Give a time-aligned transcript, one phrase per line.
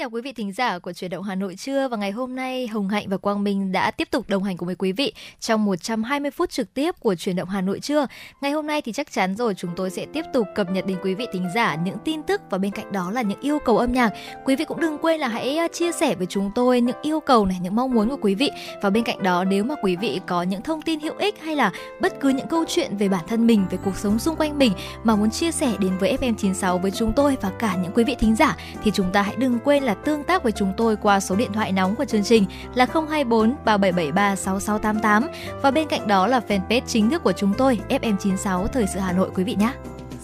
[0.00, 2.66] Chào quý vị thính giả của Chuyển động Hà Nội trưa và ngày hôm nay
[2.66, 5.64] Hồng Hạnh và Quang Minh đã tiếp tục đồng hành cùng với quý vị trong
[5.64, 8.06] 120 phút trực tiếp của Chuyển động Hà Nội trưa.
[8.40, 10.96] Ngày hôm nay thì chắc chắn rồi chúng tôi sẽ tiếp tục cập nhật đến
[11.02, 13.78] quý vị thính giả những tin tức và bên cạnh đó là những yêu cầu
[13.78, 14.10] âm nhạc.
[14.44, 17.20] Quý vị cũng đừng quên là hãy à, chia sẻ với chúng tôi những yêu
[17.20, 18.50] cầu này, những mong muốn của quý vị
[18.82, 21.56] và bên cạnh đó nếu mà quý vị có những thông tin hữu ích hay
[21.56, 24.58] là bất cứ những câu chuyện về bản thân mình, về cuộc sống xung quanh
[24.58, 24.72] mình
[25.04, 28.16] mà muốn chia sẻ đến với FM96 với chúng tôi và cả những quý vị
[28.18, 31.20] thính giả thì chúng ta hãy đừng quên là tương tác với chúng tôi qua
[31.20, 32.44] số điện thoại nóng của chương trình
[32.74, 35.28] là 024 3773 6688
[35.62, 39.12] và bên cạnh đó là fanpage chính thức của chúng tôi FM96 Thời sự Hà
[39.12, 39.72] Nội quý vị nhé.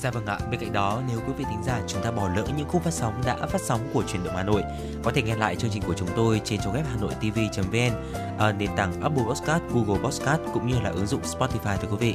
[0.01, 2.45] Dạ vâng ạ, bên cạnh đó nếu quý vị thính giả chúng ta bỏ lỡ
[2.57, 4.63] những khung phát sóng đã phát sóng của truyền động Hà Nội,
[5.03, 7.93] có thể nghe lại chương trình của chúng tôi trên trang web hà nội tv.vn,
[8.15, 11.89] ở ờ, nền tảng Apple Podcast, Google Podcast cũng như là ứng dụng Spotify thưa
[11.91, 12.15] quý vị.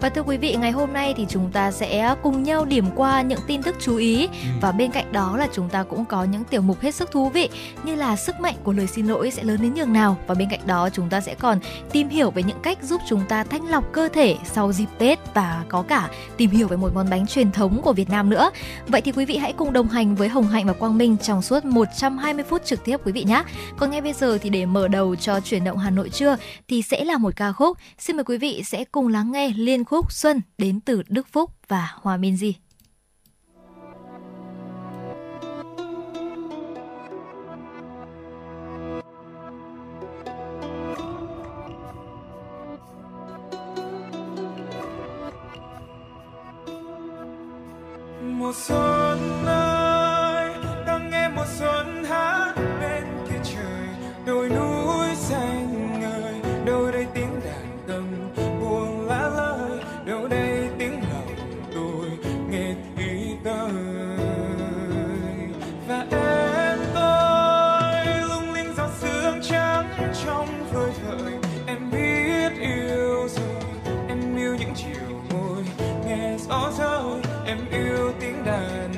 [0.00, 3.22] Và thưa quý vị, ngày hôm nay thì chúng ta sẽ cùng nhau điểm qua
[3.22, 4.48] những tin tức chú ý ừ.
[4.60, 7.28] và bên cạnh đó là chúng ta cũng có những tiểu mục hết sức thú
[7.28, 7.48] vị
[7.84, 10.48] như là sức mạnh của lời xin lỗi sẽ lớn đến nhường nào và bên
[10.50, 11.58] cạnh đó chúng ta sẽ còn
[11.92, 15.18] tìm hiểu về những cách giúp chúng ta thanh lọc cơ thể sau dịp Tết
[15.34, 18.50] và có cả tìm hiểu về một món bánh truyền thống của Việt Nam nữa.
[18.86, 21.42] Vậy thì quý vị hãy cùng đồng hành với Hồng Hạnh và Quang Minh trong
[21.42, 23.42] suốt 120 phút trực tiếp quý vị nhé.
[23.76, 26.36] Còn ngay bây giờ thì để mở đầu cho chuyển động Hà Nội trưa
[26.68, 27.78] thì sẽ là một ca khúc.
[27.98, 31.50] Xin mời quý vị sẽ cùng lắng nghe liên khúc Xuân đến từ Đức Phúc
[31.68, 32.52] và Hòa Minzy.
[48.22, 50.54] mùa xuân ơi,
[50.86, 51.97] đang nghe mùa xuân
[76.48, 78.97] nghe gió rơi em yêu tiếng đàn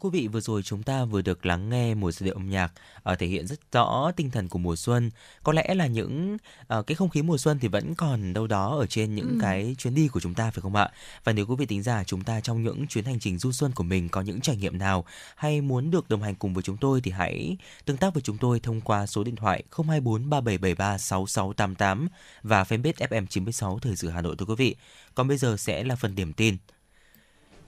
[0.00, 2.72] Quý vị, vừa rồi chúng ta vừa được lắng nghe một giai điệu âm nhạc
[3.12, 5.10] uh, thể hiện rất rõ tinh thần của mùa xuân.
[5.42, 6.36] Có lẽ là những
[6.78, 9.38] uh, cái không khí mùa xuân thì vẫn còn đâu đó ở trên những Ừ.
[9.40, 10.90] cái chuyến đi của chúng ta phải không ạ?
[11.24, 13.72] Và nếu quý vị tính giả chúng ta trong những chuyến hành trình du xuân
[13.72, 15.04] của mình có những trải nghiệm nào
[15.36, 18.38] hay muốn được đồng hành cùng với chúng tôi thì hãy tương tác với chúng
[18.38, 22.08] tôi thông qua số điện thoại 024 3773 6688
[22.42, 22.92] và fanpage
[23.26, 24.76] FM96 Thời sự Hà Nội thưa quý vị.
[25.14, 26.56] Còn bây giờ sẽ là phần điểm tin.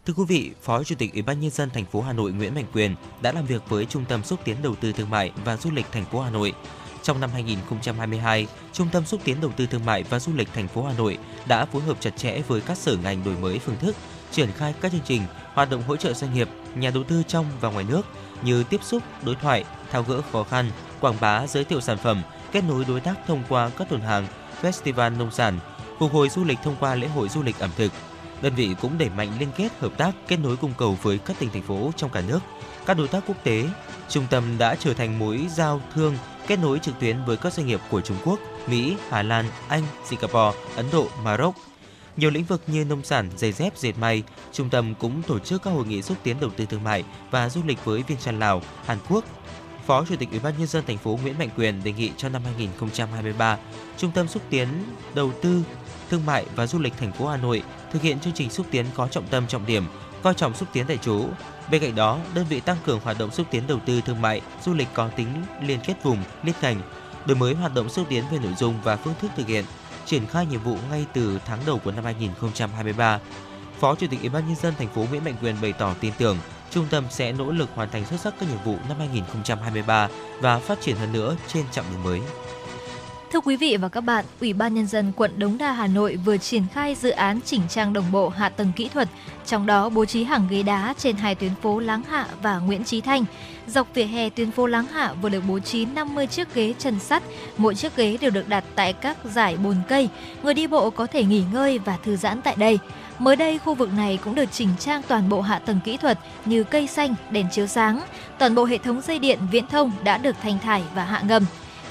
[0.07, 2.55] Thưa quý vị, Phó Chủ tịch Ủy ban nhân dân thành phố Hà Nội Nguyễn
[2.55, 5.57] Mạnh Quyền đã làm việc với Trung tâm xúc tiến đầu tư thương mại và
[5.57, 6.53] du lịch thành phố Hà Nội.
[7.03, 10.69] Trong năm 2022, Trung tâm xúc tiến đầu tư thương mại và du lịch thành
[10.69, 13.77] phố Hà Nội đã phối hợp chặt chẽ với các sở ngành đổi mới phương
[13.81, 13.97] thức,
[14.31, 15.23] triển khai các chương trình,
[15.55, 18.03] hoạt động hỗ trợ doanh nghiệp, nhà đầu tư trong và ngoài nước
[18.45, 20.71] như tiếp xúc, đối thoại, tháo gỡ khó khăn,
[21.01, 22.23] quảng bá, giới thiệu sản phẩm,
[22.53, 24.27] kết nối đối tác thông qua các tuần hàng,
[24.63, 25.59] festival nông sản,
[25.99, 27.93] phục hồi du lịch thông qua lễ hội du lịch ẩm thực,
[28.43, 31.39] đơn vị cũng đẩy mạnh liên kết hợp tác kết nối cung cầu với các
[31.39, 32.39] tỉnh thành phố trong cả nước
[32.87, 33.65] các đối tác quốc tế
[34.09, 36.17] trung tâm đã trở thành mối giao thương
[36.47, 39.83] kết nối trực tuyến với các doanh nghiệp của Trung Quốc, Mỹ, Hà Lan, Anh,
[40.05, 41.55] Singapore, Ấn Độ, Maroc.
[42.17, 44.23] Nhiều lĩnh vực như nông sản, giày dép, dệt may,
[44.53, 47.49] trung tâm cũng tổ chức các hội nghị xúc tiến đầu tư thương mại và
[47.49, 49.25] du lịch với Viên Trăn Lào, Hàn Quốc.
[49.87, 52.29] Phó Chủ tịch Ủy ban nhân dân thành phố Nguyễn Mạnh Quyền đề nghị cho
[52.29, 53.59] năm 2023,
[53.97, 54.69] Trung tâm xúc tiến
[55.15, 55.63] đầu tư
[56.11, 57.63] thương mại và du lịch thành phố Hà Nội
[57.93, 59.85] thực hiện chương trình xúc tiến có trọng tâm trọng điểm,
[60.23, 61.25] coi trọng xúc tiến tại chỗ.
[61.71, 64.41] Bên cạnh đó, đơn vị tăng cường hoạt động xúc tiến đầu tư thương mại,
[64.65, 65.29] du lịch có tính
[65.63, 66.81] liên kết vùng, liên ngành,
[67.27, 69.65] đổi mới hoạt động xúc tiến về nội dung và phương thức thực hiện,
[70.07, 73.21] triển khai nhiệm vụ ngay từ tháng đầu của năm 2023.
[73.81, 76.13] Phó Chủ tịch Ủy ban nhân dân thành phố Nguyễn Mạnh Quyền bày tỏ tin
[76.19, 76.39] tưởng
[76.71, 80.09] trung tâm sẽ nỗ lực hoàn thành xuất sắc các nhiệm vụ năm 2023
[80.41, 82.21] và phát triển hơn nữa trên chặng đường mới.
[83.33, 86.17] Thưa quý vị và các bạn, Ủy ban Nhân dân quận Đống Đa Hà Nội
[86.25, 89.09] vừa triển khai dự án chỉnh trang đồng bộ hạ tầng kỹ thuật,
[89.47, 92.85] trong đó bố trí hàng ghế đá trên hai tuyến phố Láng Hạ và Nguyễn
[92.85, 93.25] Trí Thanh.
[93.67, 96.99] Dọc vỉa hè tuyến phố Láng Hạ vừa được bố trí 50 chiếc ghế chân
[96.99, 97.23] sắt,
[97.57, 100.09] mỗi chiếc ghế đều được đặt tại các giải bồn cây.
[100.43, 102.79] Người đi bộ có thể nghỉ ngơi và thư giãn tại đây.
[103.19, 106.19] Mới đây, khu vực này cũng được chỉnh trang toàn bộ hạ tầng kỹ thuật
[106.45, 108.01] như cây xanh, đèn chiếu sáng.
[108.39, 111.45] Toàn bộ hệ thống dây điện viễn thông đã được thanh thải và hạ ngầm.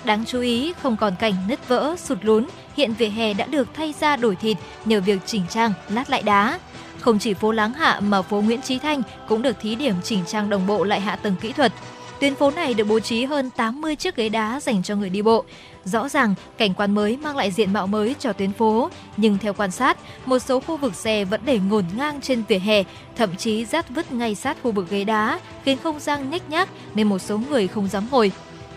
[0.05, 2.45] Đáng chú ý, không còn cảnh nứt vỡ, sụt lún,
[2.77, 6.21] hiện vỉa hè đã được thay ra đổi thịt nhờ việc chỉnh trang, lát lại
[6.21, 6.59] đá.
[6.99, 10.23] Không chỉ phố Láng Hạ mà phố Nguyễn Trí Thanh cũng được thí điểm chỉnh
[10.27, 11.73] trang đồng bộ lại hạ tầng kỹ thuật.
[12.19, 15.21] Tuyến phố này được bố trí hơn 80 chiếc ghế đá dành cho người đi
[15.21, 15.45] bộ.
[15.83, 19.53] Rõ ràng, cảnh quan mới mang lại diện mạo mới cho tuyến phố, nhưng theo
[19.53, 22.83] quan sát, một số khu vực xe vẫn để ngổn ngang trên vỉa hè,
[23.15, 26.69] thậm chí rác vứt ngay sát khu vực ghế đá, khiến không gian nhếch nhác
[26.95, 28.31] nên một số người không dám ngồi.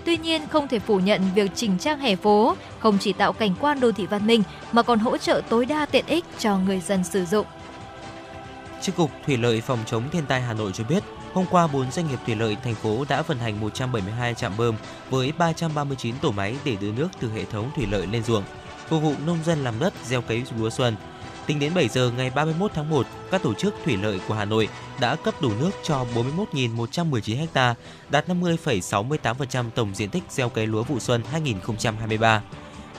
[0.04, 3.54] Tuy nhiên, không thể phủ nhận việc chỉnh trang hè phố không chỉ tạo cảnh
[3.60, 4.42] quan đô thị văn minh
[4.72, 7.46] mà còn hỗ trợ tối đa tiện ích cho người dân sử dụng.
[8.80, 11.90] Chi cục Thủy lợi phòng chống thiên tai Hà Nội cho biết, hôm qua 4
[11.90, 14.74] doanh nghiệp thủy lợi thành phố đã vận hành 172 trạm bơm
[15.10, 18.44] với 339 tổ máy để đưa nước từ hệ thống thủy lợi lên ruộng,
[18.88, 20.96] phục vụ nông dân làm đất gieo cấy lúa xuân.
[21.46, 24.44] Tính đến 7 giờ ngày 31 tháng 1, các tổ chức thủy lợi của Hà
[24.44, 24.68] Nội
[25.00, 27.74] đã cấp đủ nước cho 41.119 ha,
[28.10, 32.42] đạt 50,68% tổng diện tích gieo cấy lúa vụ xuân 2023.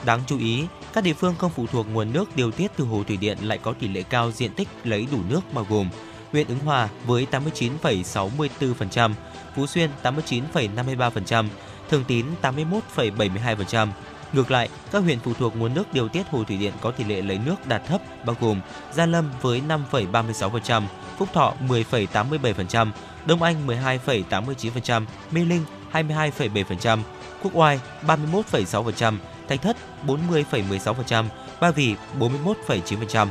[0.04, 3.02] Đáng chú ý, các địa phương không phụ thuộc nguồn nước điều tiết từ hồ
[3.08, 5.88] thủy điện lại có tỷ lệ cao diện tích lấy đủ nước bao gồm
[6.32, 9.12] huyện Ứng Hòa với 89,64%,
[9.56, 11.46] Phú Xuyên 89,53%,
[11.90, 13.88] Thường Tín 81,72%.
[14.32, 17.04] Ngược lại, các huyện phụ thuộc nguồn nước điều tiết hồ thủy điện có tỷ
[17.04, 18.60] lệ lấy nước đạt thấp bao gồm
[18.92, 20.82] Gia Lâm với 5,36%,
[21.18, 22.90] Phúc Thọ 10,87%,
[23.26, 26.98] Đông Anh 12,89%, Mê Linh 22,7%,
[27.42, 29.16] Quốc Oai 31,6%,
[29.48, 31.24] Thạch Thất 40,16%,
[31.60, 33.26] Ba Vì 41,9%.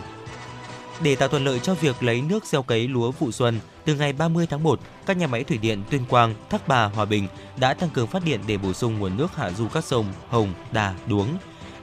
[1.01, 4.13] Để tạo thuận lợi cho việc lấy nước gieo cấy lúa vụ xuân, từ ngày
[4.13, 7.73] 30 tháng 1, các nhà máy thủy điện Tuyên Quang, Thác Bà, Hòa Bình đã
[7.73, 10.93] tăng cường phát điện để bổ sung nguồn nước hạ du các sông Hồng, Đà,
[11.07, 11.27] Đuống.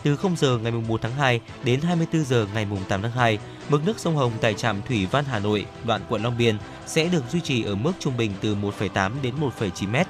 [0.02, 3.38] Từ 0 giờ ngày 1 tháng 2 đến 24 giờ ngày 8 tháng 2,
[3.69, 7.04] mực nước sông Hồng tại trạm Thủy Văn Hà Nội, đoạn quận Long Biên sẽ
[7.04, 10.07] được duy trì ở mức trung bình từ 1,8 đến 1,9 mét.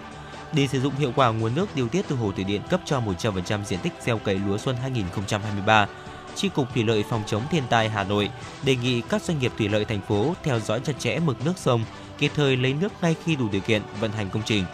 [0.53, 3.01] Để sử dụng hiệu quả nguồn nước điều tiết từ hồ thủy điện cấp cho
[3.01, 5.87] 100% diện tích gieo cấy lúa xuân 2023,
[6.37, 8.31] Chi cục Thủy lợi phòng chống thiên tai Hà Nội
[8.63, 11.53] đề nghị các doanh nghiệp thủy lợi thành phố theo dõi chặt chẽ mực nước
[11.57, 11.85] sông,
[12.19, 14.65] kịp thời lấy nước ngay khi đủ điều kiện vận hành công trình.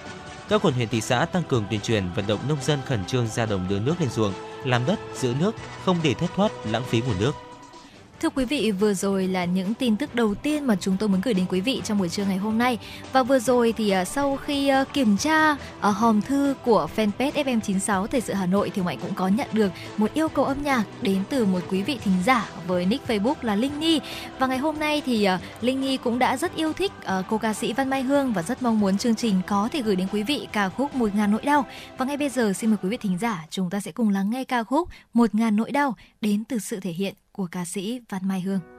[0.49, 3.27] Các quận huyện thị xã tăng cường tuyên truyền vận động nông dân khẩn trương
[3.27, 4.33] ra đồng đưa nước lên ruộng,
[4.65, 7.33] làm đất, giữ nước, không để thất thoát, lãng phí nguồn nước.
[8.23, 11.21] Thưa quý vị, vừa rồi là những tin tức đầu tiên mà chúng tôi muốn
[11.25, 12.79] gửi đến quý vị trong buổi trưa ngày hôm nay.
[13.13, 17.33] Và vừa rồi thì à, sau khi à, kiểm tra à, hòm thư của fanpage
[17.33, 20.63] FM96 Thời sự Hà Nội thì Mạnh cũng có nhận được một yêu cầu âm
[20.63, 24.01] nhạc đến từ một quý vị thính giả với nick Facebook là Linh Nhi.
[24.39, 25.29] Và ngày hôm nay thì
[25.61, 26.93] Linh Nhi cũng đã rất yêu thích
[27.29, 29.97] cô ca sĩ Văn Mai Hương và rất mong muốn chương trình có thể gửi
[29.97, 31.67] đến quý vị ca khúc Một ngàn nỗi đau.
[31.99, 34.31] Và ngay bây giờ xin mời quý vị thính giả chúng ta sẽ cùng lắng
[34.31, 38.01] nghe ca khúc Một ngàn nỗi đau đến từ sự thể hiện của ca sĩ
[38.09, 38.78] Văn Mai Hương.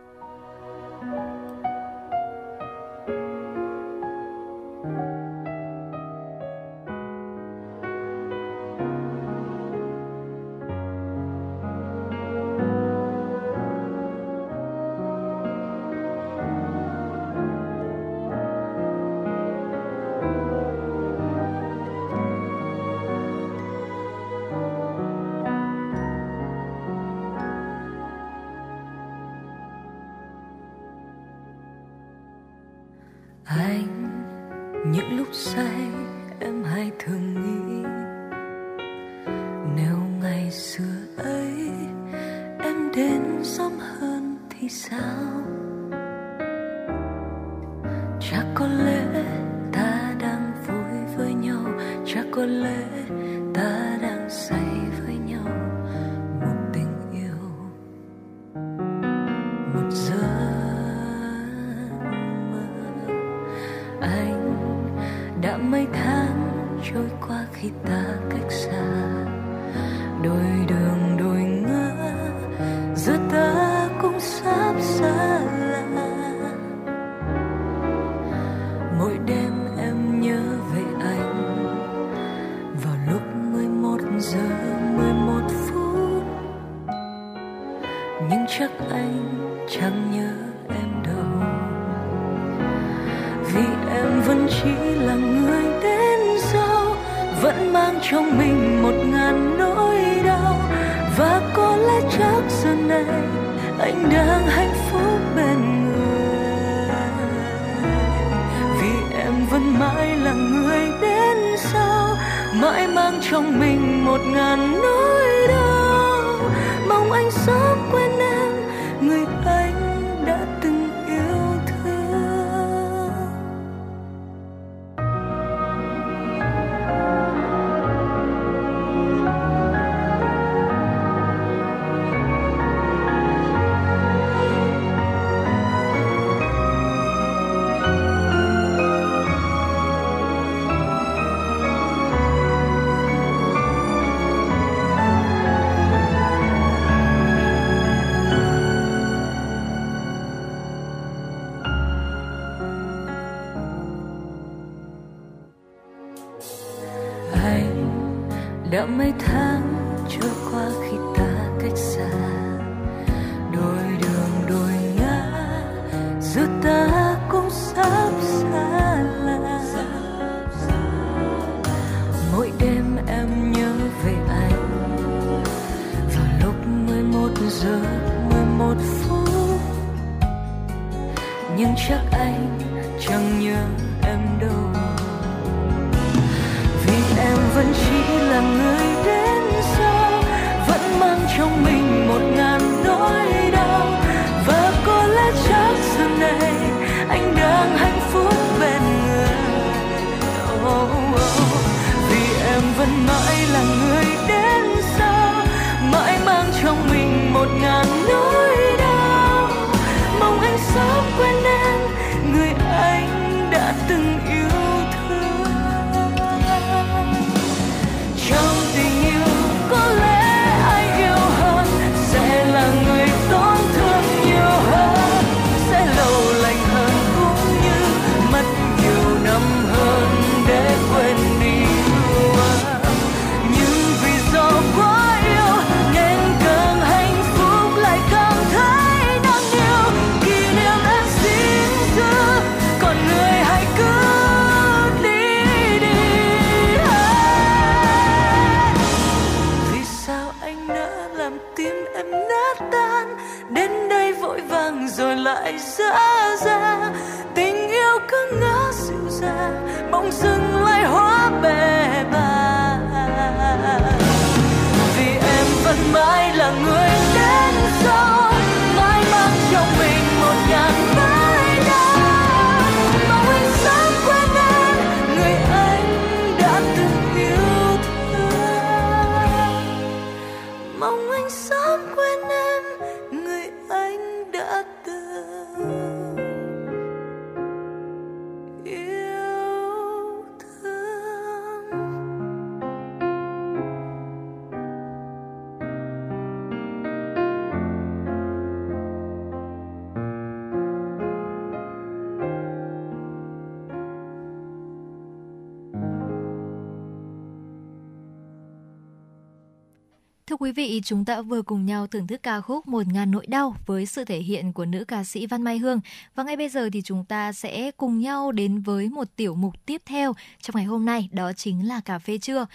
[310.81, 314.05] Chúng ta vừa cùng nhau thưởng thức ca khúc Một ngàn nỗi đau với sự
[314.05, 315.79] thể hiện của nữ ca sĩ Văn Mai Hương.
[316.15, 319.65] Và ngay bây giờ thì chúng ta sẽ cùng nhau đến với một tiểu mục
[319.65, 322.45] tiếp theo trong ngày hôm nay, đó chính là cà phê trưa.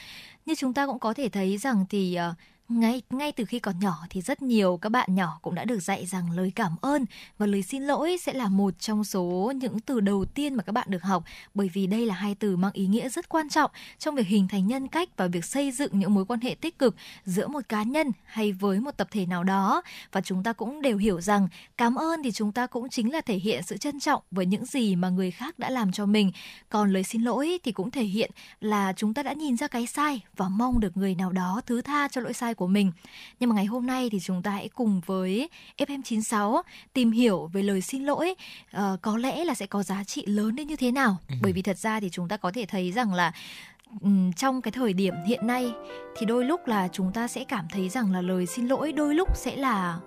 [0.47, 2.37] Như chúng ta cũng có thể thấy rằng thì uh,
[2.69, 5.81] ngay ngay từ khi còn nhỏ thì rất nhiều các bạn nhỏ cũng đã được
[5.83, 7.05] dạy rằng lời cảm ơn
[7.39, 10.73] và lời xin lỗi sẽ là một trong số những từ đầu tiên mà các
[10.73, 11.25] bạn được học.
[11.55, 14.49] Bởi vì đây là hai từ mang ý nghĩa rất quan trọng trong việc hình
[14.49, 17.61] thành nhân cách và việc xây dựng những mối quan hệ tích cực giữa một
[17.69, 19.83] cá nhân hay với một tập thể nào đó.
[20.13, 23.21] Và chúng ta cũng đều hiểu rằng cảm ơn thì chúng ta cũng chính là
[23.21, 26.33] thể hiện sự trân trọng với những gì mà người khác đã làm cho mình.
[26.69, 29.87] Còn lời xin lỗi thì cũng thể hiện là chúng ta đã nhìn ra cái
[29.87, 32.93] sai và mong được người nào đó thứ tha cho lỗi sai của mình.
[33.41, 36.63] Nhưng mà ngày hôm nay thì chúng ta hãy cùng với FM96
[36.93, 38.35] tìm hiểu về lời xin lỗi
[38.75, 41.17] Ờ, có lẽ là sẽ có giá trị lớn đến như thế nào.
[41.43, 43.33] Bởi vì thật ra thì chúng ta có thể thấy rằng là
[44.37, 45.73] trong cái thời điểm hiện nay
[46.17, 49.15] thì đôi lúc là chúng ta sẽ cảm thấy rằng là lời xin lỗi đôi
[49.15, 49.99] lúc sẽ là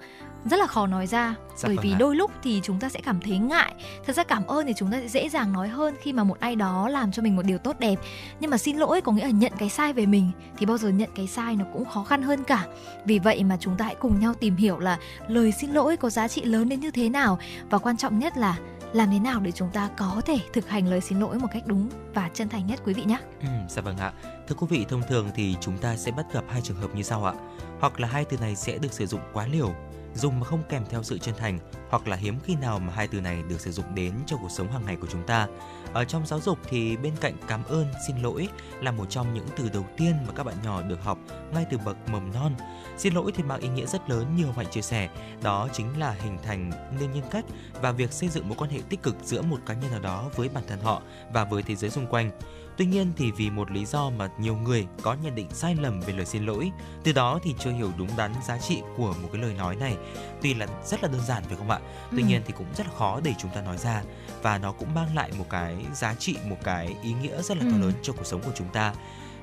[0.49, 1.97] rất là khó nói ra Dạ bởi vâng vì ạ.
[1.99, 3.73] đôi lúc thì chúng ta sẽ cảm thấy ngại
[4.05, 6.39] thật ra cảm ơn thì chúng ta sẽ dễ dàng nói hơn khi mà một
[6.39, 7.95] ai đó làm cho mình một điều tốt đẹp
[8.39, 10.89] nhưng mà xin lỗi có nghĩa là nhận cái sai về mình thì bao giờ
[10.89, 12.65] nhận cái sai nó cũng khó khăn hơn cả
[13.05, 16.09] vì vậy mà chúng ta hãy cùng nhau tìm hiểu là lời xin lỗi có
[16.09, 18.57] giá trị lớn đến như thế nào và quan trọng nhất là
[18.93, 21.63] làm thế nào để chúng ta có thể thực hành lời xin lỗi một cách
[21.65, 23.17] đúng và chân thành nhất quý vị nhé.
[23.41, 24.13] Ừ, dạ vâng ạ.
[24.47, 27.03] Thưa quý vị, thông thường thì chúng ta sẽ bắt gặp hai trường hợp như
[27.03, 27.33] sau ạ.
[27.79, 29.73] Hoặc là hai từ này sẽ được sử dụng quá liều,
[30.17, 33.07] dùng mà không kèm theo sự chân thành, hoặc là hiếm khi nào mà hai
[33.07, 35.47] từ này được sử dụng đến trong cuộc sống hàng ngày của chúng ta.
[35.93, 38.47] Ở trong giáo dục thì bên cạnh cảm ơn, xin lỗi
[38.81, 41.17] là một trong những từ đầu tiên mà các bạn nhỏ được học
[41.53, 42.55] ngay từ bậc mầm non.
[42.97, 45.09] Xin lỗi thì mang ý nghĩa rất lớn như Hồng chia sẻ,
[45.43, 47.45] đó chính là hình thành nên nhân cách
[47.81, 50.29] và việc xây dựng mối quan hệ tích cực giữa một cá nhân nào đó
[50.35, 51.01] với bản thân họ
[51.33, 52.31] và với thế giới xung quanh.
[52.77, 55.99] Tuy nhiên thì vì một lý do mà nhiều người có nhận định sai lầm
[56.01, 56.71] về lời xin lỗi,
[57.03, 59.97] từ đó thì chưa hiểu đúng đắn giá trị của một cái lời nói này.
[60.41, 61.79] Tuy là rất là đơn giản phải không ạ?
[62.11, 62.27] Tuy Ừ.
[62.27, 64.03] nhiên thì cũng rất khó để chúng ta nói ra
[64.41, 67.63] và nó cũng mang lại một cái giá trị, một cái ý nghĩa rất là
[67.63, 67.81] to Ừ.
[67.81, 68.93] lớn cho cuộc sống của chúng ta.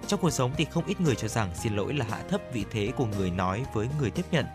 [0.06, 2.64] Trong cuộc sống thì không ít người cho rằng xin lỗi là hạ thấp vị
[2.70, 4.46] thế của người nói với người tiếp nhận.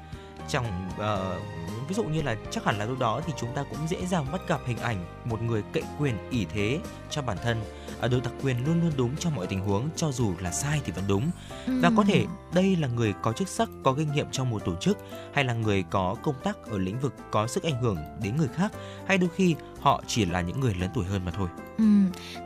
[0.50, 1.40] Trong ờ,
[1.88, 4.26] ví dụ như là chắc hẳn là lúc đó thì chúng ta cũng dễ dàng
[4.32, 7.62] bắt gặp hình ảnh một người cậy quyền ỷ thế cho bản thân.
[8.00, 10.82] Ở đối đặc quyền luôn luôn đúng trong mọi tình huống cho dù là sai
[10.86, 11.32] thì vẫn đúng.
[11.68, 14.76] Và có thể đây là người có chức sắc có kinh nghiệm trong một tổ
[14.76, 14.98] chức
[15.34, 18.50] hay là người có công tác ở lĩnh vực có sức ảnh hưởng đến người
[18.56, 18.72] khác
[19.08, 21.86] hay đôi khi họ chỉ là những người lớn tuổi hơn mà thôi Ừ,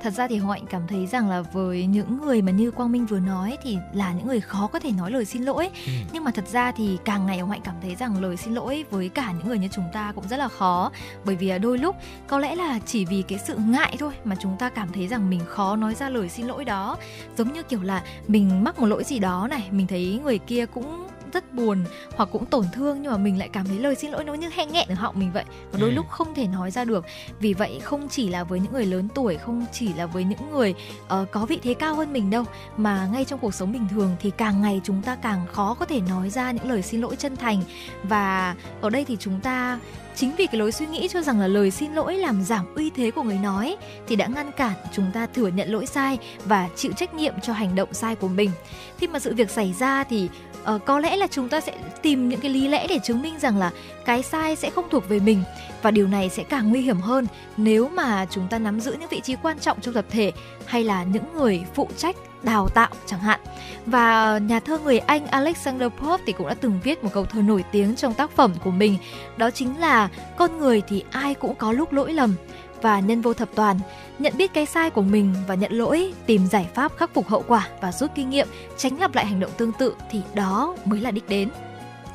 [0.02, 2.92] thật ra thì Hồng Hạnh cảm thấy rằng là với những người mà như Quang
[2.92, 5.70] Minh vừa nói thì là những người khó có thể nói lời xin lỗi.
[5.86, 5.92] Ừ.
[6.14, 8.86] Nhưng mà thật ra thì càng ngày Hồng Hạnh cảm thấy rằng lời xin lỗi
[8.92, 10.92] với cả những người như chúng ta cũng rất là khó.
[11.26, 11.96] Bởi vì đôi lúc
[12.28, 15.30] có lẽ là chỉ vì cái sự ngại thôi mà chúng ta cảm thấy rằng
[15.30, 16.98] mình khó nói ra lời xin lỗi đó.
[17.38, 20.66] Giống như kiểu là mình mắc một lỗi gì đó này, mình thấy người kia
[20.66, 21.84] cũng rất buồn
[22.16, 24.50] hoặc cũng tổn thương nhưng mà mình lại cảm thấy lời xin lỗi nó như
[24.50, 25.44] hẹn nghẹn ở họng mình vậy.
[25.72, 25.96] Và đôi Ừ.
[25.96, 27.06] lúc không thể nói ra được.
[27.40, 30.52] Vì vậy không chỉ là với những người lớn tuổi không chỉ là với những
[30.52, 30.74] người
[31.08, 32.44] ờ, có vị thế cao hơn mình đâu
[32.78, 35.86] mà ngay trong cuộc sống bình thường thì càng ngày chúng ta càng khó có
[35.86, 37.64] thể nói ra những lời xin lỗi chân thành.
[38.04, 39.80] Và ở đây thì chúng ta
[40.16, 42.90] chính vì cái lối suy nghĩ cho rằng là lời xin lỗi làm giảm uy
[42.96, 46.70] thế của người nói thì đã ngăn cản chúng ta thừa nhận lỗi sai và
[46.76, 48.52] chịu trách nhiệm cho hành động sai của mình.
[48.98, 50.30] Khi mà sự việc xảy ra thì
[50.76, 53.40] uh, có lẽ là chúng ta sẽ tìm những cái lý lẽ để chứng minh
[53.40, 53.72] rằng là
[54.06, 55.44] cái sai sẽ không thuộc về mình
[55.82, 59.10] và điều này sẽ càng nguy hiểm hơn nếu mà chúng ta nắm giữ những
[59.10, 60.32] vị trí quan trọng trong tập thể
[60.66, 63.40] hay là những người phụ trách đào tạo chẳng hạn
[63.86, 67.42] và nhà thơ người Anh Alexander Pope thì cũng đã từng viết một câu thơ
[67.42, 68.98] nổi tiếng trong tác phẩm của mình
[69.38, 72.36] đó chính là con người thì ai cũng có lúc lỗi lầm
[72.82, 73.80] và nhân vô thập toàn
[74.20, 77.44] nhận biết cái sai của mình và nhận lỗi tìm giải pháp khắc phục hậu
[77.48, 81.00] quả và rút kinh nghiệm tránh lặp lại hành động tương tự thì đó mới
[81.00, 81.50] là đích đến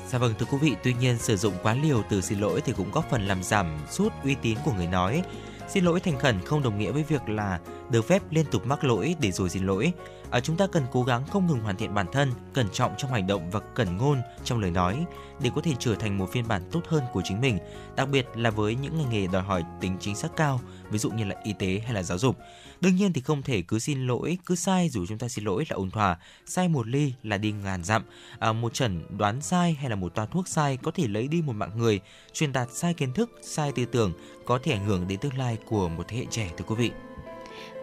[0.08, 2.72] Dạ vâng thưa quý vị, tuy nhiên sử dụng quá liều từ xin lỗi thì
[2.76, 5.22] cũng góp phần làm giảm sút uy tín của người nói.
[5.68, 7.58] Xin lỗi thành khẩn không đồng nghĩa với việc là
[7.90, 9.92] được phép liên tục mắc lỗi để rồi xin lỗi.
[10.30, 13.10] À, chúng ta cần cố gắng không ngừng hoàn thiện bản thân, cẩn trọng trong
[13.10, 15.04] hành động và cẩn ngôn trong lời nói
[15.40, 17.58] để có thể trở thành một phiên bản tốt hơn của chính mình,
[17.96, 20.60] đặc biệt là với những ngành nghề đòi hỏi tính chính xác cao,
[20.90, 22.36] ví dụ như là y tế hay là giáo dục.
[22.80, 25.64] Đương nhiên thì không thể cứ xin lỗi, cứ sai dù chúng ta xin lỗi
[25.68, 28.04] là ôn hòa, sai một ly là đi ngàn dặm.
[28.38, 31.42] À, một chẩn đoán sai hay là một toa thuốc sai có thể lấy đi
[31.42, 32.00] một mạng người,
[32.32, 34.12] truyền đạt sai kiến thức, sai tư tưởng
[34.46, 36.90] có thể ảnh hưởng đến tương lai của một thế hệ trẻ thưa quý vị.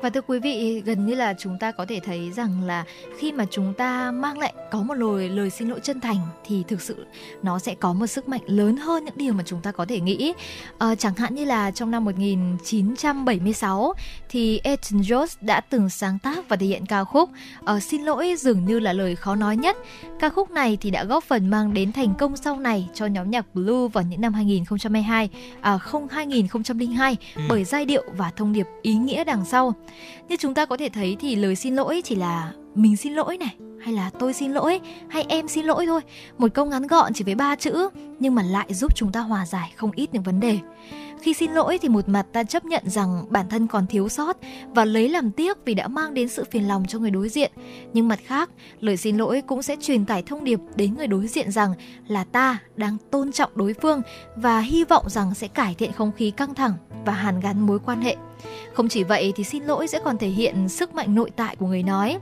[0.02, 2.86] Và thưa quý vị, gần như là chúng ta có thể thấy rằng là
[3.18, 6.64] khi mà chúng ta mang lại có một lời lời xin lỗi chân thành thì
[6.68, 7.06] thực sự
[7.44, 10.00] nó sẽ có một sức mạnh lớn hơn những điều mà chúng ta có thể
[10.00, 10.34] nghĩ.
[10.78, 13.94] Ờ, chẳng hạn như là trong năm 1976
[14.30, 17.30] thì Elton John đã từng sáng tác và thể hiện ca khúc
[17.66, 19.78] ờ, Xin lỗi dường như là lời khó nói nhất.
[20.20, 23.32] Ca khúc này thì đã góp phần mang đến thành công sau này cho nhóm
[23.32, 25.30] nhạc Blue vào những năm 2022,
[25.62, 27.18] à không 2002
[27.50, 29.65] bởi giai điệu và thông điệp ý nghĩa đằng sau.
[30.30, 33.38] Như chúng ta có thể thấy thì lời xin lỗi chỉ là mình xin lỗi
[33.38, 36.02] này, hay là tôi xin lỗi, hay em xin lỗi thôi.
[36.38, 39.46] Một câu ngắn gọn chỉ với ba chữ, nhưng mà lại giúp chúng ta hòa
[39.46, 40.60] giải không ít những vấn đề.
[41.22, 44.38] Khi xin lỗi thì một mặt ta chấp nhận rằng bản thân còn thiếu sót
[44.70, 47.52] và lấy làm tiếc vì đã mang đến sự phiền lòng cho người đối diện.
[47.94, 48.50] Nhưng mặt khác,
[48.80, 51.74] lời xin lỗi cũng sẽ truyền tải thông điệp đến người đối diện rằng
[52.08, 54.02] là ta đang tôn trọng đối phương
[54.36, 56.74] và hy vọng rằng sẽ cải thiện không khí căng thẳng
[57.06, 58.16] và hàn gắn mối quan hệ.
[58.74, 61.68] Không chỉ vậy thì xin lỗi sẽ còn thể hiện sức mạnh nội tại của
[61.68, 62.18] người nói.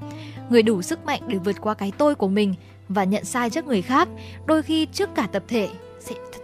[0.50, 2.56] Người đủ sức mạnh để vượt qua cái tôi của mình
[2.90, 4.08] và nhận sai trước người khác,
[4.46, 5.70] đôi khi trước cả tập thể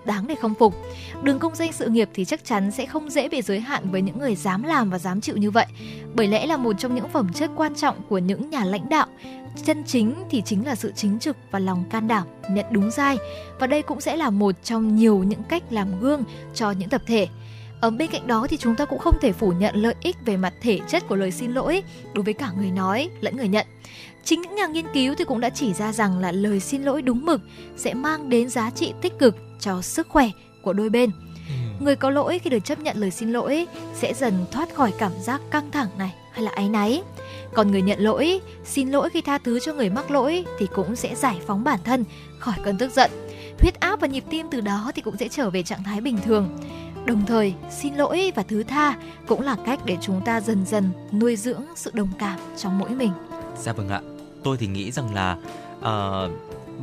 [0.10, 0.76] đáng để khâm phục.
[1.24, 4.02] Đường công danh sự nghiệp thì chắc chắn sẽ không dễ bị giới hạn với
[4.02, 5.66] những người dám làm và dám chịu như vậy.
[6.16, 9.08] Bởi lẽ là một trong những phẩm chất quan trọng của những nhà lãnh đạo
[9.66, 13.18] chân chính thì chính là sự chính trực và lòng can đảm, nhận đúng sai
[13.60, 17.02] và đây cũng sẽ là một trong nhiều những cách làm gương cho những tập
[17.08, 17.28] thể
[17.82, 20.38] ở bên cạnh đó thì chúng ta cũng không thể phủ nhận lợi ích về
[20.38, 23.68] mặt thể chất của lời xin lỗi đối với cả người nói lẫn người nhận.
[24.30, 27.02] Chính những nhà nghiên cứu thì cũng đã chỉ ra rằng là lời xin lỗi
[27.02, 27.42] đúng mực
[27.78, 30.30] sẽ mang đến giá trị tích cực cho sức khỏe
[30.62, 31.12] của đôi bên.
[31.80, 35.12] Người có lỗi khi được chấp nhận lời xin lỗi sẽ dần thoát khỏi cảm
[35.22, 37.04] giác căng thẳng này hay là áy náy.
[37.54, 40.96] Còn người nhận lỗi, xin lỗi khi tha thứ cho người mắc lỗi thì cũng
[40.96, 42.06] sẽ giải phóng bản thân
[42.40, 43.12] khỏi cơn tức giận.
[43.60, 46.18] Huyết áp và nhịp tim từ đó thì cũng sẽ trở về trạng thái bình
[46.26, 46.58] thường.
[47.06, 50.90] Đồng thời, xin lỗi và thứ tha cũng là cách để chúng ta dần dần
[51.14, 53.12] nuôi dưỡng sự đồng cảm trong mỗi mình.
[53.62, 54.02] Dạ vâng ạ.
[54.44, 55.38] Tôi thì nghĩ rằng là
[55.82, 56.30] ờ,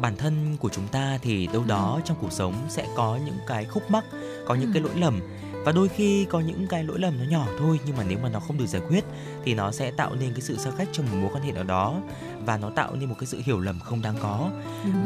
[0.01, 3.65] bản thân của chúng ta thì đâu đó trong cuộc sống sẽ có những cái
[3.65, 4.05] khúc mắc,
[4.47, 4.71] có những Ừ.
[4.75, 5.21] cái lỗi lầm
[5.65, 8.29] và đôi khi có những cái lỗi lầm nó nhỏ thôi nhưng mà nếu mà
[8.29, 9.05] nó không được giải quyết
[9.47, 11.65] thì nó sẽ tạo nên cái sự xa cách trong một mối quan hệ nào
[11.65, 12.01] đó
[12.45, 14.51] và nó tạo nên một cái sự hiểu lầm không đáng có.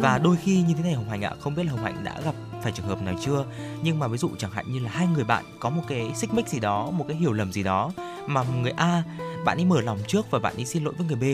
[0.01, 2.21] Và đôi khi như thế này hồng hạnh ạ không biết là hồng hạnh đã
[2.25, 3.45] gặp phải trường hợp nào chưa?
[3.83, 6.35] Nhưng mà ví dụ chẳng hạn như là hai người bạn có một cái xích
[6.35, 7.93] mích gì đó một cái hiểu lầm gì đó
[8.27, 9.03] mà người A
[9.45, 11.25] bạn ấy mở lòng trước và bạn ấy xin lỗi với người B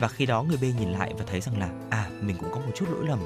[0.00, 2.56] và khi đó người B nhìn lại và thấy rằng là à mình cũng có
[2.56, 3.18] một chút lỗi lầm.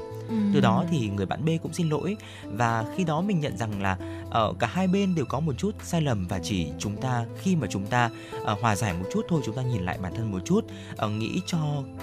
[0.55, 3.83] Từ đó thì người bạn B cũng xin lỗi và khi đó mình nhận rằng
[3.83, 3.97] là
[4.31, 7.57] ở cả hai bên đều có một chút sai lầm và chỉ chúng ta khi
[7.57, 8.11] mà chúng ta
[8.43, 10.65] uh, hòa giải một chút thôi chúng ta nhìn lại bản thân một chút
[11.05, 11.59] uh, nghĩ cho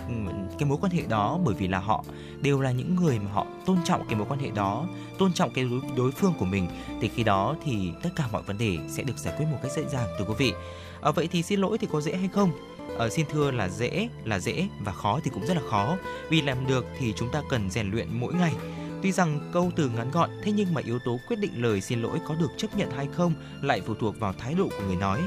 [0.07, 0.13] ừ,
[0.59, 2.03] cái mối quan hệ đó bởi vì là họ
[2.41, 4.86] đều là những người mà họ tôn trọng cái mối quan hệ đó
[5.17, 6.67] tôn trọng cái đối, đối phương của mình
[7.01, 9.71] thì khi đó thì tất cả mọi vấn đề sẽ được giải quyết một cách
[9.75, 10.53] dễ dàng thưa quý vị.
[11.01, 12.51] À, vậy thì xin lỗi thì có dễ hay không?
[12.97, 15.97] Ờ, xin thưa là dễ là dễ và khó thì cũng rất là khó.
[16.29, 18.53] Vì làm được thì chúng ta cần rèn luyện mỗi ngày.
[19.03, 22.01] Tuy rằng câu từ ngắn gọn, thế nhưng mà yếu tố quyết định lời xin
[22.01, 24.95] lỗi có được chấp nhận hay không lại phụ thuộc vào thái độ của người
[24.95, 25.21] nói.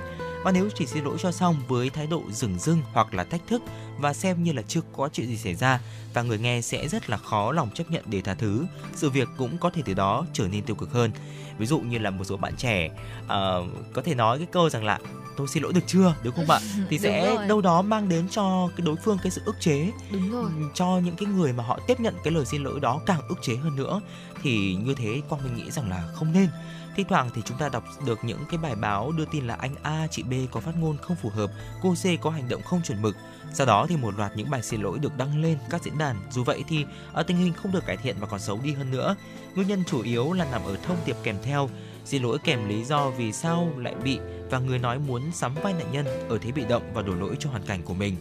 [0.46, 3.40] Và nếu chỉ xin lỗi cho xong với thái độ dừng dưng hoặc là thách
[3.46, 3.62] thức
[3.98, 5.80] và xem như là chưa có chuyện gì xảy ra
[6.14, 9.28] và người nghe sẽ rất là khó lòng chấp nhận để tha thứ, sự việc
[9.36, 11.10] cũng có thể từ đó trở nên tiêu cực hơn.
[11.58, 12.90] Ví dụ như là một số bạn trẻ
[13.24, 13.30] uh,
[13.92, 14.98] có thể nói cái câu rằng là
[15.36, 16.14] tôi xin lỗi được chưa?
[16.22, 16.60] đúng không ạ?
[16.90, 20.30] Thì sẽ đâu đó mang đến cho cái đối phương cái sự ức chế đúng
[20.30, 20.50] rồi.
[20.74, 23.38] cho những cái người mà họ tiếp nhận cái lời xin lỗi đó càng ức
[23.42, 24.00] chế hơn nữa.
[24.42, 26.48] Thì như thế quang minh nghĩ rằng là không nên
[26.96, 29.74] thi thoảng thì chúng ta đọc được những cái bài báo đưa tin là anh
[29.82, 31.50] A, chị B có phát ngôn không phù hợp,
[31.82, 33.16] cô C có hành động không chuẩn mực.
[33.52, 36.16] Sau đó thì một loạt những bài xin lỗi được đăng lên các diễn đàn.
[36.30, 38.90] Dù vậy thì ở tình hình không được cải thiện và còn xấu đi hơn
[38.90, 39.16] nữa.
[39.54, 41.68] Nguyên nhân chủ yếu là nằm ở thông điệp kèm theo.
[42.04, 44.18] Xin lỗi kèm lý do vì sao lại bị
[44.50, 47.36] và người nói muốn sắm vai nạn nhân ở thế bị động và đổ lỗi
[47.38, 48.16] cho hoàn cảnh của mình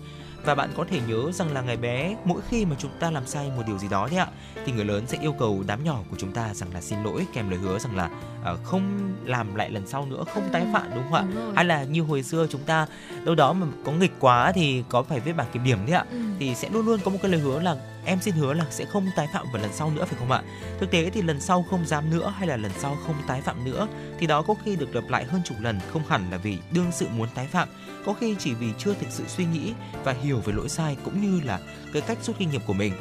[0.45, 3.25] và bạn có thể nhớ rằng là ngày bé mỗi khi mà chúng ta làm
[3.25, 4.27] sai một điều gì đó thế ạ
[4.65, 7.25] thì người lớn sẽ yêu cầu đám nhỏ của chúng ta rằng là xin lỗi
[7.33, 8.09] kèm lời hứa rằng là
[8.53, 11.83] uh, không làm lại lần sau nữa không tái phạm đúng không ạ hay là
[11.83, 12.87] như hồi xưa chúng ta
[13.25, 16.05] đâu đó mà có nghịch quá thì có phải viết bảng kiểm điểm đấy ạ
[16.11, 16.17] ừ.
[16.39, 17.75] thì sẽ luôn luôn có một cái lời hứa là
[18.05, 20.41] em xin hứa là sẽ không tái phạm vào lần sau nữa, phải không ạ?
[20.79, 23.65] Thực tế thì lần sau không dám nữa hay là lần sau không tái phạm
[23.65, 23.87] nữa,
[24.19, 26.91] thì đó có khi được lặp lại hơn chục lần, không hẳn là vì đương
[26.91, 27.67] sự muốn tái phạm.
[28.05, 31.21] Có khi chỉ vì chưa thực sự suy nghĩ và hiểu về lỗi sai cũng
[31.21, 31.59] như là
[31.93, 32.93] cái cách rút kinh nghiệm của mình.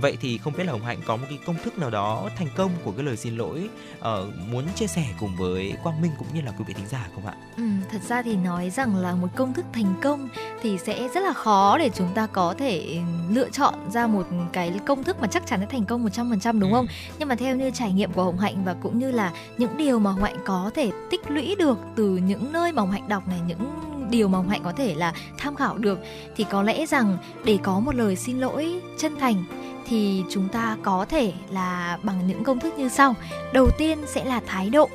[0.00, 2.48] Vậy thì không biết là Hồng Hạnh có một cái công thức nào đó thành
[2.56, 4.04] công của cái lời xin lỗi uh,
[4.50, 7.26] muốn chia sẻ cùng với Quang Minh cũng như là quý vị thính giả không
[7.26, 7.34] ạ?
[7.56, 10.28] Ừ, thật ra thì nói rằng là một công thức thành công
[10.62, 13.00] thì sẽ rất là khó để chúng ta có thể
[13.30, 16.72] lựa chọn ra một cái công thức mà chắc chắn sẽ thành công 100% đúng
[16.72, 16.76] ừ.
[16.76, 16.86] không?
[17.18, 19.98] Nhưng mà theo như trải nghiệm của Hồng Hạnh và cũng như là những điều
[19.98, 23.28] mà Hồng Hạnh có thể tích lũy được từ những nơi mà Hồng Hạnh đọc
[23.28, 23.70] này, những
[24.12, 25.98] điều mà Hồng Hạnh có thể là tham khảo được
[26.36, 29.44] thì có lẽ rằng để có một lời xin lỗi chân thành
[29.86, 33.14] thì chúng ta có thể là bằng những công thức như sau.
[33.52, 34.88] Đầu tiên sẽ là thái độ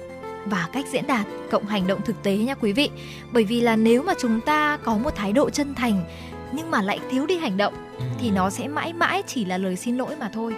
[0.45, 2.89] và cách diễn đạt cộng hành động thực tế nha quý vị.
[3.31, 6.03] Bởi vì là nếu mà chúng ta có một thái độ chân thành
[6.51, 7.73] nhưng mà lại thiếu đi hành động
[8.19, 10.55] thì nó sẽ mãi mãi chỉ là lời xin lỗi mà thôi.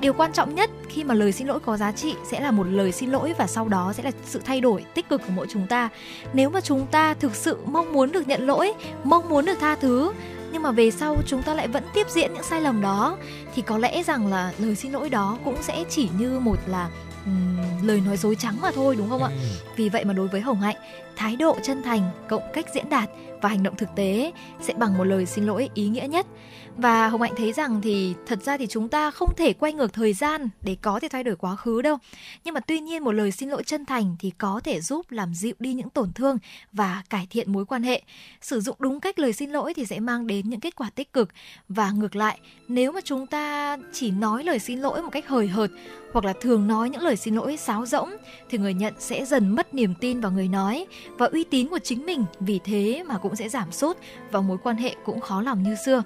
[0.00, 2.64] Điều quan trọng nhất khi mà lời xin lỗi có giá trị sẽ là một
[2.64, 5.46] lời xin lỗi và sau đó sẽ là sự thay đổi tích cực của mỗi
[5.50, 5.88] chúng ta.
[6.32, 8.72] Nếu mà chúng ta thực sự mong muốn được nhận lỗi,
[9.04, 10.12] mong muốn được tha thứ
[10.52, 13.16] nhưng mà về sau chúng ta lại vẫn tiếp diễn những sai lầm đó
[13.54, 16.88] thì có lẽ rằng là lời xin lỗi đó cũng sẽ chỉ như một là
[17.24, 19.30] um, lời nói dối trắng mà thôi đúng không ạ?
[19.42, 19.48] Ừ.
[19.76, 20.76] Vì vậy mà đối với Hồng Hạnh,
[21.16, 23.10] thái độ chân thành cộng cách diễn đạt
[23.42, 26.26] và hành động thực tế sẽ bằng một lời xin lỗi ý nghĩa nhất
[26.76, 29.92] và hồng hạnh thấy rằng thì thật ra thì chúng ta không thể quay ngược
[29.92, 31.96] thời gian để có thể thay đổi quá khứ đâu.
[32.44, 35.34] Nhưng mà tuy nhiên một lời xin lỗi chân thành thì có thể giúp làm
[35.34, 36.38] dịu đi những tổn thương
[36.72, 38.02] và cải thiện mối quan hệ.
[38.40, 41.12] Sử dụng đúng cách lời xin lỗi thì sẽ mang đến những kết quả tích
[41.12, 41.28] cực.
[41.68, 45.48] Và ngược lại, nếu mà chúng ta chỉ nói lời xin lỗi một cách hời
[45.48, 45.70] hợt
[46.12, 48.10] hoặc là thường nói những lời xin lỗi sáo rỗng
[48.50, 50.86] thì người nhận sẽ dần mất niềm tin vào người nói
[51.18, 52.24] và uy tín của chính mình.
[52.40, 53.96] Vì thế mà cũng sẽ giảm sút
[54.30, 56.02] và mối quan hệ cũng khó lòng như xưa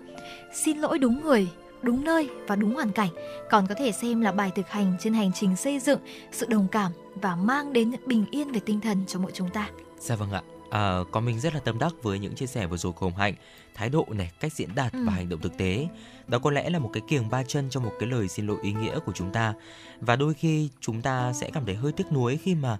[0.55, 1.49] xin lỗi đúng người
[1.83, 3.11] đúng nơi và đúng hoàn cảnh
[3.51, 6.01] còn có thể xem là bài thực hành trên hành trình xây dựng
[6.33, 9.49] sự đồng cảm và mang đến những bình yên về tinh thần cho mỗi chúng
[9.49, 9.69] ta.
[9.99, 10.43] Dạ vâng ạ.
[10.71, 13.19] À, có mình rất là tâm đắc với những chia sẻ vừa rồi của Hồng
[13.19, 13.35] Hạnh,
[13.75, 14.99] thái độ này, cách diễn đạt ừ.
[15.07, 15.89] và hành động thực tế.
[16.27, 18.57] Đó có lẽ là một cái kiềng ba chân cho một cái lời xin lỗi
[18.63, 19.55] ý nghĩa của chúng ta.
[20.01, 22.79] Và đôi khi chúng ta sẽ cảm thấy hơi tiếc nuối khi mà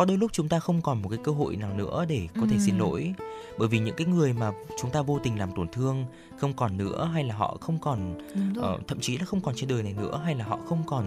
[0.00, 2.46] có đôi lúc chúng ta không còn một cái cơ hội nào nữa để có
[2.50, 3.14] thể xin lỗi.
[3.58, 6.04] Bởi vì những cái người mà chúng ta vô tình làm tổn thương
[6.38, 8.18] không còn nữa hay là họ không còn
[8.58, 11.04] uh, thậm chí là không còn trên đời này nữa hay là họ không còn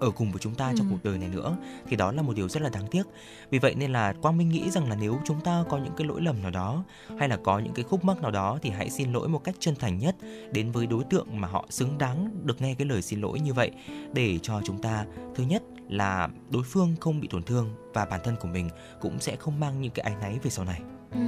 [0.00, 0.74] ở cùng với chúng ta ừ.
[0.78, 1.56] trong cuộc đời này nữa
[1.88, 3.02] thì đó là một điều rất là đáng tiếc
[3.50, 6.06] vì vậy nên là quang minh nghĩ rằng là nếu chúng ta có những cái
[6.06, 6.84] lỗi lầm nào đó
[7.18, 9.54] hay là có những cái khúc mắc nào đó thì hãy xin lỗi một cách
[9.58, 10.16] chân thành nhất
[10.52, 13.54] đến với đối tượng mà họ xứng đáng được nghe cái lời xin lỗi như
[13.54, 13.70] vậy
[14.12, 18.20] để cho chúng ta thứ nhất là đối phương không bị tổn thương và bản
[18.24, 18.68] thân của mình
[19.00, 20.80] cũng sẽ không mang những cái áy náy về sau này
[21.12, 21.20] Ừ,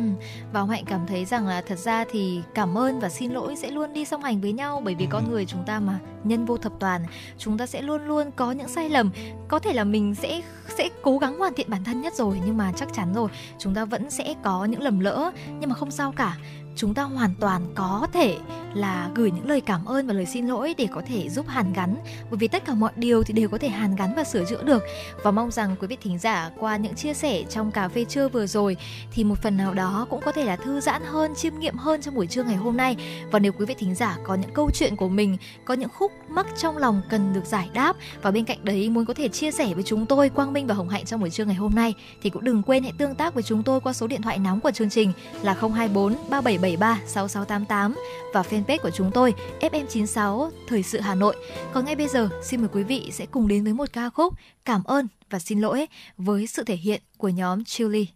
[0.53, 3.71] và Hạnh cảm thấy rằng là thật ra thì cảm ơn và xin lỗi sẽ
[3.71, 5.09] luôn đi song hành với nhau bởi vì ừ.
[5.13, 7.05] con người chúng ta mà nhân vô thập toàn,
[7.39, 9.11] chúng ta sẽ luôn luôn có những sai lầm.
[9.49, 10.43] Có thể là mình sẽ
[10.79, 13.75] sẽ cố gắng hoàn thiện bản thân nhất rồi nhưng mà chắc chắn rồi chúng
[13.75, 16.37] ta vẫn sẽ có những lầm lỡ nhưng mà không sao cả
[16.81, 18.39] chúng ta hoàn toàn có thể
[18.75, 21.73] là gửi những lời cảm ơn và lời xin lỗi để có thể giúp hàn
[21.73, 21.97] gắn.
[22.31, 24.63] Bởi vì tất cả mọi điều thì đều có thể hàn gắn và sửa chữa
[24.63, 24.83] được.
[25.23, 28.29] Và mong rằng quý vị thính giả qua những chia sẻ trong cà phê trưa
[28.29, 28.77] vừa rồi
[29.13, 32.01] thì một phần nào đó cũng có thể là thư giãn hơn, chiêm nghiệm hơn
[32.03, 32.97] trong buổi trưa ngày hôm nay.
[33.31, 36.13] Và nếu quý vị thính giả có những câu chuyện của mình, có những khúc
[36.29, 39.51] mắc trong lòng cần được giải đáp và bên cạnh đấy muốn có thể chia
[39.51, 41.95] sẻ với chúng tôi, Quang Minh và Hồng Hạnh trong buổi trưa ngày hôm nay
[42.23, 44.61] thì cũng đừng quên hãy tương tác với chúng tôi qua số điện thoại nóng
[44.61, 45.13] của chương trình
[45.43, 47.95] là 024 377 3773 6688
[48.35, 51.37] và fanpage của chúng tôi FM96 Thời sự Hà Nội.
[51.73, 54.35] Còn ngay bây giờ, xin mời quý vị sẽ cùng đến với một ca khúc
[54.65, 58.07] Cảm ơn và xin lỗi với sự thể hiện của nhóm Chili.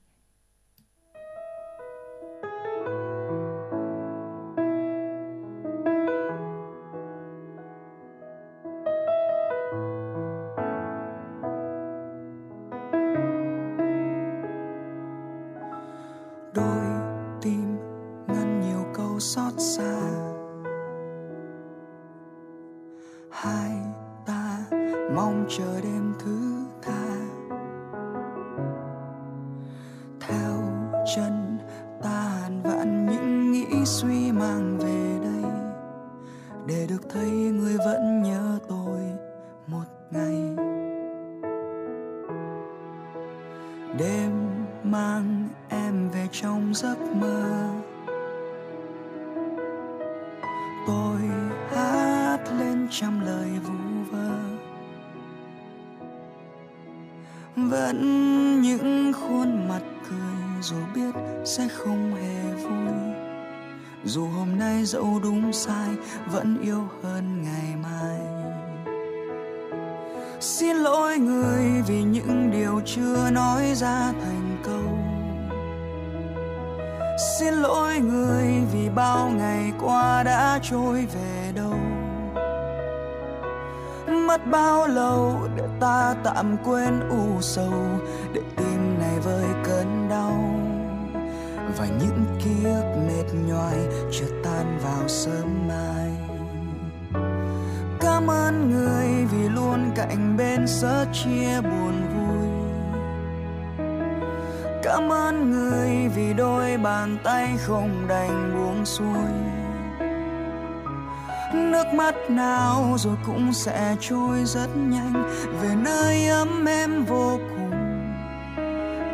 [113.54, 115.12] Sẽ trôi rất nhanh.
[115.60, 117.70] Về nơi ấm em vô cùng,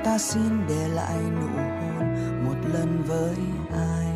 [0.04, 3.36] ta xin để lại nụ hôn một lần với
[3.72, 4.09] ai?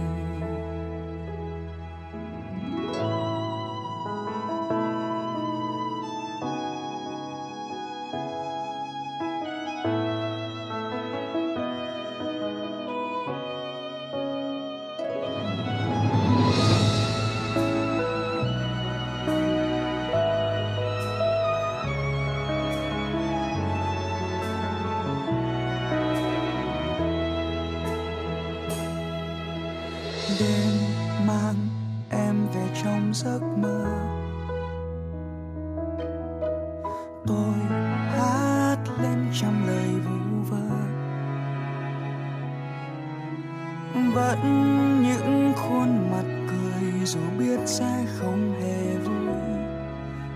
[47.67, 49.35] Sẽ không hề vui.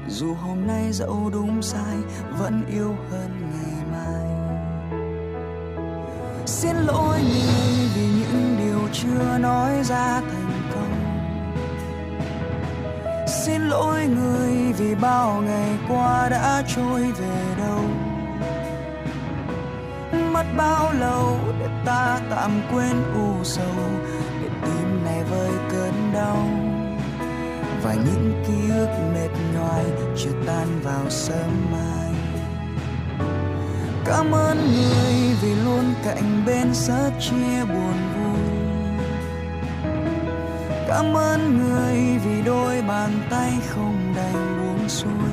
[0.09, 1.97] Dù hôm nay dẫu đúng sai,
[2.39, 4.29] vẫn yêu hơn ngày mai.
[6.47, 11.19] Xin lỗi người vì những điều chưa nói ra thành công.
[13.49, 17.81] xin lỗi người vì bao ngày qua đã trôi về đâu.
[20.33, 23.75] Mất bao lâu để ta tạm quên u sầu,
[24.43, 26.68] để tim này vơi cơn đau
[27.89, 29.85] và những ký ức mệt nhoài
[30.17, 32.13] chưa tan vào sớm mai.
[34.05, 38.59] Cảm ơn người vì luôn cạnh bên sớt chia buồn vui.
[40.89, 45.33] Cảm ơn người vì đôi bàn tay không đành buông xuôi.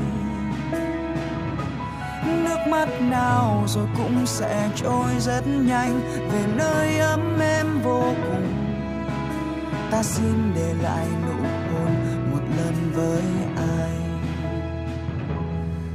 [2.43, 6.01] Nước mắt nào rồi cũng sẽ trôi rất nhanh,
[6.31, 8.47] về nơi ấm êm vô cùng.
[9.91, 11.34] Ta xin để lại nụ
[12.95, 13.21] với
[13.55, 13.91] ai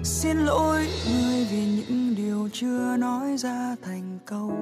[0.05, 4.53] xin lỗi người vì những điều chưa nói ra thành câu.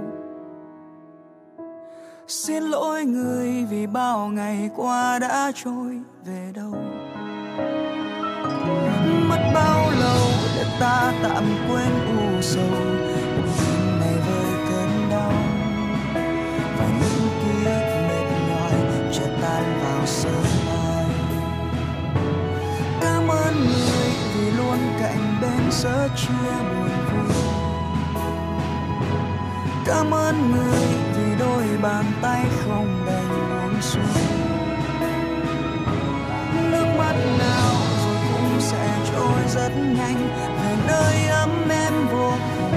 [2.28, 6.74] Xin lỗi người vì bao ngày qua đã trôi về đâu.
[9.28, 13.17] Mất bao lâu để ta tạm quên u sầu?
[25.70, 27.36] giữa chia buồn vui
[29.86, 30.82] cảm ơn người
[31.16, 34.02] vì đôi bàn tay không đành buông xuôi
[36.70, 42.72] nước mắt nào rồi cũng sẽ trôi rất nhanh về nơi ấm em vô cùng.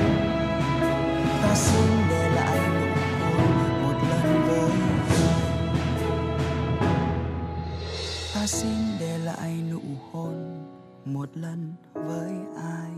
[1.41, 2.91] Ta xin để lại nụ
[3.31, 4.71] hôn một lần với
[8.33, 9.79] ta xin để lại nụ
[10.11, 10.50] hôn
[11.05, 12.91] một lần với ai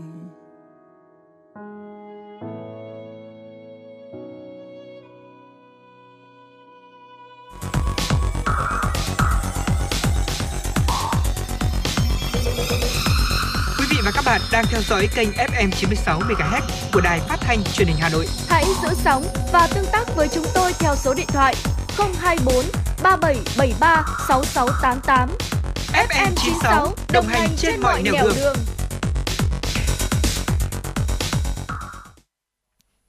[13.78, 16.60] Quý vị và các bạn đang theo dõi kênh FM 96 MHz
[16.92, 18.26] của đài phát thanh truyền hình Hà Nội.
[18.48, 21.54] Hãy giữ sóng và tương tác với chúng tôi theo số điện thoại
[21.98, 22.64] 024
[23.02, 25.63] 3773 6688.
[25.94, 28.56] FM 96 đồng hành trên mọi nẻo đường.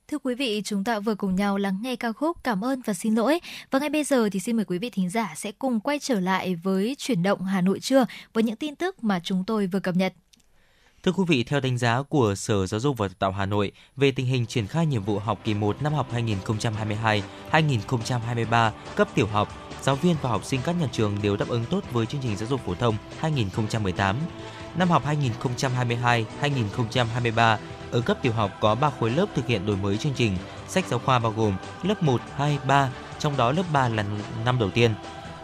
[0.08, 2.94] Thưa quý vị, chúng ta vừa cùng nhau lắng nghe ca khúc Cảm ơn và
[2.94, 3.40] xin lỗi.
[3.72, 6.20] Và ngay bây giờ thì xin mời quý vị thính giả sẽ cùng quay trở
[6.20, 9.80] lại với chuyển động Hà Nội trưa với những tin tức mà chúng tôi vừa
[9.80, 10.14] cập nhật.
[11.04, 13.72] Thưa quý vị, theo đánh giá của Sở Giáo dục và Đào tạo Hà Nội
[13.96, 16.08] về tình hình triển khai nhiệm vụ học kỳ 1 năm học
[17.52, 21.66] 2022-2023 cấp tiểu học, giáo viên và học sinh các nhà trường đều đáp ứng
[21.66, 24.16] tốt với chương trình giáo dục phổ thông 2018.
[24.76, 25.04] Năm học
[26.42, 27.58] 2022-2023,
[27.92, 30.86] ở cấp tiểu học có 3 khối lớp thực hiện đổi mới chương trình, sách
[30.90, 34.06] giáo khoa bao gồm lớp 1, 2, 3, trong đó lớp 3 là
[34.46, 34.94] năm đầu tiên.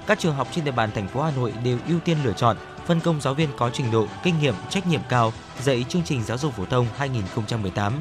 [0.07, 2.57] Các trường học trên địa bàn thành phố Hà Nội đều ưu tiên lựa chọn
[2.85, 6.23] phân công giáo viên có trình độ, kinh nghiệm, trách nhiệm cao dạy chương trình
[6.23, 7.93] giáo dục phổ thông 2018.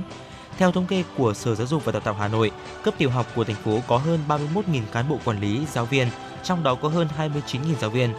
[0.58, 2.50] Theo thống kê của Sở Giáo dục và Đào tạo Hà Nội,
[2.82, 6.08] cấp tiểu học của thành phố có hơn 31.000 cán bộ quản lý, giáo viên,
[6.44, 8.12] trong đó có hơn 29.000 giáo viên.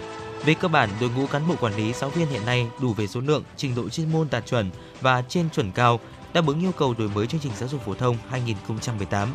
[0.45, 3.07] Về cơ bản, đội ngũ cán bộ quản lý giáo viên hiện nay đủ về
[3.07, 4.69] số lượng, trình độ chuyên môn đạt chuẩn
[5.01, 5.99] và trên chuẩn cao,
[6.33, 9.29] đáp ứng yêu cầu đổi mới chương trình giáo dục phổ thông 2018.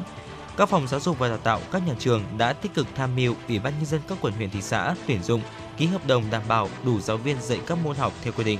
[0.57, 3.35] Các phòng giáo dục và đào tạo các nhà trường đã tích cực tham mưu
[3.49, 5.41] Ủy ban nhân dân các quận huyện thị xã tuyển dụng,
[5.77, 8.59] ký hợp đồng đảm bảo đủ giáo viên dạy các môn học theo quy định.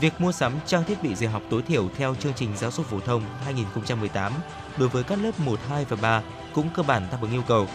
[0.00, 2.86] Việc mua sắm trang thiết bị dạy học tối thiểu theo chương trình giáo dục
[2.86, 4.32] phổ thông 2018
[4.78, 6.22] đối với các lớp 1, 2 và 3
[6.54, 7.66] cũng cơ bản đáp ứng yêu cầu.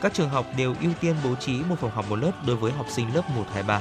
[0.00, 2.72] Các trường học đều ưu tiên bố trí một phòng học một lớp đối với
[2.72, 3.80] học sinh lớp 1, 2, 3.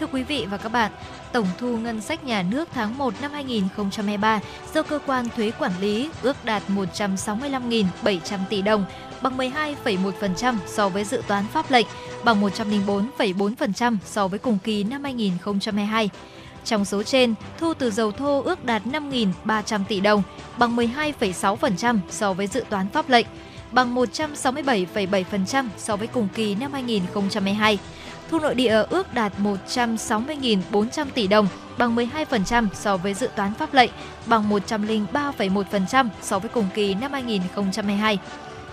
[0.00, 0.92] Thưa quý vị và các bạn,
[1.32, 4.40] tổng thu ngân sách nhà nước tháng 1 năm 2023
[4.74, 8.84] do cơ quan thuế quản lý ước đạt 165.700 tỷ đồng,
[9.22, 11.86] bằng 12,1% so với dự toán pháp lệnh,
[12.24, 16.10] bằng 104,4% so với cùng kỳ năm 2022.
[16.64, 20.22] Trong số trên, thu từ dầu thô ước đạt 5.300 tỷ đồng,
[20.58, 23.26] bằng 12,6% so với dự toán pháp lệnh,
[23.72, 27.78] bằng 167,7% so với cùng kỳ năm 2022.
[28.30, 31.48] Thu nội địa ước đạt 160.400 tỷ đồng,
[31.78, 33.90] bằng 12% so với dự toán pháp lệnh,
[34.26, 38.18] bằng 103,1% so với cùng kỳ năm 2022.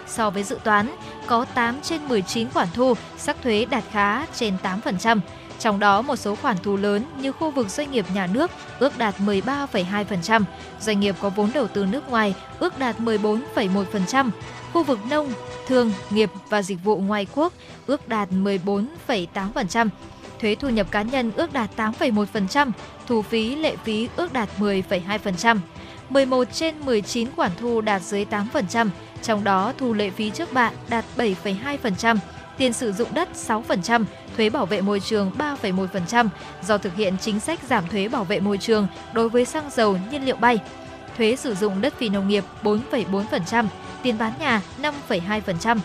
[0.07, 0.95] So với dự toán,
[1.27, 5.19] có 8 trên 19 khoản thu sắc thuế đạt khá trên 8%.
[5.59, 8.97] Trong đó một số khoản thu lớn như khu vực doanh nghiệp nhà nước ước
[8.97, 10.43] đạt 13,2%,
[10.81, 14.29] doanh nghiệp có vốn đầu tư nước ngoài ước đạt 14,1%,
[14.73, 15.33] khu vực nông,
[15.67, 17.53] thương, nghiệp và dịch vụ ngoài quốc
[17.87, 19.89] ước đạt 14,8%,
[20.39, 22.71] thuế thu nhập cá nhân ước đạt 8,1%,
[23.07, 25.57] thu phí lệ phí ước đạt 10,2%.
[26.09, 28.89] 11 trên 19 khoản thu đạt dưới 8%,
[29.21, 32.17] trong đó thu lệ phí trước bạ đạt 7,2%,
[32.57, 34.03] tiền sử dụng đất 6%,
[34.37, 36.27] thuế bảo vệ môi trường 3,1%
[36.63, 39.97] do thực hiện chính sách giảm thuế bảo vệ môi trường đối với xăng dầu
[40.11, 40.59] nhiên liệu bay.
[41.19, 43.65] Thuế sử dụng đất phi nông nghiệp 4,4%,
[44.03, 45.77] tiền bán nhà 5,2%.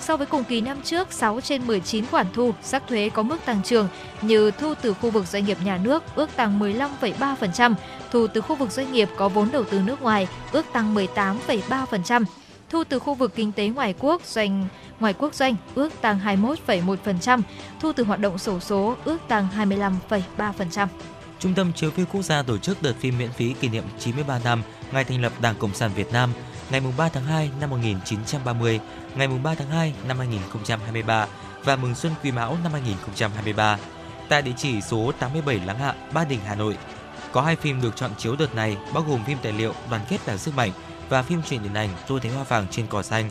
[0.00, 3.36] So với cùng kỳ năm trước, 6 trên 19 khoản thu sắc thuế có mức
[3.44, 3.88] tăng trưởng
[4.22, 7.74] như thu từ khu vực doanh nghiệp nhà nước ước tăng 15,3%,
[8.10, 12.24] thu từ khu vực doanh nghiệp có vốn đầu tư nước ngoài ước tăng 18,3%,
[12.70, 14.68] thu từ khu vực kinh tế ngoài quốc doanh
[15.00, 17.40] ngoài quốc doanh ước tăng 21,1%,
[17.80, 20.86] thu từ hoạt động sổ số ước tăng 25,3%.
[21.40, 24.38] Trung tâm Chiếu phim Quốc gia tổ chức đợt phim miễn phí kỷ niệm 93
[24.44, 24.62] năm
[24.92, 26.32] ngày thành lập Đảng Cộng sản Việt Nam
[26.70, 28.80] ngày 3 tháng 2 năm 1930,
[29.14, 31.26] ngày 3 tháng 2 năm 2023
[31.64, 33.78] và mừng xuân Quý Mão năm 2023
[34.28, 36.76] tại địa chỉ số 87 Láng Hạ, Ba Đình, Hà Nội.
[37.32, 40.18] Có hai phim được chọn chiếu đợt này bao gồm phim tài liệu Đoàn kết
[40.26, 40.70] là sức mạnh
[41.08, 43.30] và phim truyền hình ảnh Tôi thấy hoa vàng trên cỏ xanh.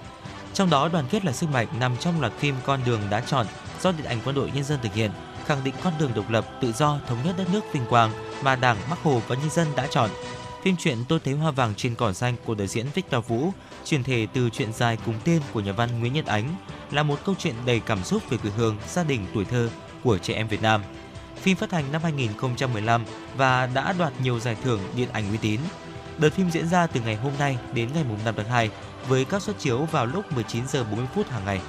[0.54, 3.46] Trong đó Đoàn kết là sức mạnh nằm trong loạt phim Con đường đã chọn
[3.82, 5.12] do Điện ảnh Quân đội Nhân dân thực hiện,
[5.50, 8.12] khẳng định con đường độc lập, tự do, thống nhất đất nước vinh quang
[8.44, 10.10] mà Đảng, Bác Hồ và nhân dân đã chọn.
[10.64, 13.52] Phim truyện Tôi thấy hoa vàng trên cỏ xanh của đạo diễn Victor Vũ
[13.86, 16.56] truyền thể từ truyện dài cùng tên của nhà văn Nguyễn Nhật Ánh
[16.92, 19.70] là một câu chuyện đầy cảm xúc về quê hương, gia đình, tuổi thơ
[20.04, 20.84] của trẻ em Việt Nam.
[21.36, 23.06] Phim phát hành năm 2015
[23.38, 25.60] và đã đoạt nhiều giải thưởng điện ảnh uy tín.
[26.18, 28.70] Đợt phim diễn ra từ ngày hôm nay đến ngày 5 tháng 2
[29.08, 31.62] với các suất chiếu vào lúc 19 giờ 40 phút hàng ngày.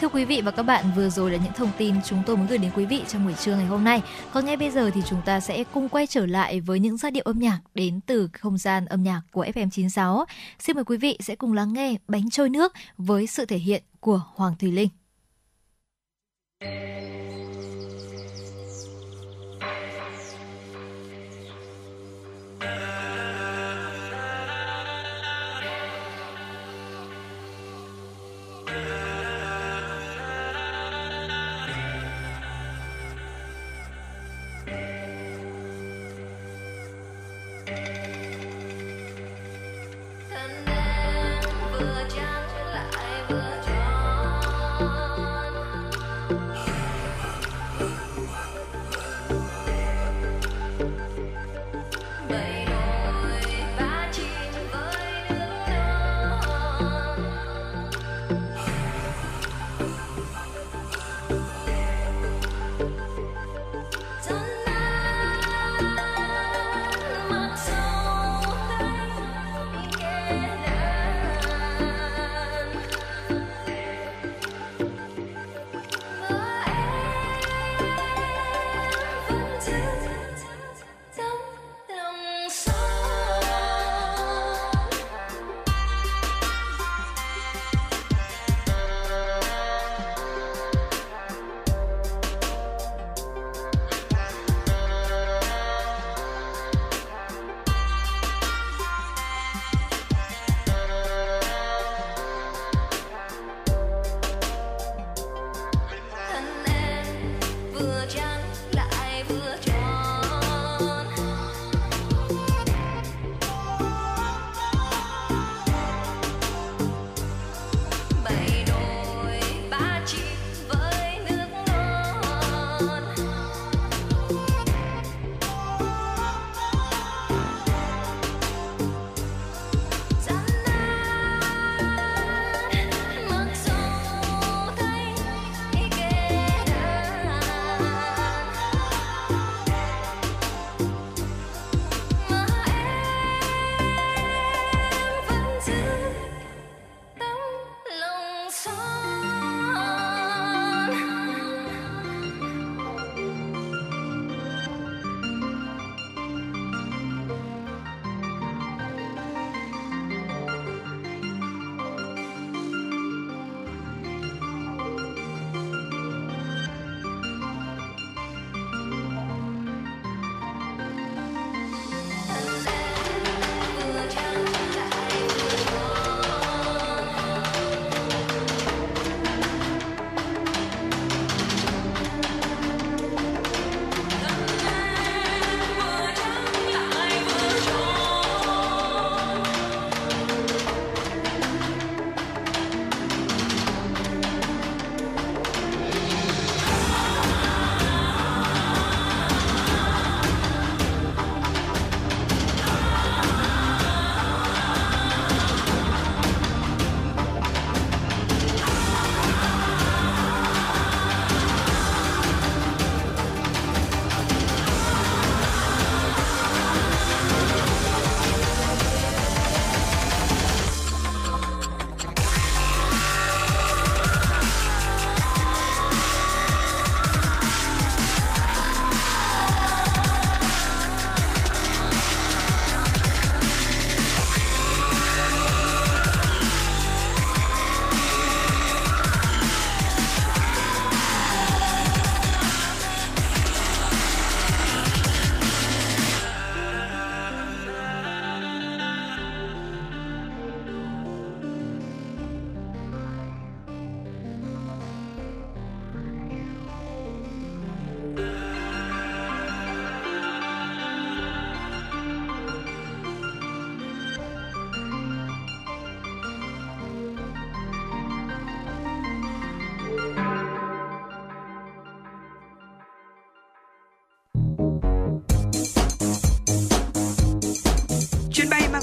[0.00, 2.46] Thưa quý vị và các bạn, vừa rồi là những thông tin chúng tôi muốn
[2.46, 4.02] gửi đến quý vị trong buổi trưa ngày hôm nay.
[4.32, 7.10] Còn ngay bây giờ thì chúng ta sẽ cùng quay trở lại với những giai
[7.10, 10.24] điệu âm nhạc đến từ không gian âm nhạc của FM96.
[10.58, 13.82] Xin mời quý vị sẽ cùng lắng nghe Bánh trôi nước với sự thể hiện
[14.00, 14.88] của Hoàng Thùy Linh.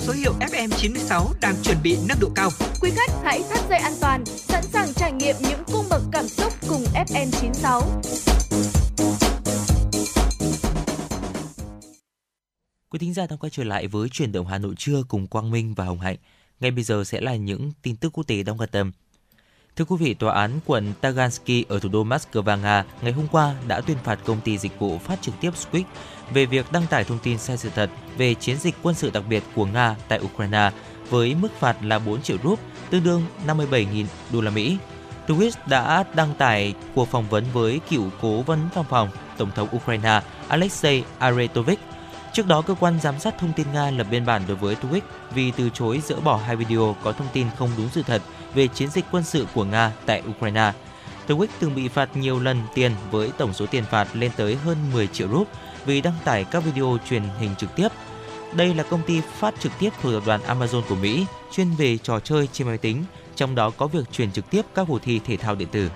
[0.05, 2.49] Số hiệu FM96 đang chuẩn bị nâng độ cao.
[2.81, 6.27] Quý khách hãy thắt dây an toàn, sẵn sàng trải nghiệm những cung bậc cảm
[6.27, 7.81] xúc cùng FM96.
[12.89, 15.51] Quý thính giả đang quay trở lại với chuyển động Hà Nội trưa cùng Quang
[15.51, 16.17] Minh và Hồng Hạnh.
[16.59, 18.91] Ngay bây giờ sẽ là những tin tức quốc tế đang quan tâm.
[19.75, 23.53] Thưa quý vị, tòa án quận Tagansky ở thủ đô Moscow, Nga ngày hôm qua
[23.67, 25.83] đã tuyên phạt công ty dịch vụ phát trực tiếp Squid
[26.33, 29.23] về việc đăng tải thông tin sai sự thật về chiến dịch quân sự đặc
[29.29, 30.71] biệt của Nga tại Ukraine
[31.09, 32.59] với mức phạt là 4 triệu rúp,
[32.89, 34.77] tương đương 57.000 đô la Mỹ.
[35.27, 39.67] Twitch đã đăng tải cuộc phỏng vấn với cựu cố vấn văn phòng Tổng thống
[39.75, 41.79] Ukraine Alexei Aretovich.
[42.35, 45.01] Trước đó, cơ quan giám sát thông tin Nga lập biên bản đối với Twitch
[45.33, 48.21] vì từ chối dỡ bỏ hai video có thông tin không đúng sự thật
[48.53, 50.73] về chiến dịch quân sự của Nga tại Ukraine.
[51.27, 54.77] Twitch từng bị phạt nhiều lần tiền với tổng số tiền phạt lên tới hơn
[54.93, 55.47] 10 triệu rúp
[55.85, 57.87] vì đăng tải các video truyền hình trực tiếp.
[58.53, 61.97] Đây là công ty phát trực tiếp thuộc tập đoàn Amazon của Mỹ, chuyên về
[61.97, 63.03] trò chơi trên máy tính,
[63.35, 65.89] trong đó có việc truyền trực tiếp các cuộc thi thể thao điện tử.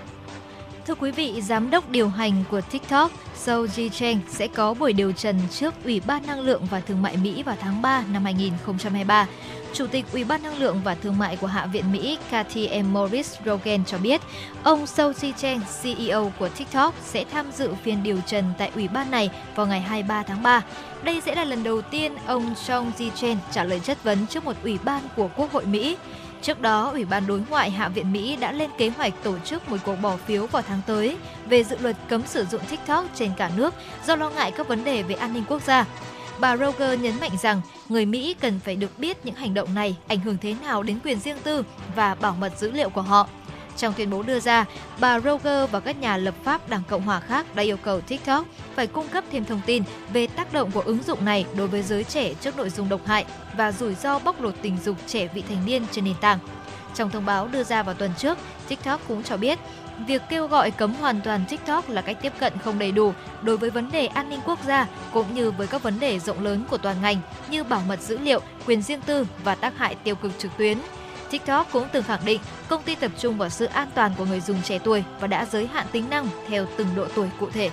[0.86, 3.10] Thưa quý vị, giám đốc điều hành của TikTok,
[3.44, 7.16] Zhou Zhicheng sẽ có buổi điều trần trước Ủy ban Năng lượng và Thương mại
[7.16, 9.26] Mỹ vào tháng 3 năm 2023.
[9.72, 12.92] Chủ tịch Ủy ban Năng lượng và Thương mại của Hạ viện Mỹ Cathy M.
[12.92, 14.20] Morris Rogan cho biết,
[14.62, 19.10] ông Zhou Zhicheng, CEO của TikTok, sẽ tham dự phiên điều trần tại Ủy ban
[19.10, 20.62] này vào ngày 23 tháng 3.
[21.02, 24.56] Đây sẽ là lần đầu tiên ông Zhou Zhicheng trả lời chất vấn trước một
[24.62, 25.96] ủy ban của Quốc hội Mỹ.
[26.42, 29.68] Trước đó, Ủy ban Đối ngoại Hạ viện Mỹ đã lên kế hoạch tổ chức
[29.68, 31.16] một cuộc bỏ phiếu vào tháng tới
[31.48, 33.74] về dự luật cấm sử dụng TikTok trên cả nước
[34.06, 35.86] do lo ngại các vấn đề về an ninh quốc gia.
[36.40, 39.96] Bà Roger nhấn mạnh rằng người Mỹ cần phải được biết những hành động này
[40.08, 41.64] ảnh hưởng thế nào đến quyền riêng tư
[41.96, 43.28] và bảo mật dữ liệu của họ.
[43.76, 44.64] Trong tuyên bố đưa ra,
[45.00, 48.46] bà Roger và các nhà lập pháp Đảng Cộng hòa khác đã yêu cầu TikTok
[48.74, 51.82] phải cung cấp thêm thông tin về tác động của ứng dụng này đối với
[51.82, 53.24] giới trẻ trước nội dung độc hại
[53.56, 56.38] và rủi ro bóc lột tình dục trẻ vị thành niên trên nền tảng.
[56.94, 59.58] Trong thông báo đưa ra vào tuần trước, TikTok cũng cho biết
[60.06, 63.12] việc kêu gọi cấm hoàn toàn TikTok là cách tiếp cận không đầy đủ
[63.42, 66.42] đối với vấn đề an ninh quốc gia cũng như với các vấn đề rộng
[66.42, 67.16] lớn của toàn ngành
[67.50, 70.78] như bảo mật dữ liệu, quyền riêng tư và tác hại tiêu cực trực tuyến.
[71.30, 74.40] TikTok cũng từng khẳng định công ty tập trung vào sự an toàn của người
[74.40, 77.70] dùng trẻ tuổi và đã giới hạn tính năng theo từng độ tuổi cụ thể.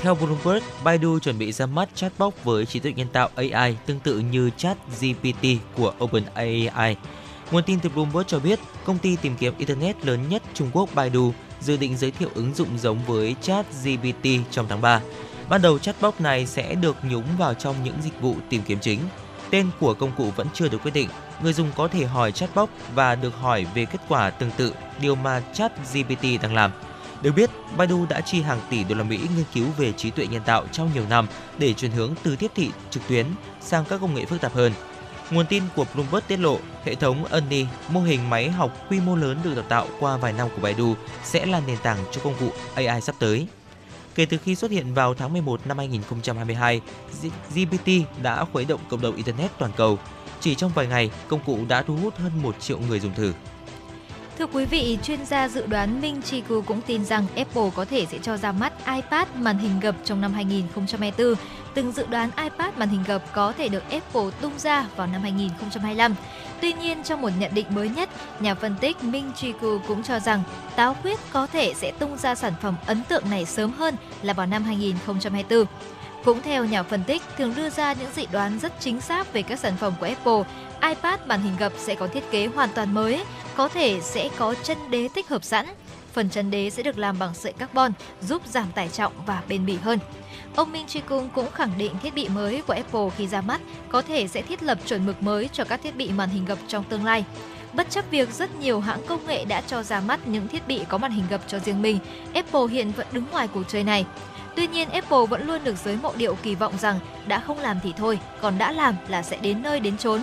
[0.00, 4.00] Theo Bloomberg, Baidu chuẩn bị ra mắt chatbot với trí tuệ nhân tạo AI tương
[4.00, 6.96] tự như chat GPT của OpenAI.
[7.50, 10.88] Nguồn tin từ Bloomberg cho biết, công ty tìm kiếm Internet lớn nhất Trung Quốc
[10.94, 15.00] Baidu dự định giới thiệu ứng dụng giống với chat GPT trong tháng 3.
[15.48, 19.00] Ban đầu chatbot này sẽ được nhúng vào trong những dịch vụ tìm kiếm chính.
[19.50, 21.08] Tên của công cụ vẫn chưa được quyết định.
[21.42, 25.14] Người dùng có thể hỏi chatbot và được hỏi về kết quả tương tự điều
[25.14, 26.70] mà chat GPT đang làm.
[27.22, 30.26] Được biết, Baidu đã chi hàng tỷ đô la Mỹ nghiên cứu về trí tuệ
[30.26, 31.26] nhân tạo trong nhiều năm
[31.58, 33.26] để chuyển hướng từ tiếp thị trực tuyến
[33.60, 34.72] sang các công nghệ phức tạp hơn.
[35.30, 39.16] Nguồn tin của Bloomberg tiết lộ, hệ thống Ernie, mô hình máy học quy mô
[39.16, 42.34] lớn được đào tạo qua vài năm của Baidu, sẽ là nền tảng cho công
[42.40, 43.46] cụ AI sắp tới.
[44.14, 46.80] Kể từ khi xuất hiện vào tháng 11 năm 2022,
[47.54, 47.88] GPT
[48.22, 49.98] đã khuấy động cộng đồng Internet toàn cầu.
[50.40, 53.32] Chỉ trong vài ngày, công cụ đã thu hút hơn 1 triệu người dùng thử.
[54.38, 58.06] Thưa quý vị, chuyên gia dự đoán Minh Chi cũng tin rằng Apple có thể
[58.06, 61.34] sẽ cho ra mắt iPad màn hình gập trong năm 2024.
[61.74, 65.22] Từng dự đoán iPad màn hình gập có thể được Apple tung ra vào năm
[65.22, 66.14] 2025.
[66.60, 68.10] Tuy nhiên, trong một nhận định mới nhất,
[68.40, 69.52] nhà phân tích Minh Chi
[69.88, 70.42] cũng cho rằng
[70.76, 74.32] táo quyết có thể sẽ tung ra sản phẩm ấn tượng này sớm hơn là
[74.32, 75.64] vào năm 2024.
[76.24, 79.42] Cũng theo nhà phân tích, thường đưa ra những dự đoán rất chính xác về
[79.42, 80.42] các sản phẩm của Apple,
[80.88, 83.24] iPad màn hình gập sẽ có thiết kế hoàn toàn mới,
[83.56, 85.66] có thể sẽ có chân đế tích hợp sẵn.
[86.12, 89.66] Phần chân đế sẽ được làm bằng sợi carbon, giúp giảm tải trọng và bền
[89.66, 89.98] bỉ hơn.
[90.56, 93.60] Ông Minh Chi Cung cũng khẳng định thiết bị mới của Apple khi ra mắt
[93.88, 96.58] có thể sẽ thiết lập chuẩn mực mới cho các thiết bị màn hình gập
[96.68, 97.24] trong tương lai.
[97.72, 100.80] Bất chấp việc rất nhiều hãng công nghệ đã cho ra mắt những thiết bị
[100.88, 101.98] có màn hình gập cho riêng mình,
[102.34, 104.06] Apple hiện vẫn đứng ngoài cuộc chơi này.
[104.58, 107.78] Tuy nhiên, Apple vẫn luôn được giới mộ điệu kỳ vọng rằng đã không làm
[107.82, 110.22] thì thôi, còn đã làm là sẽ đến nơi đến chốn.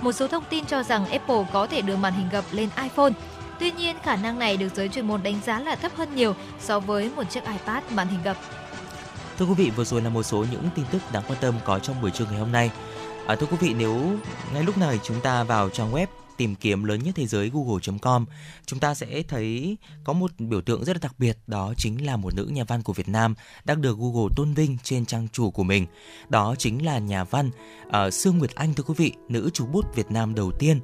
[0.00, 3.12] Một số thông tin cho rằng Apple có thể đưa màn hình gập lên iPhone.
[3.58, 6.34] Tuy nhiên, khả năng này được giới chuyên môn đánh giá là thấp hơn nhiều
[6.60, 8.36] so với một chiếc iPad màn hình gập.
[9.38, 11.78] Thưa quý vị, vừa rồi là một số những tin tức đáng quan tâm có
[11.78, 12.70] trong buổi trưa ngày hôm nay.
[13.26, 14.00] À, thưa quý vị, nếu
[14.54, 16.06] ngay lúc này chúng ta vào trang web
[16.36, 18.26] tìm kiếm lớn nhất thế giới google.com
[18.66, 22.16] chúng ta sẽ thấy có một biểu tượng rất là đặc biệt đó chính là
[22.16, 25.50] một nữ nhà văn của Việt Nam đang được Google tôn vinh trên trang chủ
[25.50, 25.86] của mình
[26.28, 27.50] đó chính là nhà văn
[27.86, 30.80] uh, Sương Nguyệt Anh thưa quý vị nữ chủ bút Việt Nam đầu tiên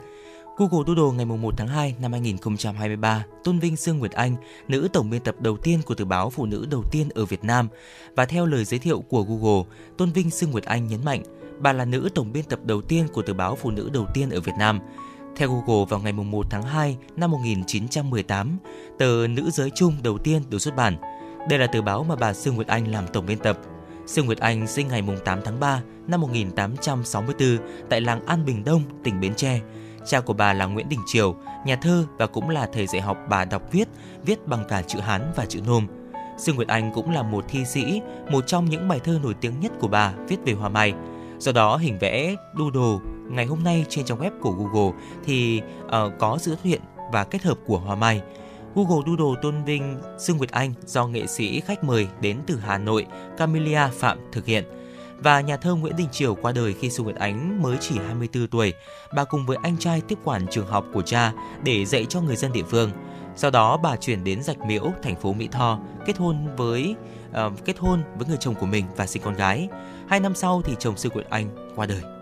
[0.59, 4.37] Google Doodle ngày 1 tháng 2 năm 2023 tôn vinh Sương Nguyệt Anh,
[4.69, 7.45] nữ tổng biên tập đầu tiên của tờ báo phụ nữ đầu tiên ở Việt
[7.45, 7.69] Nam.
[8.17, 9.63] Và theo lời giới thiệu của Google,
[9.99, 11.23] tôn vinh Sương Nguyệt Anh nhấn mạnh,
[11.59, 14.31] bà là nữ tổng biên tập đầu tiên của tờ báo phụ nữ đầu tiên
[14.31, 14.81] ở Việt Nam.
[15.39, 18.59] Theo Google, vào ngày 1 tháng 2 năm 1918,
[18.99, 20.97] tờ Nữ giới chung đầu tiên được xuất bản.
[21.49, 23.59] Đây là tờ báo mà bà Sương Nguyệt Anh làm tổng biên tập.
[24.07, 27.59] Sương Nguyệt Anh sinh ngày 8 tháng 3 năm 1864
[27.89, 29.61] tại làng An Bình Đông, tỉnh Bến Tre.
[30.07, 31.37] Cha của bà là Nguyễn Đình Triều,
[31.67, 33.89] nhà thơ và cũng là thầy dạy học bà đọc viết,
[34.25, 35.87] viết bằng cả chữ Hán và chữ Nôm.
[36.39, 39.61] Sương Nguyệt Anh cũng là một thi sĩ, một trong những bài thơ nổi tiếng
[39.61, 40.95] nhất của bà viết về hoa mai.
[41.39, 45.91] Do đó hình vẽ doodle ngày hôm nay trên trang web của Google thì uh,
[46.19, 46.81] có sự xuất hiện
[47.13, 48.23] và kết hợp của hoa mai.
[48.75, 52.79] Google Doodle tôn vinh Dương Nguyệt Anh do nghệ sĩ khách mời đến từ Hà
[52.79, 53.07] Nội
[53.39, 54.65] Camelia Phạm thực hiện.
[55.19, 58.47] Và nhà thơ Nguyễn Đình Triều qua đời khi Dương Nguyệt Ánh mới chỉ 24
[58.47, 58.73] tuổi.
[59.15, 62.37] Bà cùng với anh trai tiếp quản trường học của cha để dạy cho người
[62.37, 62.91] dân địa phương.
[63.37, 66.95] Sau đó bà chuyển đến Rạch Miễu, thành phố Mỹ Tho, kết hôn với
[67.31, 69.69] uh, kết hôn với người chồng của mình và sinh con gái.
[70.09, 72.18] Hai năm sau thì chồng Dương Nguyệt Anh qua đời.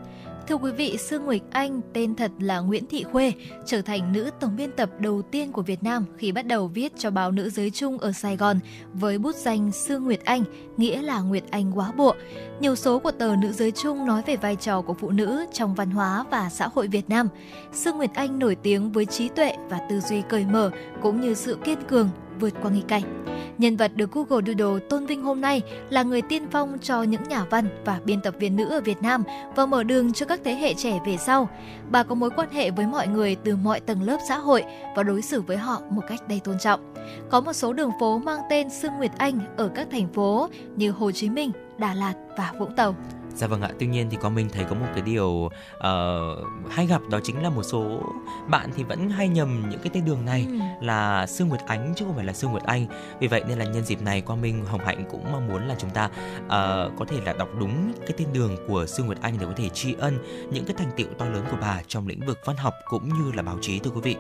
[0.49, 3.33] Thưa quý vị, Sương Nguyệt Anh, tên thật là Nguyễn Thị Khuê,
[3.65, 6.93] trở thành nữ tổng biên tập đầu tiên của Việt Nam khi bắt đầu viết
[6.99, 8.59] cho báo Nữ Giới Trung ở Sài Gòn
[8.93, 10.45] với bút danh Sương Nguyệt Anh,
[10.77, 12.15] nghĩa là Nguyệt Anh quá bộ.
[12.61, 15.75] Nhiều số của tờ Nữ Giới Trung nói về vai trò của phụ nữ trong
[15.75, 17.29] văn hóa và xã hội Việt Nam.
[17.73, 20.71] Sương Nguyệt Anh nổi tiếng với trí tuệ và tư duy cởi mở
[21.03, 22.09] cũng như sự kiên cường
[22.41, 23.25] vượt qua nghịch cảnh.
[23.59, 27.23] Nhân vật được Google Doodle tôn vinh hôm nay là người tiên phong cho những
[27.29, 29.23] nhà văn và biên tập viên nữ ở Việt Nam
[29.57, 31.49] và mở đường cho các thế hệ trẻ về sau.
[31.91, 34.65] Bà có mối quan hệ với mọi người từ mọi tầng lớp xã hội
[34.97, 36.95] và đối xử với họ một cách đầy tôn trọng.
[37.31, 40.91] Có một số đường phố mang tên Sương Nguyệt Anh ở các thành phố như
[40.91, 42.95] Hồ Chí Minh, Đà Lạt và Vũng Tàu.
[43.37, 46.87] Dạ vâng ạ, tuy nhiên thì có mình thấy có một cái điều uh, hay
[46.87, 48.01] gặp đó chính là một số
[48.49, 50.87] bạn thì vẫn hay nhầm những cái tên đường này ừ.
[50.87, 52.87] là Sương Nguyệt Ánh chứ không phải là Sương Nguyệt Anh.
[53.21, 55.75] Vì vậy nên là nhân dịp này Quang Minh Hồng Hạnh cũng mong muốn là
[55.79, 56.05] chúng ta
[56.45, 56.51] uh,
[56.99, 59.69] có thể là đọc đúng cái tên đường của Sương Nguyệt Anh để có thể
[59.69, 60.19] tri ân
[60.51, 63.33] những cái thành tựu to lớn của bà trong lĩnh vực văn học cũng như
[63.33, 64.17] là báo chí thưa quý vị.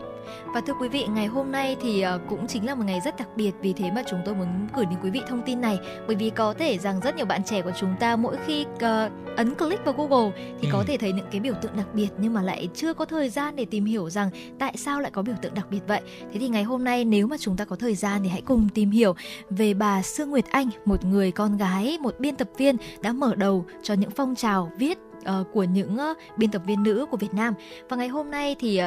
[0.54, 3.16] Và thưa quý vị, ngày hôm nay thì ờ, cũng chính là một ngày rất
[3.16, 5.78] đặc biệt vì thế mà chúng tôi muốn gửi đến quý vị thông tin này
[6.06, 9.05] bởi vì có thể rằng rất nhiều bạn trẻ của chúng ta mỗi khi uh,
[9.36, 10.72] ấn click vào Google thì ừ.
[10.72, 13.28] có thể thấy những cái biểu tượng đặc biệt nhưng mà lại chưa có thời
[13.28, 16.00] gian để tìm hiểu rằng tại sao lại có biểu tượng đặc biệt vậy.
[16.32, 18.68] Thế thì ngày hôm nay nếu mà chúng ta có thời gian thì hãy cùng
[18.74, 19.14] tìm hiểu
[19.50, 23.34] về bà Sương Nguyệt Anh, một người con gái, một biên tập viên đã mở
[23.34, 24.98] đầu cho những phong trào viết
[25.40, 27.54] uh, của những uh, biên tập viên nữ của Việt Nam.
[27.88, 28.80] Và ngày hôm nay thì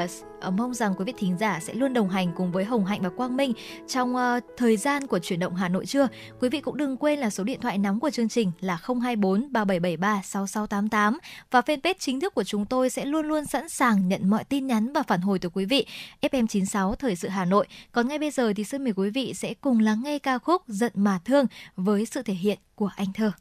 [0.47, 3.01] uh, mong rằng quý vị thính giả sẽ luôn đồng hành cùng với Hồng Hạnh
[3.01, 3.53] và Quang Minh
[3.87, 6.07] trong uh, thời gian của chuyển động Hà Nội trưa.
[6.41, 9.47] Quý vị cũng đừng quên là số điện thoại nóng của chương trình là 024
[9.51, 11.19] 3773 6688
[11.51, 14.67] và fanpage chính thức của chúng tôi sẽ luôn luôn sẵn sàng nhận mọi tin
[14.67, 15.85] nhắn và phản hồi từ quý vị.
[16.21, 17.67] FM96 Thời sự Hà Nội.
[17.91, 20.61] Còn ngay bây giờ thì xin mời quý vị sẽ cùng lắng nghe ca khúc
[20.67, 23.31] Giận mà thương với sự thể hiện của anh Thơ.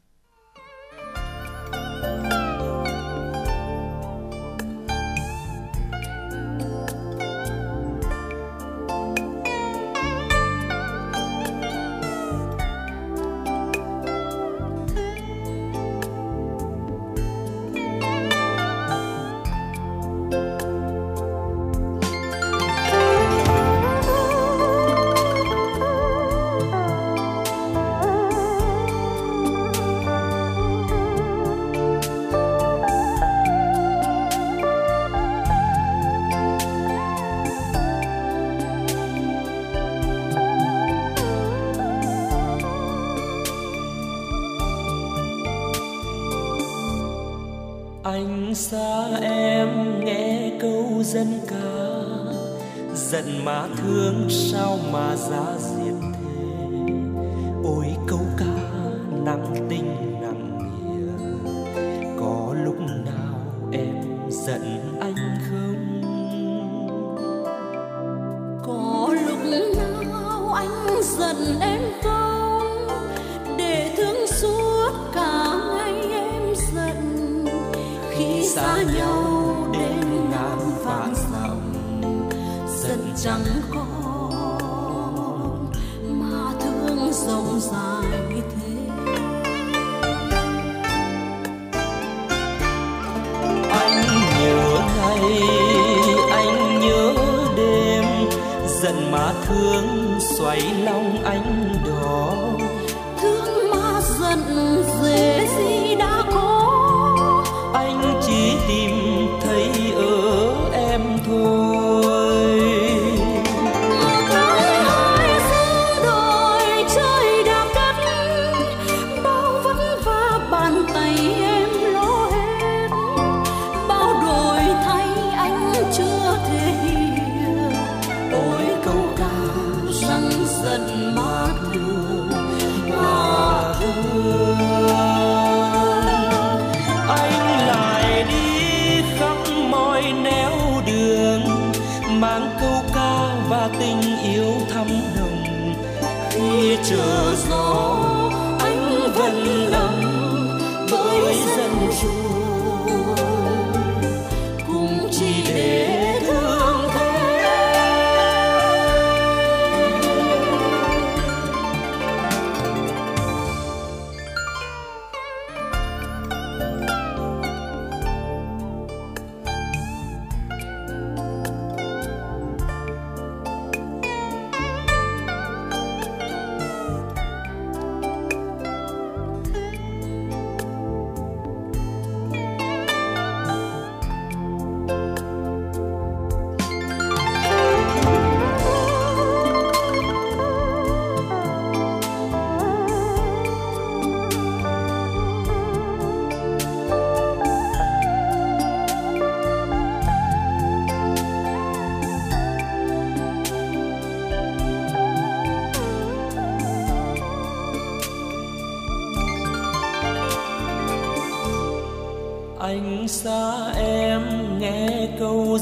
[53.09, 55.58] Giận mà thương sao mà giá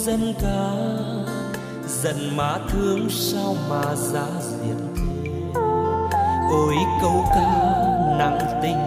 [0.07, 0.73] dân ca
[1.87, 5.61] dần má thương sao mà giá diệt thế
[6.51, 7.51] ôi câu ca
[8.17, 8.86] nặng tình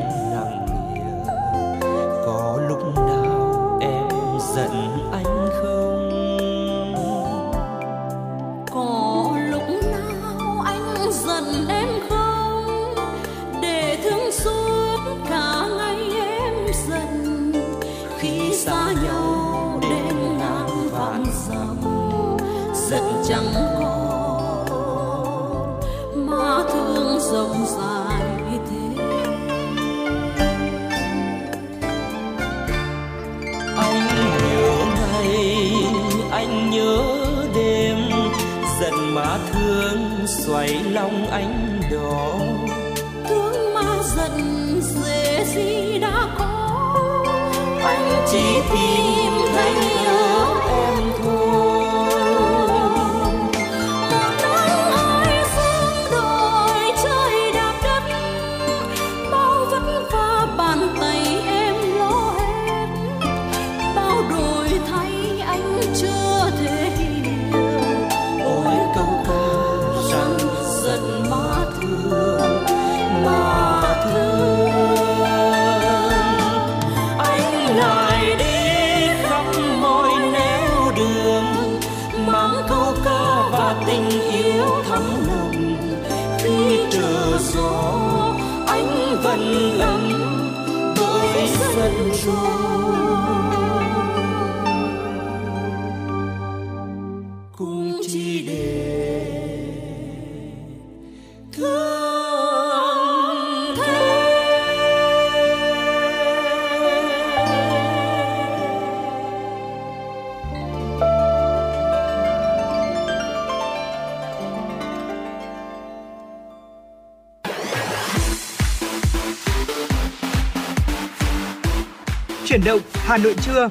[123.11, 123.69] Hà Nội trưa.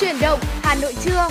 [0.00, 1.28] Chuyển động Hà Nội trưa.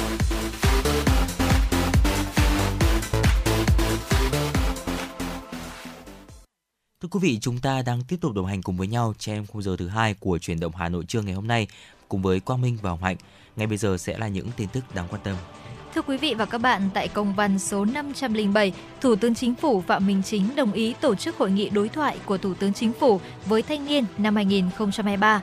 [7.02, 9.62] Thưa quý vị, chúng ta đang tiếp tục đồng hành cùng với nhau trong khung
[9.62, 11.68] giờ thứ hai của chuyển động Hà Nội trưa ngày hôm nay
[12.10, 13.18] cùng với Quang Minh và Hồng Hạnh.
[13.56, 15.36] Ngay bây giờ sẽ là những tin tức đáng quan tâm.
[15.96, 19.82] Thưa quý vị và các bạn, tại công văn số 507, Thủ tướng Chính phủ
[19.82, 22.94] Phạm Minh Chính đồng ý tổ chức hội nghị đối thoại của Thủ tướng Chính
[22.94, 25.42] phủ với thanh niên năm 2023.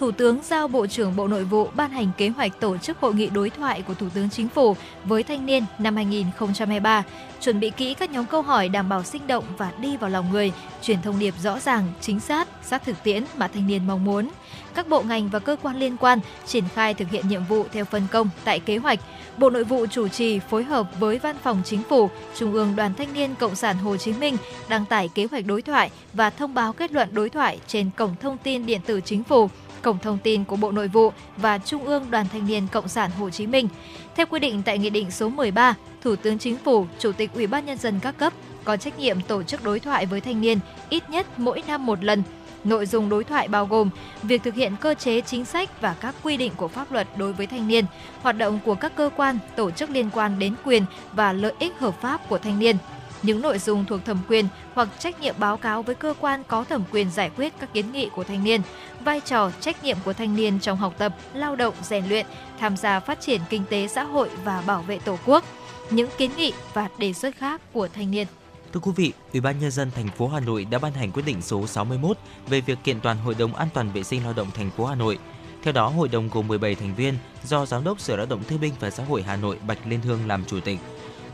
[0.00, 3.14] Thủ tướng giao Bộ trưởng Bộ Nội vụ ban hành kế hoạch tổ chức hội
[3.14, 7.02] nghị đối thoại của Thủ tướng Chính phủ với thanh niên năm 2023,
[7.40, 10.30] chuẩn bị kỹ các nhóm câu hỏi đảm bảo sinh động và đi vào lòng
[10.32, 14.04] người, truyền thông điệp rõ ràng, chính xác, sát thực tiễn mà thanh niên mong
[14.04, 14.28] muốn.
[14.74, 17.84] Các bộ ngành và cơ quan liên quan triển khai thực hiện nhiệm vụ theo
[17.84, 19.00] phân công tại kế hoạch.
[19.36, 22.94] Bộ Nội vụ chủ trì phối hợp với Văn phòng Chính phủ, Trung ương Đoàn
[22.94, 24.36] Thanh niên Cộng sản Hồ Chí Minh
[24.68, 28.14] đăng tải kế hoạch đối thoại và thông báo kết luận đối thoại trên cổng
[28.20, 29.48] thông tin điện tử Chính phủ
[29.82, 33.10] cổng thông tin của Bộ Nội vụ và Trung ương Đoàn Thanh niên Cộng sản
[33.10, 33.68] Hồ Chí Minh.
[34.16, 37.46] Theo quy định tại Nghị định số 13, Thủ tướng Chính phủ, Chủ tịch Ủy
[37.46, 38.32] ban Nhân dân các cấp
[38.64, 40.58] có trách nhiệm tổ chức đối thoại với thanh niên
[40.88, 42.22] ít nhất mỗi năm một lần.
[42.64, 43.90] Nội dung đối thoại bao gồm
[44.22, 47.32] việc thực hiện cơ chế chính sách và các quy định của pháp luật đối
[47.32, 47.84] với thanh niên,
[48.22, 51.78] hoạt động của các cơ quan, tổ chức liên quan đến quyền và lợi ích
[51.78, 52.76] hợp pháp của thanh niên,
[53.22, 56.64] những nội dung thuộc thẩm quyền hoặc trách nhiệm báo cáo với cơ quan có
[56.64, 58.60] thẩm quyền giải quyết các kiến nghị của thanh niên,
[59.04, 62.26] vai trò trách nhiệm của thanh niên trong học tập, lao động, rèn luyện,
[62.58, 65.44] tham gia phát triển kinh tế xã hội và bảo vệ Tổ quốc.
[65.90, 68.26] những kiến nghị và đề xuất khác của thanh niên.
[68.72, 71.22] Thưa quý vị, Ủy ban nhân dân thành phố Hà Nội đã ban hành quyết
[71.26, 72.16] định số 61
[72.48, 74.94] về việc kiện toàn Hội đồng An toàn vệ sinh lao động thành phố Hà
[74.94, 75.18] Nội.
[75.62, 77.14] Theo đó, hội đồng gồm 17 thành viên
[77.44, 80.00] do Giám đốc Sở Lao động Thương binh và Xã hội Hà Nội Bạch Liên
[80.00, 80.78] Hương làm chủ tịch.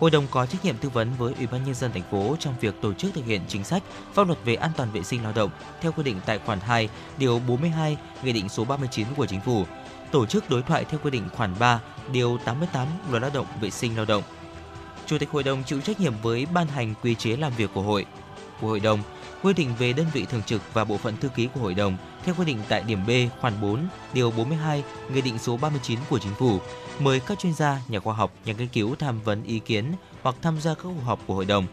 [0.00, 2.54] Hội đồng có trách nhiệm tư vấn với Ủy ban nhân dân thành phố trong
[2.60, 3.82] việc tổ chức thực hiện chính sách,
[4.14, 6.88] pháp luật về an toàn vệ sinh lao động theo quy định tại khoản 2,
[7.18, 9.64] điều 42, Nghị định số 39 của Chính phủ.
[10.10, 11.80] Tổ chức đối thoại theo quy định khoản 3,
[12.12, 14.22] điều 88 Luật Lao động vệ sinh lao động.
[15.06, 17.82] Chủ tịch hội đồng chịu trách nhiệm với ban hành quy chế làm việc của
[17.82, 18.06] hội
[18.60, 19.02] của hội đồng,
[19.42, 21.96] quy định về đơn vị thường trực và bộ phận thư ký của hội đồng
[22.24, 26.18] theo quy định tại điểm B khoản 4, điều 42, Nghị định số 39 của
[26.18, 26.60] Chính phủ,
[26.98, 29.92] mời các chuyên gia, nhà khoa học, nhà nghiên cứu tham vấn ý kiến
[30.22, 31.66] hoặc tham gia các cuộc họp của hội đồng.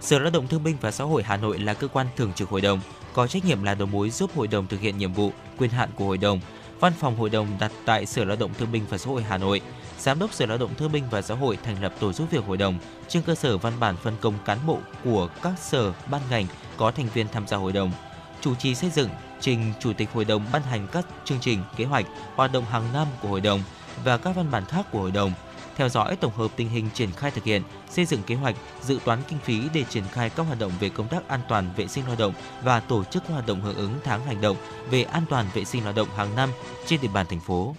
[0.00, 2.48] Sở Lao động Thương binh và Xã hội Hà Nội là cơ quan thường trực
[2.48, 2.80] hội đồng,
[3.12, 5.90] có trách nhiệm là đầu mối giúp hội đồng thực hiện nhiệm vụ, quyền hạn
[5.94, 6.40] của hội đồng.
[6.80, 9.38] Văn phòng hội đồng đặt tại Sở Lao động Thương binh và Xã hội Hà
[9.38, 9.60] Nội.
[9.98, 12.44] Giám đốc Sở Lao động Thương binh và Xã hội thành lập tổ giúp việc
[12.44, 16.22] hội đồng trên cơ sở văn bản phân công cán bộ của các sở, ban
[16.30, 16.46] ngành
[16.76, 17.92] có thành viên tham gia hội đồng.
[18.40, 19.08] Chủ trì xây dựng,
[19.40, 22.92] trình Chủ tịch hội đồng ban hành các chương trình, kế hoạch, hoạt động hàng
[22.92, 23.60] năm của hội đồng
[24.04, 25.32] và các văn bản khác của hội đồng,
[25.76, 28.98] theo dõi tổng hợp tình hình triển khai thực hiện, xây dựng kế hoạch, dự
[29.04, 31.86] toán kinh phí để triển khai các hoạt động về công tác an toàn vệ
[31.88, 34.56] sinh lao động và tổ chức hoạt động hưởng ứng tháng hành động
[34.90, 36.50] về an toàn vệ sinh lao động hàng năm
[36.86, 37.74] trên địa bàn thành phố.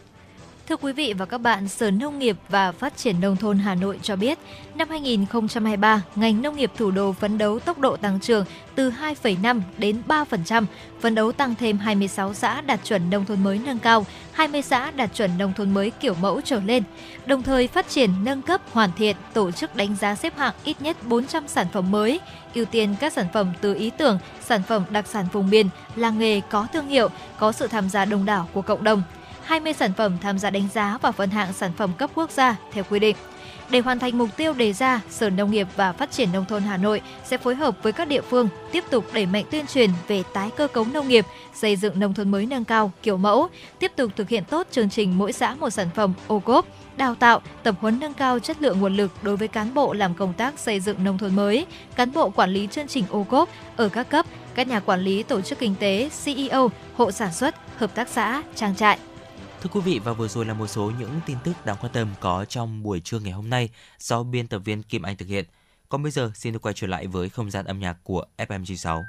[0.70, 3.76] Thưa quý vị và các bạn, Sở Nông nghiệp và Phát triển Nông thôn Hà
[3.76, 4.39] Nội cho biết,
[4.76, 8.45] năm 2023, ngành nông nghiệp thủ đô phấn đấu tốc độ tăng trưởng
[8.76, 10.66] từ 2,5 đến 3%,
[10.99, 14.91] phấn đấu tăng thêm 26 xã đạt chuẩn nông thôn mới nâng cao, 20 xã
[14.91, 16.84] đạt chuẩn nông thôn mới kiểu mẫu trở lên,
[17.26, 20.82] đồng thời phát triển nâng cấp hoàn thiện tổ chức đánh giá xếp hạng ít
[20.82, 22.20] nhất 400 sản phẩm mới,
[22.53, 26.20] ưu tiên các sản phẩm từ ý tưởng, sản phẩm đặc sản vùng miền, làng
[26.20, 29.03] nghề có thương hiệu, có sự tham gia đông đảo của cộng đồng.
[29.46, 32.56] 20 sản phẩm tham gia đánh giá và phân hạng sản phẩm cấp quốc gia
[32.72, 33.16] theo quy định.
[33.70, 36.64] Để hoàn thành mục tiêu đề ra, Sở Nông nghiệp và Phát triển Nông thôn
[36.64, 39.89] Hà Nội sẽ phối hợp với các địa phương tiếp tục đẩy mạnh tuyên truyền
[40.08, 43.48] về tái cơ cấu nông nghiệp, xây dựng nông thôn mới nâng cao, kiểu mẫu,
[43.80, 46.66] tiếp tục thực hiện tốt chương trình mỗi xã một sản phẩm ô cốp,
[46.98, 50.14] đào tạo, tập huấn nâng cao chất lượng nguồn lực đối với cán bộ làm
[50.14, 51.66] công tác xây dựng nông thôn mới,
[51.96, 54.26] cán bộ quản lý chương trình ô cốp ở các cấp,
[54.56, 58.41] các nhà quản lý tổ chức kinh tế, CEO, hộ sản xuất, hợp tác xã,
[58.56, 59.00] trang trại.
[59.66, 62.07] Thưa quý vị, và vừa rồi là một số những tin tức đáng quan tâm
[62.20, 65.45] có trong buổi trưa ngày hôm nay do biên tập viên Kim Anh thực hiện.
[65.89, 69.03] Còn bây giờ, xin được quay trở lại với không gian âm nhạc của FM96.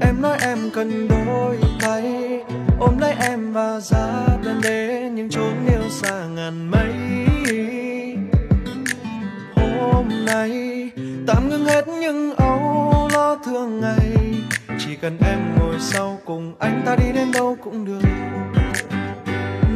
[0.00, 2.04] Em nói em cần đôi tay
[2.80, 6.92] ôm lấy em và ra bên đến những chốn yêu xa ngàn mây.
[9.56, 10.50] Hôm nay,
[11.26, 14.16] tạm ngưng hết những âu lo thường ngày.
[14.78, 18.08] Chỉ cần em ngồi sau cùng anh ta đi đến đâu cũng được.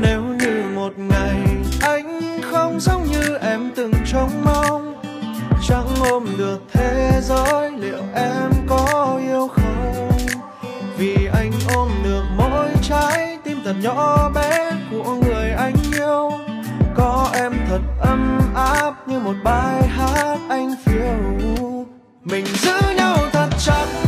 [0.00, 1.36] Nếu như một ngày
[1.82, 5.02] anh không giống như em từng trông mong,
[5.68, 10.07] chẳng ôm được thế giới liệu em có yêu không?
[12.88, 16.30] Trái, tim thật nhỏ bé của người anh yêu.
[16.94, 21.86] Có em thật ấm áp như một bài hát anh phiêu.
[22.24, 24.07] Mình giữ nhau thật chặt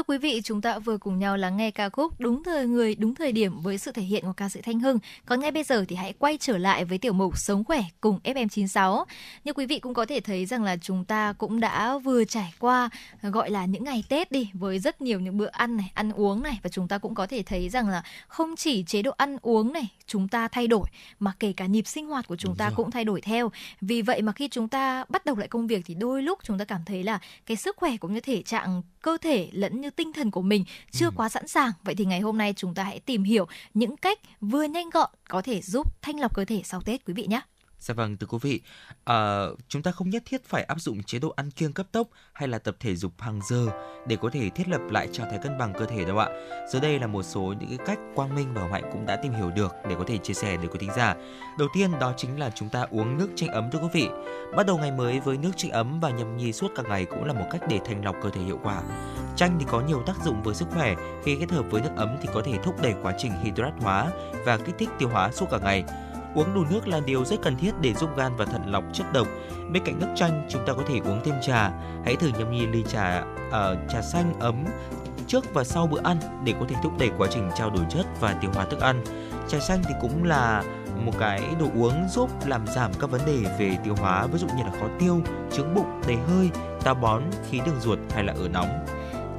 [0.00, 2.94] Thưa quý vị, chúng ta vừa cùng nhau lắng nghe ca khúc Đúng thời người,
[2.94, 4.98] đúng thời điểm với sự thể hiện của ca sĩ Thanh Hưng.
[5.26, 8.18] Còn ngay bây giờ thì hãy quay trở lại với tiểu mục Sống khỏe cùng
[8.24, 9.04] FM96.
[9.44, 12.52] Như quý vị cũng có thể thấy rằng là chúng ta cũng đã vừa trải
[12.58, 12.90] qua
[13.22, 16.42] gọi là những ngày Tết đi với rất nhiều những bữa ăn này, ăn uống
[16.42, 19.36] này và chúng ta cũng có thể thấy rằng là không chỉ chế độ ăn
[19.42, 20.84] uống này chúng ta thay đổi
[21.18, 22.76] mà kể cả nhịp sinh hoạt của chúng Đúng ta rồi.
[22.76, 23.50] cũng thay đổi theo.
[23.80, 26.58] Vì vậy mà khi chúng ta bắt đầu lại công việc thì đôi lúc chúng
[26.58, 29.90] ta cảm thấy là cái sức khỏe cũng như thể trạng cơ thể lẫn như
[29.90, 31.12] tinh thần của mình chưa Ừ.
[31.16, 31.72] quá sẵn sàng.
[31.84, 35.10] Vậy thì ngày hôm nay chúng ta hãy tìm hiểu những cách vừa nhanh gọn
[35.28, 37.40] có thể giúp thanh lọc cơ thể sau Tết quý vị nhé.
[37.80, 38.60] Dạ vâng, thưa quý vị,
[39.04, 42.08] à, chúng ta không nhất thiết phải áp dụng chế độ ăn kiêng cấp tốc
[42.32, 43.66] hay là tập thể dục hàng giờ
[44.06, 46.28] để có thể thiết lập lại trạng thái cân bằng cơ thể đâu ạ.
[46.72, 49.32] Dưới đây là một số những cái cách Quang Minh và mạnh cũng đã tìm
[49.32, 51.14] hiểu được để có thể chia sẻ đến quý thính giả.
[51.58, 54.08] Đầu tiên đó chính là chúng ta uống nước chanh ấm thưa quý vị.
[54.56, 57.24] Bắt đầu ngày mới với nước chanh ấm và nhâm nhi suốt cả ngày cũng
[57.24, 58.82] là một cách để thanh lọc cơ thể hiệu quả.
[59.36, 60.94] Chanh thì có nhiều tác dụng với sức khỏe,
[61.24, 64.10] khi kết hợp với nước ấm thì có thể thúc đẩy quá trình hydrat hóa
[64.44, 65.84] và kích thích tiêu hóa suốt cả ngày.
[66.34, 69.12] Uống đủ nước là điều rất cần thiết để giúp gan và thận lọc chất
[69.12, 69.26] độc.
[69.72, 71.70] Bên cạnh nước chanh, chúng ta có thể uống thêm trà.
[72.04, 74.64] Hãy thử nhâm nhi ly trà uh, trà xanh ấm
[75.26, 78.06] trước và sau bữa ăn để có thể thúc đẩy quá trình trao đổi chất
[78.20, 79.04] và tiêu hóa thức ăn.
[79.48, 80.62] Trà xanh thì cũng là
[81.04, 84.46] một cái đồ uống giúp làm giảm các vấn đề về tiêu hóa, ví dụ
[84.46, 85.20] như là khó tiêu,
[85.52, 86.50] trướng bụng, đầy hơi,
[86.84, 88.86] táo bón, khí đường ruột hay là ở nóng.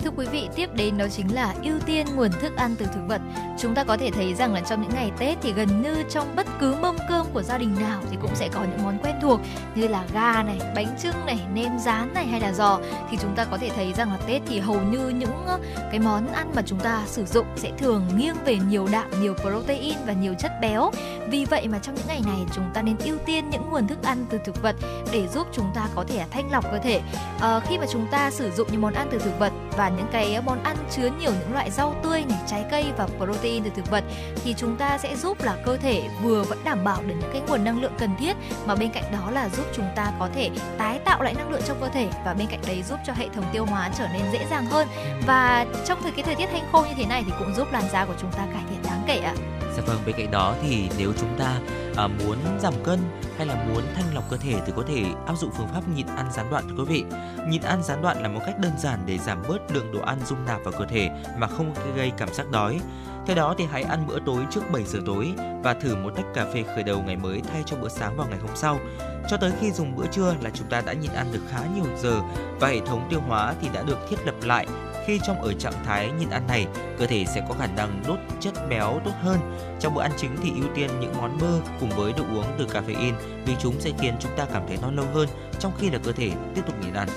[0.04, 3.02] Thưa quý vị, tiếp đến đó chính là ưu tiên nguồn thức ăn từ thực
[3.08, 3.22] vật.
[3.60, 6.36] Chúng ta có thể thấy rằng là trong những ngày Tết thì gần như trong
[6.36, 9.16] bất cứ mâm cơm của gia đình nào thì cũng sẽ có những món quen
[9.22, 9.40] thuộc
[9.76, 12.80] như là gà này, bánh trưng này, nem rán này hay là giò
[13.12, 15.46] thì chúng ta có thể thấy rằng là Tết thì hầu như những
[15.92, 19.34] cái món ăn mà chúng ta sử dụng sẽ thường nghiêng về nhiều đạm, nhiều
[19.34, 20.92] protein và nhiều chất béo.
[21.28, 24.04] Vì vậy mà trong những ngày này chúng ta nên ưu tiên những nguồn thức
[24.04, 24.76] ăn từ thực vật
[25.12, 27.02] để giúp chúng ta có thể thanh lọc cơ thể.
[27.42, 30.08] À, khi mà chúng ta sử dụng những món ăn từ thực vật và những
[30.12, 33.64] cái ờ, món ăn chứa nhiều những loại rau tươi này, trái cây và protein
[33.64, 34.04] từ thực vật
[34.44, 37.42] thì chúng ta sẽ giúp là cơ thể vừa vẫn đảm bảo được những cái
[37.48, 40.50] nguồn năng lượng cần thiết mà bên cạnh đó là giúp chúng ta có thể
[40.78, 43.30] tái tạo lại năng lượng trong cơ thể và bên cạnh đấy giúp cho hệ
[43.30, 44.88] thống tiêu hóa trở nên dễ dàng hơn
[45.28, 47.84] và trong thời cái thời tiết hanh khô như thế này thì cũng giúp làn
[47.94, 49.34] da của chúng ta cải thiện đáng kể ạ.
[49.78, 51.60] Dạ vâng, bên cạnh đó thì nếu chúng ta
[51.96, 53.00] à, muốn giảm cân
[53.38, 56.08] hay là muốn thanh lọc cơ thể thì có thể áp dụng phương pháp nhịn
[56.08, 57.04] ăn gián đoạn thưa quý vị.
[57.48, 60.20] Nhịn ăn gián đoạn là một cách đơn giản để giảm bớt lượng đồ ăn
[60.26, 62.80] dung nạp vào cơ thể mà không gây cảm giác đói.
[63.28, 65.34] Theo đó thì hãy ăn bữa tối trước 7 giờ tối
[65.64, 68.28] và thử một tách cà phê khởi đầu ngày mới thay cho bữa sáng vào
[68.30, 68.80] ngày hôm sau.
[69.30, 71.86] Cho tới khi dùng bữa trưa là chúng ta đã nhịn ăn được khá nhiều
[71.98, 72.22] giờ
[72.60, 74.68] và hệ thống tiêu hóa thì đã được thiết lập lại
[75.06, 76.66] khi trong ở trạng thái nhịn ăn này,
[77.00, 79.40] cơ thể sẽ có khả năng đốt chất béo tốt hơn.
[79.80, 82.66] Trong bữa ăn chính thì ưu tiên những món bơ cùng với đồ uống từ
[82.66, 83.14] caffeine
[83.46, 85.30] vì chúng sẽ khiến chúng ta cảm thấy no lâu hơn
[85.60, 87.08] trong khi là cơ thể tiếp tục nhịn ăn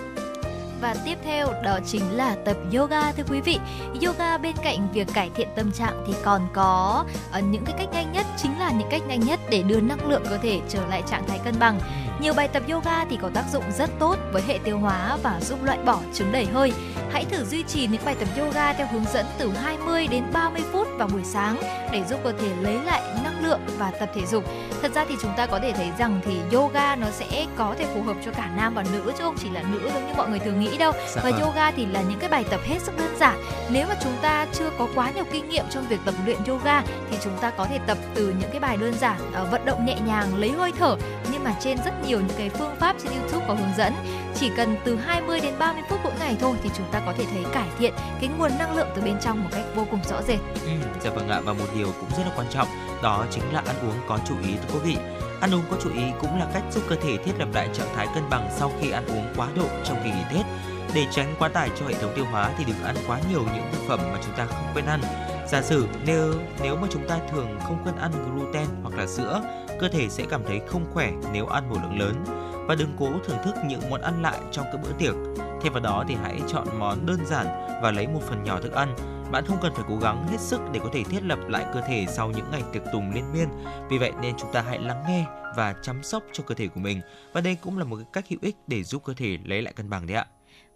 [0.85, 3.59] và tiếp theo đó chính là tập yoga thưa quý vị.
[4.06, 7.05] Yoga bên cạnh việc cải thiện tâm trạng thì còn có
[7.39, 10.09] uh, những cái cách nhanh nhất chính là những cách nhanh nhất để đưa năng
[10.09, 11.81] lượng cơ thể trở lại trạng thái cân bằng.
[12.20, 15.41] Nhiều bài tập yoga thì có tác dụng rất tốt với hệ tiêu hóa và
[15.41, 16.73] giúp loại bỏ chứng đầy hơi.
[17.12, 20.62] Hãy thử duy trì những bài tập yoga theo hướng dẫn từ 20 đến 30
[20.73, 21.57] phút vào buổi sáng
[21.93, 24.45] để giúp cơ thể lấy lại năng lượng và tập thể dục.
[24.82, 27.86] Thật ra thì chúng ta có thể thấy rằng thì yoga nó sẽ có thể
[27.95, 30.28] phù hợp cho cả nam và nữ chứ không chỉ là nữ giống như mọi
[30.28, 30.93] người thường nghĩ đâu.
[30.93, 31.41] Dạ và vâng.
[31.41, 33.39] yoga thì là những cái bài tập hết sức đơn giản.
[33.70, 36.82] Nếu mà chúng ta chưa có quá nhiều kinh nghiệm trong việc tập luyện yoga
[37.11, 39.86] thì chúng ta có thể tập từ những cái bài đơn giản ờ, vận động
[39.86, 40.97] nhẹ nhàng lấy hơi thở
[41.32, 43.93] nhưng mà trên rất nhiều những cái phương pháp trên YouTube có hướng dẫn.
[44.35, 47.25] Chỉ cần từ 20 đến 30 phút mỗi ngày thôi thì chúng ta có thể
[47.33, 50.23] thấy cải thiện cái nguồn năng lượng từ bên trong một cách vô cùng rõ
[50.23, 50.39] rệt.
[50.65, 50.71] Ừ,
[51.01, 52.69] dạ vâng ạ và một điều cũng rất là quan trọng
[53.03, 54.97] đó chính là ăn uống có chú ý thưa quý vị.
[55.41, 57.95] Ăn uống có chú ý cũng là cách giúp cơ thể thiết lập lại trạng
[57.97, 60.47] thái cân bằng sau khi ăn uống quá độ trong kỳ nghỉ Tết.
[60.95, 63.65] Để tránh quá tải cho hệ thống tiêu hóa thì đừng ăn quá nhiều những
[63.73, 65.01] thực phẩm mà chúng ta không quen ăn.
[65.49, 69.41] Giả sử nếu nếu mà chúng ta thường không quen ăn gluten hoặc là sữa,
[69.81, 72.25] cơ thể sẽ cảm thấy không khỏe nếu ăn một lượng lớn.
[72.69, 75.15] Và đừng cố thưởng thức những món ăn lại trong các bữa tiệc.
[75.63, 77.47] Thêm vào đó thì hãy chọn món đơn giản
[77.83, 78.97] và lấy một phần nhỏ thức ăn.
[79.31, 81.81] Bạn không cần phải cố gắng hết sức để có thể thiết lập lại cơ
[81.81, 83.49] thể sau những ngày tiệc tùng liên miên.
[83.89, 85.27] Vì vậy nên chúng ta hãy lắng nghe
[85.57, 87.01] và chăm sóc cho cơ thể của mình.
[87.33, 89.91] Và đây cũng là một cách hữu ích để giúp cơ thể lấy lại cân
[89.91, 90.27] bằng đấy ạ.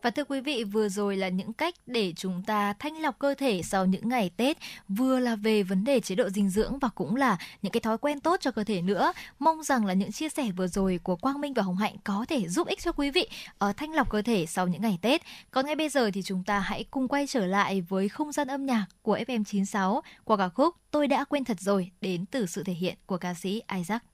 [0.03, 3.35] Và thưa quý vị, vừa rồi là những cách để chúng ta thanh lọc cơ
[3.35, 4.59] thể sau những ngày Tết,
[4.89, 7.99] vừa là về vấn đề chế độ dinh dưỡng và cũng là những cái thói
[7.99, 9.12] quen tốt cho cơ thể nữa.
[9.39, 12.25] Mong rằng là những chia sẻ vừa rồi của Quang Minh và Hồng Hạnh có
[12.29, 15.23] thể giúp ích cho quý vị ở thanh lọc cơ thể sau những ngày Tết.
[15.51, 18.49] Còn ngay bây giờ thì chúng ta hãy cùng quay trở lại với không gian
[18.49, 22.62] âm nhạc của FM96 qua ca khúc Tôi đã quên thật rồi đến từ sự
[22.62, 24.05] thể hiện của ca sĩ Isaac.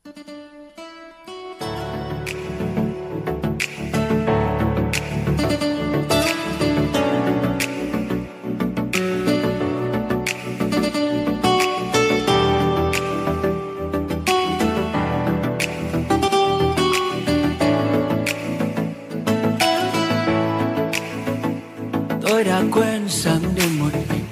[22.25, 24.25] Tôi đã quên sáng đêm một mình.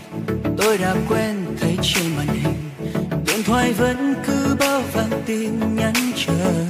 [0.58, 2.54] Tôi đã quên thấy trên màn hình.
[3.26, 6.64] Điện thoại vẫn cứ bao vàng tin nhắn chờ.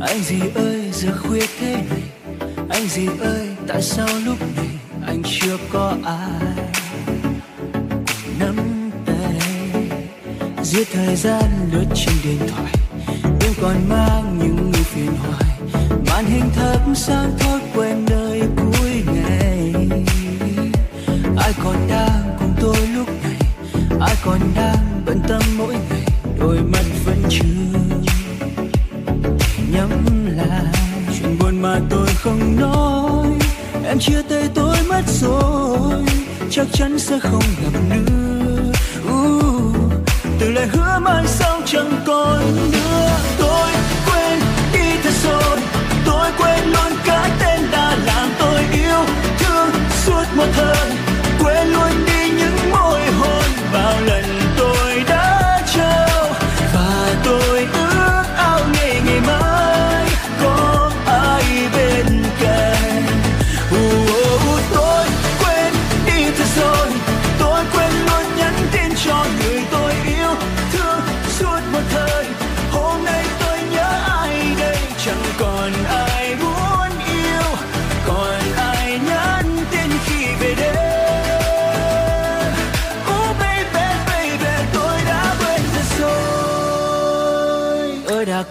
[0.00, 2.02] Anh gì ơi, giờ khuya thế này?
[2.70, 4.68] Anh gì ơi, tại sao lúc này
[5.06, 6.64] anh chưa có ai?
[7.72, 8.56] Cùng nắm
[9.06, 9.40] tay.
[10.62, 12.72] Giết thời gian lướt trên điện thoại,
[13.40, 15.58] đêm còn mang những người phiền hoài.
[16.06, 18.77] Màn hình thấp sáng thôi quên nơi cuối
[21.64, 23.36] còn đang cùng tôi lúc này.
[24.00, 26.04] Ai còn đang bận tâm mỗi ngày
[26.40, 27.44] đôi mắt vẫn chưa
[29.72, 29.90] nhắm
[30.36, 30.74] lại
[31.18, 33.26] chuyện buồn mà tôi không nói.
[33.84, 36.04] Em chia tay tôi mất rồi
[36.50, 38.72] chắc chắn sẽ không gặp nữa.
[39.08, 39.76] Uh,
[40.40, 43.10] từ lời hứa mai sau chẳng còn nữa.
[43.38, 43.70] Tôi
[44.06, 44.40] quên
[44.72, 45.58] đi thật rồi
[46.06, 49.04] tôi quên luôn cái tên đã làm tôi yêu
[49.38, 49.70] thương
[50.04, 50.90] suốt một thời
[51.48, 53.42] quên luôn đi những môi hôn
[53.72, 54.47] bao lần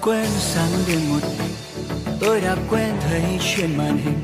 [0.08, 1.56] quên sáng đêm một mình.
[2.20, 4.20] Tôi đã quen thấy trên màn hình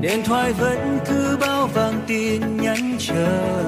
[0.00, 3.62] điện thoại vẫn cứ bao vàng tin nhắn chờ.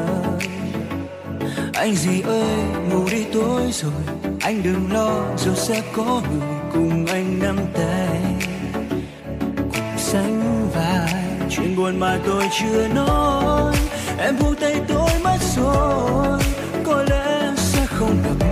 [1.74, 2.56] Anh gì ơi,
[2.90, 3.93] ngủ đi tối rồi,
[4.40, 8.20] anh đừng lo rồi sẽ có người cùng anh nắm tay.
[9.56, 11.14] Cùng sánh vai,
[11.51, 13.76] chuyện buồn mà tôi chưa nói.
[14.18, 16.39] Em buông tay tôi mất rồi,
[16.85, 18.48] có lẽ sẽ không được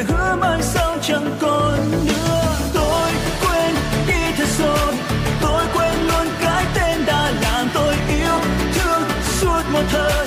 [0.00, 2.56] lời hứa mai sau chẳng còn nữa.
[2.74, 3.10] Tôi
[3.42, 3.74] quên
[4.06, 4.94] đi thật rồi
[5.42, 8.40] tôi quên luôn cái tên đã làm tôi yêu
[8.74, 9.02] thương
[9.40, 10.19] suốt một thời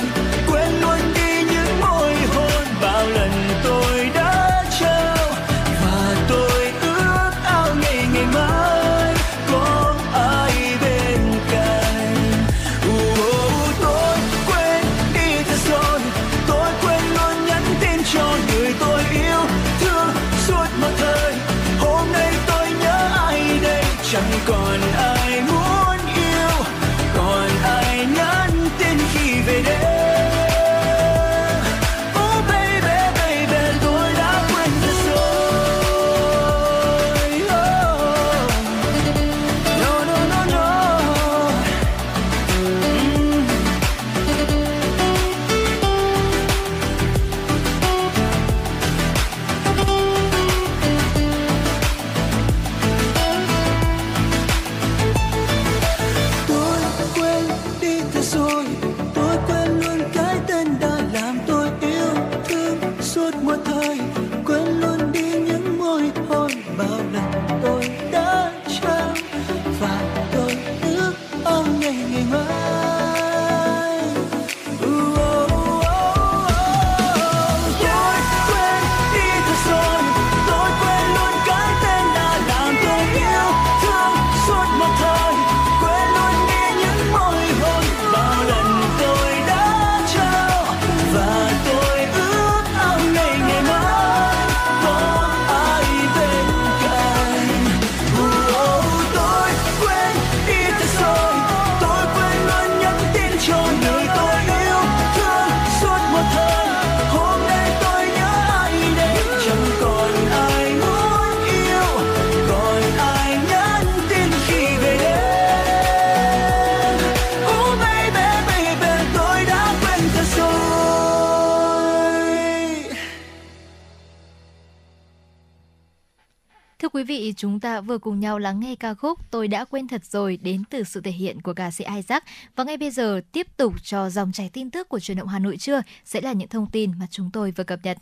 [127.23, 130.37] vị, chúng ta vừa cùng nhau lắng nghe ca khúc Tôi đã quên thật rồi
[130.41, 132.23] đến từ sự thể hiện của ca sĩ Isaac.
[132.55, 135.39] Và ngay bây giờ tiếp tục cho dòng chảy tin tức của truyền động Hà
[135.39, 137.97] Nội trưa sẽ là những thông tin mà chúng tôi vừa cập nhật.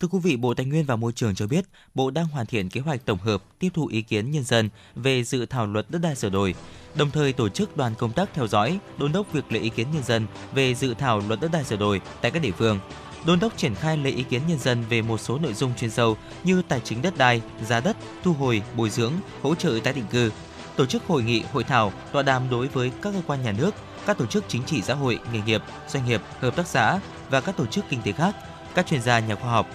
[0.00, 1.64] Thưa quý vị, Bộ Tài nguyên và Môi trường cho biết,
[1.94, 5.24] Bộ đang hoàn thiện kế hoạch tổng hợp tiếp thu ý kiến nhân dân về
[5.24, 6.54] dự thảo luật đất đai sửa đổi,
[6.96, 9.86] đồng thời tổ chức đoàn công tác theo dõi, đôn đốc việc lấy ý kiến
[9.92, 12.78] nhân dân về dự thảo luật đất đai sửa đổi tại các địa phương.
[13.26, 15.90] Đôn đốc triển khai lấy ý kiến nhân dân về một số nội dung chuyên
[15.90, 19.92] sâu như tài chính đất đai, giá đất, thu hồi, bồi dưỡng, hỗ trợ tái
[19.92, 20.30] định cư.
[20.76, 23.74] Tổ chức hội nghị, hội thảo, tọa đàm đối với các cơ quan nhà nước,
[24.06, 26.98] các tổ chức chính trị xã hội, nghề nghiệp, doanh nghiệp, hợp tác xã
[27.30, 28.36] và các tổ chức kinh tế khác,
[28.74, 29.66] các chuyên gia nhà khoa học,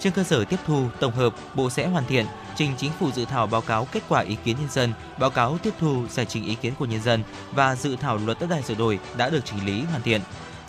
[0.00, 2.26] trên cơ sở tiếp thu, tổng hợp, Bộ sẽ hoàn thiện,
[2.56, 5.58] trình chính phủ dự thảo báo cáo kết quả ý kiến nhân dân, báo cáo
[5.58, 7.22] tiếp thu, giải trình ý kiến của nhân dân
[7.52, 10.20] và dự thảo luật đất đai sửa đổi đã được chỉnh lý hoàn thiện.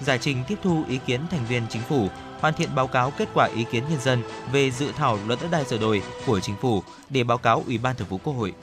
[0.02, 2.08] Giải trình tiếp thu ý kiến thành viên chính phủ,
[2.40, 4.22] hoàn thiện báo cáo kết quả ý kiến nhân dân
[4.52, 7.78] về dự thảo luật đất đai sửa đổi của chính phủ để báo cáo Ủy
[7.78, 8.54] ban Thường vụ Quốc hội.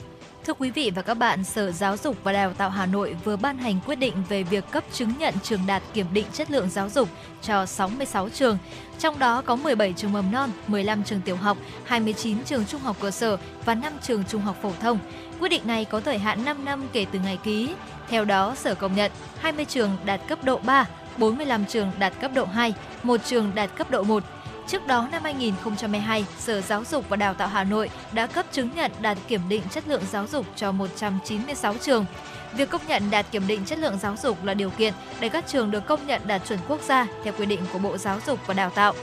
[0.45, 3.35] Thưa quý vị và các bạn, Sở Giáo dục và Đào tạo Hà Nội vừa
[3.35, 6.69] ban hành quyết định về việc cấp chứng nhận trường đạt kiểm định chất lượng
[6.69, 7.09] giáo dục
[7.41, 8.57] cho 66 trường.
[8.99, 12.97] Trong đó có 17 trường mầm non, 15 trường tiểu học, 29 trường trung học
[13.01, 14.99] cơ sở và 5 trường trung học phổ thông.
[15.39, 17.73] Quyết định này có thời hạn 5 năm kể từ ngày ký.
[18.09, 20.85] Theo đó, Sở công nhận 20 trường đạt cấp độ 3,
[21.17, 22.73] 45 trường đạt cấp độ 2,
[23.03, 24.23] một trường đạt cấp độ 1.
[24.67, 28.69] Trước đó năm 2022, Sở Giáo dục và Đào tạo Hà Nội đã cấp chứng
[28.75, 32.05] nhận đạt kiểm định chất lượng giáo dục cho 196 trường.
[32.53, 35.47] Việc công nhận đạt kiểm định chất lượng giáo dục là điều kiện để các
[35.47, 38.39] trường được công nhận đạt chuẩn quốc gia theo quy định của Bộ Giáo dục
[38.47, 38.93] và Đào tạo.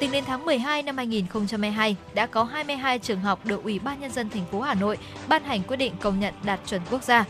[0.00, 4.10] Tính đến tháng 12 năm 2022, đã có 22 trường học được Ủy ban nhân
[4.10, 7.24] dân thành phố Hà Nội ban hành quyết định công nhận đạt chuẩn quốc gia.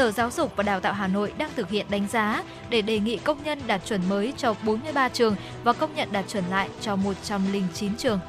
[0.00, 2.98] Sở Giáo dục và Đào tạo Hà Nội đang thực hiện đánh giá để đề
[2.98, 6.68] nghị công nhân đạt chuẩn mới cho 43 trường và công nhận đạt chuẩn lại
[6.80, 8.20] cho 109 trường.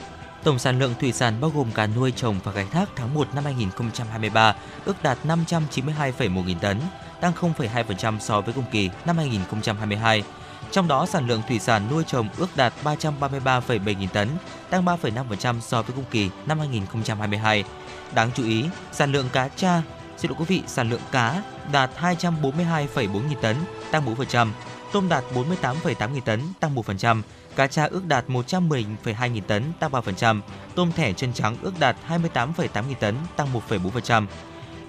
[0.43, 3.27] Tổng sản lượng thủy sản bao gồm cả nuôi trồng và khai thác tháng 1
[3.35, 6.79] năm 2023 ước đạt 592,1 nghìn tấn,
[7.21, 10.23] tăng 0,2% so với cùng kỳ năm 2022.
[10.71, 14.27] Trong đó, sản lượng thủy sản nuôi trồng ước đạt 333,7 nghìn tấn,
[14.69, 17.63] tăng 3,5% so với cùng kỳ năm 2022.
[18.13, 19.81] Đáng chú ý, sản lượng cá tra,
[20.21, 21.41] xin lỗi quý vị, sản lượng cá
[21.71, 23.55] đạt 242,4 nghìn tấn,
[23.91, 24.51] tăng 4%,
[24.91, 27.21] tôm đạt 48,8 nghìn tấn, tăng 1%,
[27.55, 30.41] cá tra ước đạt 110,2 nghìn tấn, tăng 3%,
[30.75, 34.25] tôm thẻ chân trắng ước đạt 28,8 nghìn tấn, tăng 1,4%.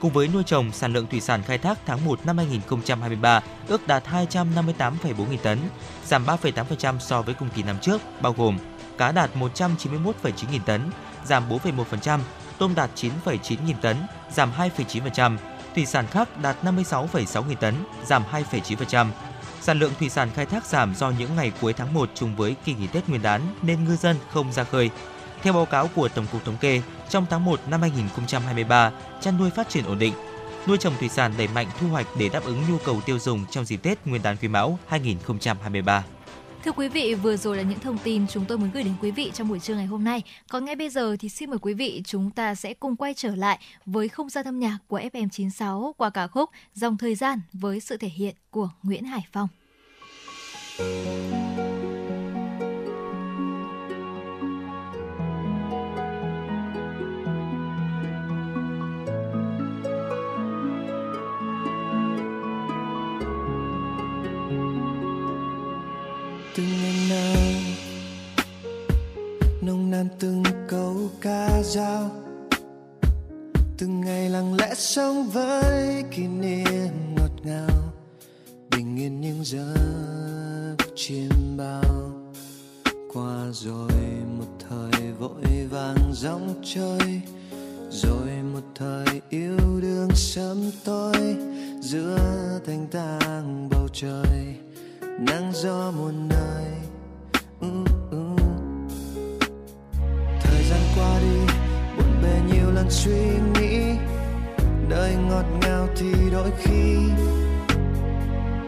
[0.01, 3.87] Cùng với nuôi trồng, sản lượng thủy sản khai thác tháng 1 năm 2023 ước
[3.87, 5.59] đạt 258,4 nghìn tấn,
[6.05, 8.59] giảm 3,8% so với cùng kỳ năm trước, bao gồm
[8.99, 10.91] cá đạt 191,9 nghìn tấn,
[11.25, 12.19] giảm 4,1%,
[12.63, 13.97] tôm đạt 9,9 nghìn tấn,
[14.31, 15.37] giảm 2,9%,
[15.75, 17.75] thủy sản khác đạt 56,6 nghìn tấn,
[18.05, 19.07] giảm 2,9%.
[19.61, 22.57] Sản lượng thủy sản khai thác giảm do những ngày cuối tháng 1 trùng với
[22.65, 24.91] kỳ nghỉ Tết Nguyên đán nên ngư dân không ra khơi.
[25.43, 29.51] Theo báo cáo của Tổng cục Thống kê, trong tháng 1 năm 2023, chăn nuôi
[29.51, 30.15] phát triển ổn định.
[30.67, 33.47] Nuôi trồng thủy sản đẩy mạnh thu hoạch để đáp ứng nhu cầu tiêu dùng
[33.51, 36.05] trong dịp Tết Nguyên đán Quý Mão 2023.
[36.65, 39.11] Thưa quý vị, vừa rồi là những thông tin chúng tôi muốn gửi đến quý
[39.11, 40.23] vị trong buổi trưa ngày hôm nay.
[40.49, 43.37] Còn ngay bây giờ thì xin mời quý vị chúng ta sẽ cùng quay trở
[43.37, 47.81] lại với không gian âm nhạc của FM96 qua ca khúc Dòng Thời gian với
[47.81, 49.49] sự thể hiện của Nguyễn Hải Phong.
[50.79, 51.72] từng
[69.93, 72.11] nồng nàn từng câu ca dao.
[73.79, 77.93] Từng ngày lặng lẽ sống với kỷ niệm ngọt ngào.
[78.71, 82.13] Bình yên những giấc chiêm bao.
[83.13, 83.93] Qua rồi
[84.39, 87.21] một thời vội vàng dòng chơi
[87.91, 91.37] rồi một thời yêu đương sớm tối.
[91.81, 92.19] Giữa
[92.67, 94.57] thanh tang bầu trời
[95.01, 96.65] nắng gió muôn nơi.
[97.67, 97.92] Uh,
[103.05, 103.79] suy nghĩ
[104.89, 106.97] đời ngọt ngào thì đôi khi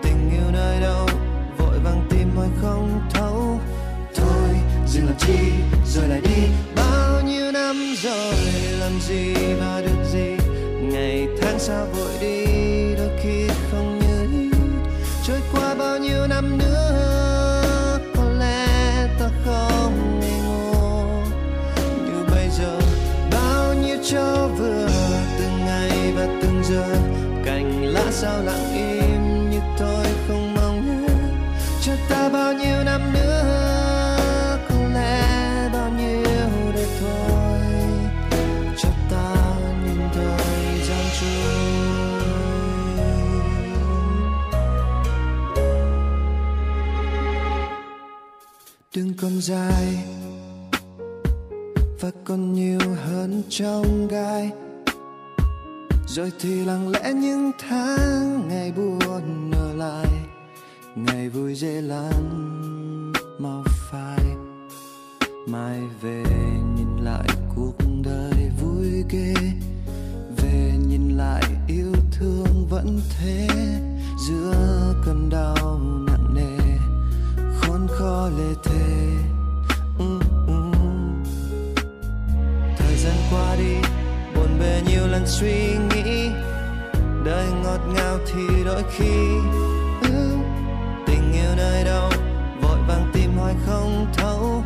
[0.03, 1.09] tình yêu nơi đâu
[1.59, 3.61] vội vàng tìm hỏi không thấu.
[4.15, 4.49] Thôi,
[4.87, 5.39] dừng làm chi,
[5.87, 6.43] rồi lại đi.
[6.77, 8.35] Bao nhiêu năm rồi,
[8.81, 10.37] làm gì mà được gì?
[10.93, 12.34] Ngày tháng sao vội đi
[28.25, 31.09] sao lặng im như tôi không mong nhớ
[31.81, 37.59] cho ta bao nhiêu năm nữa có lẽ bao nhiêu để thôi?
[38.77, 39.35] Cho ta
[39.85, 41.65] nhìn thời gian trôi
[48.97, 49.99] đừng còn dài
[52.01, 54.53] và còn nhiều hơn trong gai
[56.15, 60.07] rồi thì lặng lẽ những tháng ngày buồn ở lại,
[60.97, 62.13] ngày vui dễ lăn
[63.39, 64.19] mau phai.
[65.49, 66.25] Mai về
[66.77, 67.75] nhìn lại cuộc
[68.05, 69.35] đời vui ghê,
[70.37, 73.49] về nhìn lại yêu thương vẫn thế.
[74.29, 76.79] Giữa cơn đau nặng nề,
[77.61, 78.74] khốn khó lê thế
[84.55, 86.31] buồn bề nhiều lần suy nghĩ.
[87.25, 89.15] Đời ngọt ngào thì đôi khi
[90.03, 90.37] ừ,
[91.07, 92.11] tình yêu nơi đâu
[92.63, 94.65] vội vàng tìm hỏi không thấu.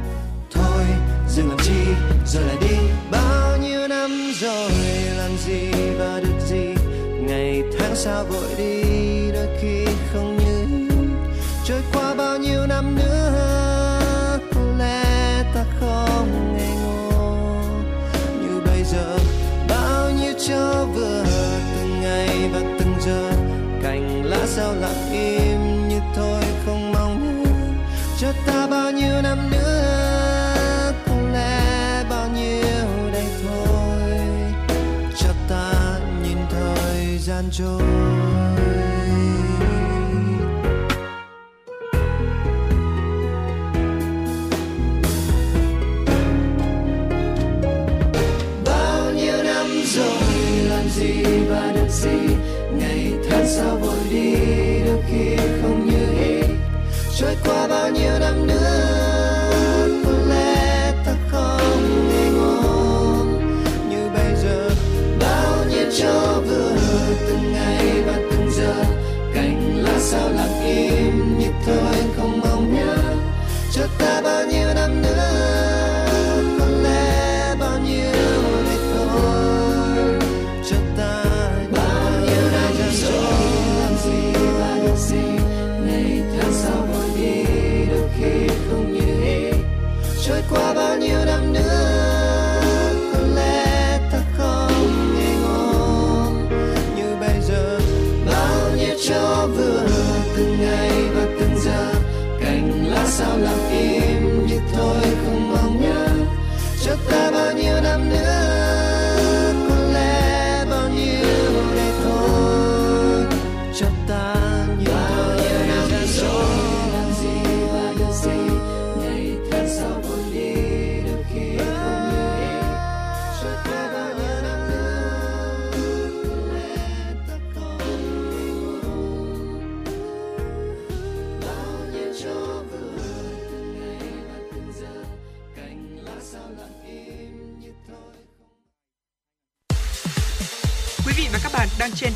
[0.51, 0.85] Thôi
[1.29, 1.85] dừng làm chi
[2.27, 2.77] rồi lại đi.
[3.11, 4.71] Bao nhiêu năm rồi
[5.17, 6.75] làm gì và được gì?
[7.21, 8.83] Ngày tháng sao vội đi
[9.33, 10.89] đôi khi không như.
[11.65, 13.18] Trôi qua bao nhiêu năm nữa
[24.59, 27.75] sao lặng im như thôi không mong muốn?
[28.21, 34.11] Cho ta bao nhiêu năm nữa có lẽ bao nhiêu đây thôi.
[35.17, 37.83] Cho ta nhìn thời gian trôi.
[48.65, 50.23] Bao nhiêu năm rồi,
[50.71, 52.37] làm gì và được gì?
[52.79, 54.28] Ngày tháng sao vội đi
[57.45, 58.58] qua bao nhiêu năm nữa.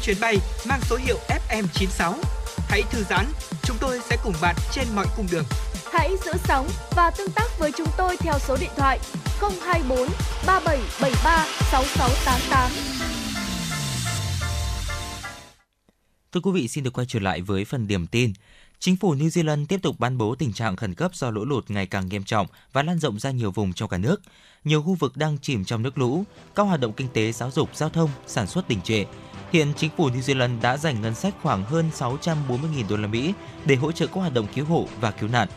[0.03, 0.37] Chuyến bay
[0.69, 1.19] mang số hiệu
[1.49, 2.15] FM96.
[2.69, 3.27] Hãy thư giãn,
[3.62, 5.45] chúng tôi sẽ cùng bạn trên mọi cung đường.
[5.93, 8.99] Hãy giữ sóng và tương tác với chúng tôi theo số điện thoại
[9.41, 10.09] 024
[10.47, 12.70] 3773 6688.
[16.33, 18.33] Thưa quý vị, xin được quay trở lại với phần điểm tin.
[18.79, 21.70] Chính phủ New Zealand tiếp tục ban bố tình trạng khẩn cấp do lũ lụt
[21.70, 24.23] ngày càng nghiêm trọng và lan rộng ra nhiều vùng trong cả nước.
[24.65, 26.24] Nhiều khu vực đang chìm trong nước lũ,
[26.55, 29.05] các hoạt động kinh tế, giáo dục, giao thông, sản xuất đình trệ.
[29.53, 32.35] Hiện chính phủ New Zealand đã dành ngân sách khoảng hơn 640.000
[32.89, 33.35] đô la Mỹ
[33.65, 35.49] để hỗ trợ các hoạt động cứu hộ và cứu nạn.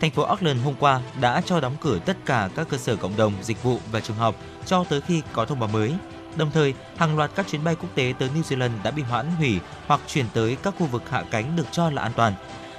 [0.00, 3.16] Thành phố Auckland hôm qua đã cho đóng cửa tất cả các cơ sở cộng
[3.16, 4.34] đồng, dịch vụ và trường học
[4.66, 5.92] cho tới khi có thông báo mới.
[6.36, 9.30] Đồng thời, hàng loạt các chuyến bay quốc tế tới New Zealand đã bị hoãn
[9.30, 12.34] hủy hoặc chuyển tới các khu vực hạ cánh được cho là an toàn.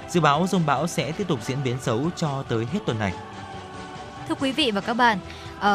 [0.08, 3.12] Dự báo rông bão sẽ tiếp tục diễn biến xấu cho tới hết tuần này.
[4.28, 5.18] Thưa quý vị và các bạn,
[5.64, 5.70] uh,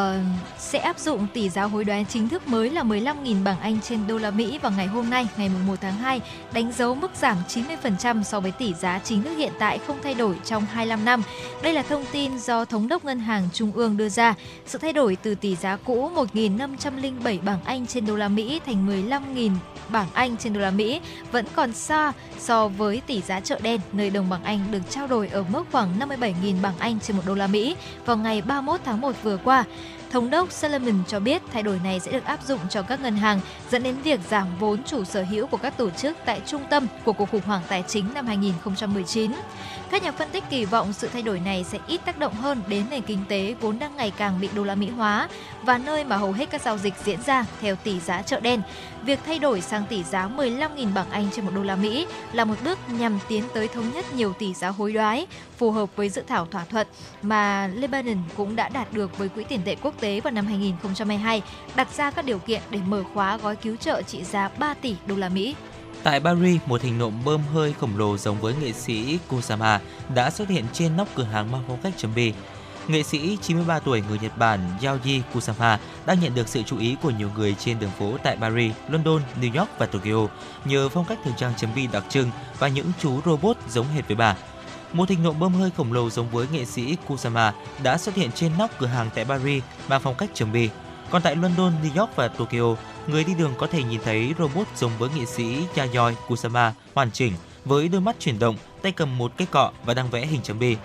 [0.57, 4.07] sẽ áp dụng tỷ giá hối đoái chính thức mới là 15.000 bảng Anh trên
[4.07, 6.21] đô la Mỹ vào ngày hôm nay, ngày 1 tháng 2,
[6.53, 10.13] đánh dấu mức giảm 90% so với tỷ giá chính thức hiện tại không thay
[10.13, 11.23] đổi trong 25 năm.
[11.61, 14.35] Đây là thông tin do Thống đốc Ngân hàng Trung ương đưa ra.
[14.65, 18.87] Sự thay đổi từ tỷ giá cũ 1.507 bảng Anh trên đô la Mỹ thành
[18.87, 19.51] 15.000
[19.89, 21.01] bảng Anh trên đô la Mỹ
[21.31, 25.07] vẫn còn xa so với tỷ giá chợ đen nơi đồng bảng Anh được trao
[25.07, 27.75] đổi ở mức khoảng 57.000 bảng Anh trên một đô la Mỹ
[28.05, 29.65] vào ngày 31 tháng 1 vừa qua.
[30.11, 33.15] Thống đốc Solomon cho biết thay đổi này sẽ được áp dụng cho các ngân
[33.15, 33.39] hàng,
[33.71, 36.87] dẫn đến việc giảm vốn chủ sở hữu của các tổ chức tại trung tâm
[37.05, 39.31] của cuộc khủng hoảng tài chính năm 2019.
[39.91, 42.61] Các nhà phân tích kỳ vọng sự thay đổi này sẽ ít tác động hơn
[42.67, 45.29] đến nền kinh tế vốn đang ngày càng bị đô la Mỹ hóa
[45.63, 48.61] và nơi mà hầu hết các giao dịch diễn ra theo tỷ giá chợ đen.
[49.03, 52.45] Việc thay đổi sang tỷ giá 15.000 bảng Anh trên một đô la Mỹ là
[52.45, 55.27] một bước nhằm tiến tới thống nhất nhiều tỷ giá hối đoái
[55.57, 56.87] phù hợp với dự thảo thỏa thuận
[57.21, 61.41] mà Lebanon cũng đã đạt được với Quỹ tiền tệ quốc tế vào năm 2022,
[61.75, 64.95] đặt ra các điều kiện để mở khóa gói cứu trợ trị giá 3 tỷ
[65.07, 65.55] đô la Mỹ.
[66.03, 69.79] Tại Paris, một hình nộm bơm hơi khổng lồ giống với nghệ sĩ Kusama
[70.15, 72.33] đã xuất hiện trên nóc cửa hàng mang phong cách chấm bi.
[72.87, 76.95] Nghệ sĩ 93 tuổi người Nhật Bản Yaoji Kusama đang nhận được sự chú ý
[77.01, 80.27] của nhiều người trên đường phố tại Paris, London, New York và Tokyo
[80.65, 84.07] nhờ phong cách thời trang chấm bi đặc trưng và những chú robot giống hệt
[84.07, 84.35] với bà.
[84.93, 87.53] Một hình nộm bơm hơi khổng lồ giống với nghệ sĩ Kusama
[87.83, 90.69] đã xuất hiện trên nóc cửa hàng tại Paris mang phong cách chấm bi.
[91.09, 92.75] Còn tại London, New York và Tokyo,
[93.07, 97.11] người đi đường có thể nhìn thấy robot giống với nghệ sĩ Yayoi Kusama hoàn
[97.11, 97.33] chỉnh
[97.65, 100.59] với đôi mắt chuyển động, tay cầm một cây cọ và đang vẽ hình chấm
[100.59, 100.75] bi.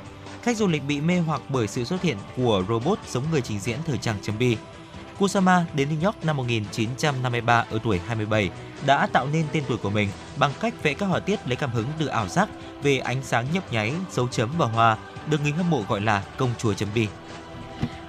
[0.45, 3.61] Khách du lịch bị mê hoặc bởi sự xuất hiện của robot giống người trình
[3.61, 4.57] diễn thời trang chấm bi.
[5.19, 8.51] Kusama đến New York năm 1953 ở tuổi 27
[8.87, 11.71] đã tạo nên tên tuổi của mình bằng cách vẽ các họa tiết lấy cảm
[11.71, 12.49] hứng từ ảo giác
[12.83, 14.97] về ánh sáng nhấp nháy, dấu chấm và hoa,
[15.31, 17.07] được người hâm mộ gọi là công chúa chấm bi.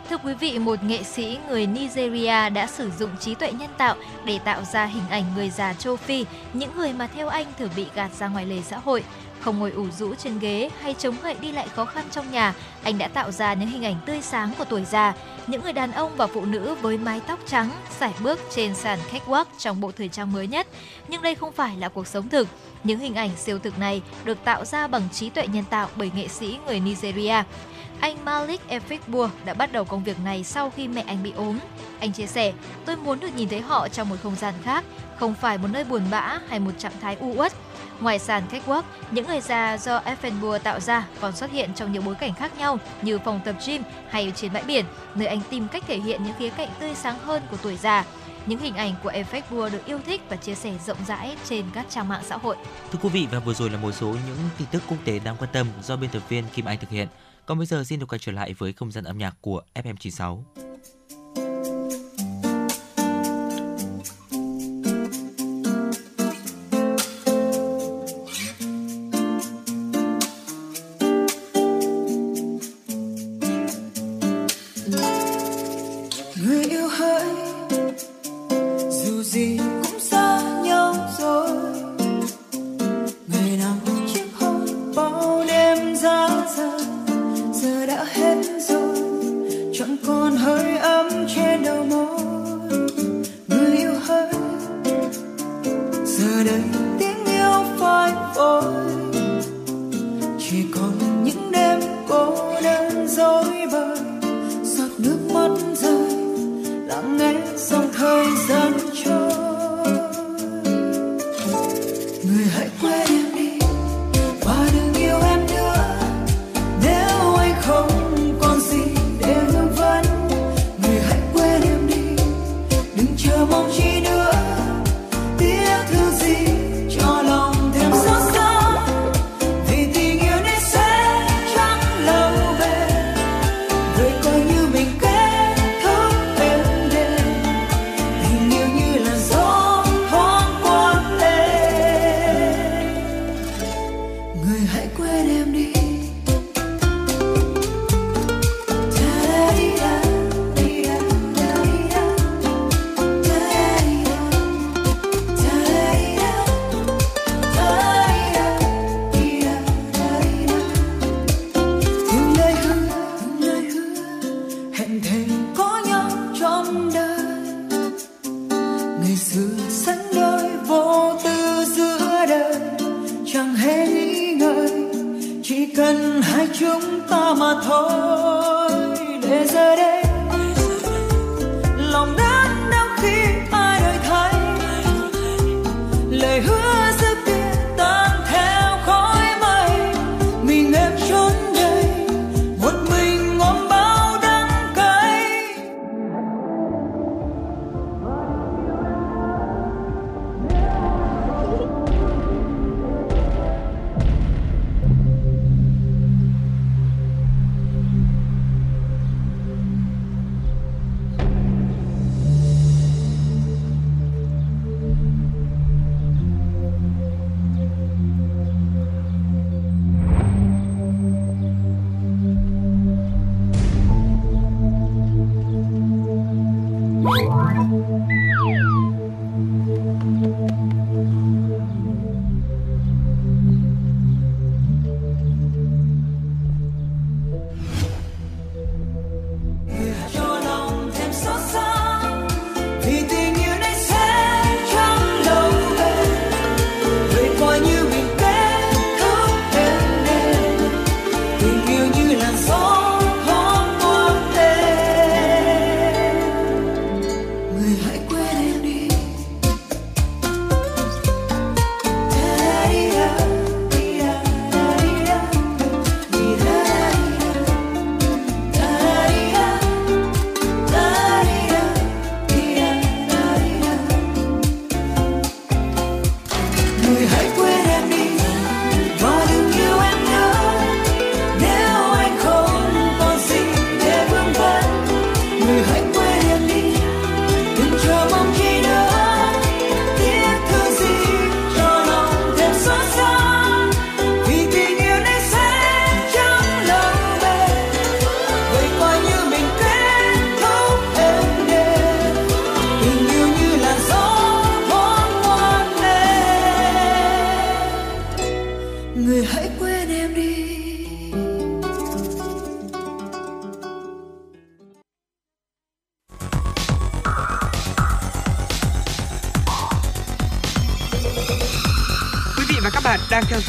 [0.09, 3.95] Thưa quý vị, một nghệ sĩ người Nigeria đã sử dụng trí tuệ nhân tạo
[4.25, 7.69] để tạo ra hình ảnh người già châu Phi, những người mà theo anh thường
[7.75, 9.03] bị gạt ra ngoài lề xã hội.
[9.45, 12.53] Không ngồi ủ rũ trên ghế hay chống gậy đi lại khó khăn trong nhà,
[12.83, 15.13] anh đã tạo ra những hình ảnh tươi sáng của tuổi già,
[15.47, 17.69] những người đàn ông và phụ nữ với mái tóc trắng
[17.99, 20.67] sải bước trên sàn catwalk trong bộ thời trang mới nhất.
[21.07, 22.47] Nhưng đây không phải là cuộc sống thực.
[22.83, 26.11] Những hình ảnh siêu thực này được tạo ra bằng trí tuệ nhân tạo bởi
[26.15, 27.43] nghệ sĩ người Nigeria.
[27.99, 31.59] Anh Malik Efikbua đã bắt đầu công việc này sau khi mẹ anh bị ốm.
[31.99, 32.53] Anh chia sẻ,
[32.85, 34.83] tôi muốn được nhìn thấy họ trong một không gian khác,
[35.19, 37.53] không phải một nơi buồn bã hay một trạng thái u uất.
[38.01, 42.01] Ngoài sàn catwalk, những người già do Effenburg tạo ra còn xuất hiện trong nhiều
[42.01, 44.85] bối cảnh khác nhau như phòng tập gym hay trên bãi biển,
[45.15, 48.05] nơi anh tìm cách thể hiện những khía cạnh tươi sáng hơn của tuổi già.
[48.45, 51.85] Những hình ảnh của Effectbua được yêu thích và chia sẻ rộng rãi trên các
[51.89, 52.55] trang mạng xã hội.
[52.91, 55.35] Thưa quý vị và vừa rồi là một số những tin tức quốc tế đáng
[55.39, 57.07] quan tâm do biên tập viên Kim Anh thực hiện.
[57.45, 60.41] Còn bây giờ xin được quay trở lại với không gian âm nhạc của FM96.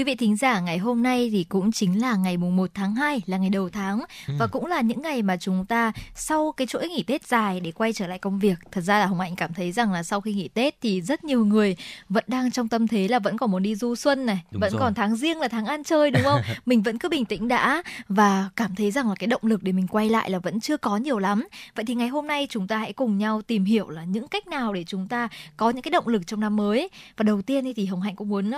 [0.00, 2.94] quý vị thính giả, ngày hôm nay thì cũng chính là ngày mùng 1 tháng
[2.94, 4.04] 2 là ngày đầu tháng
[4.38, 7.72] và cũng là những ngày mà chúng ta sau cái chuỗi nghỉ Tết dài để
[7.72, 8.58] quay trở lại công việc.
[8.72, 11.24] Thật ra là Hồng Hạnh cảm thấy rằng là sau khi nghỉ Tết thì rất
[11.24, 11.76] nhiều người
[12.08, 14.72] vẫn đang trong tâm thế là vẫn còn muốn đi du xuân này, Đúng vẫn
[14.72, 14.80] rồi.
[14.80, 16.40] còn tháng riêng là tháng ăn chơi đúng không?
[16.66, 19.72] mình vẫn cứ bình tĩnh đã và cảm thấy rằng là cái động lực để
[19.72, 21.48] mình quay lại là vẫn chưa có nhiều lắm.
[21.74, 24.46] Vậy thì ngày hôm nay chúng ta hãy cùng nhau tìm hiểu là những cách
[24.46, 26.88] nào để chúng ta có những cái động lực trong năm mới.
[27.16, 28.50] Và đầu tiên thì, Hồng Hạnh cũng muốn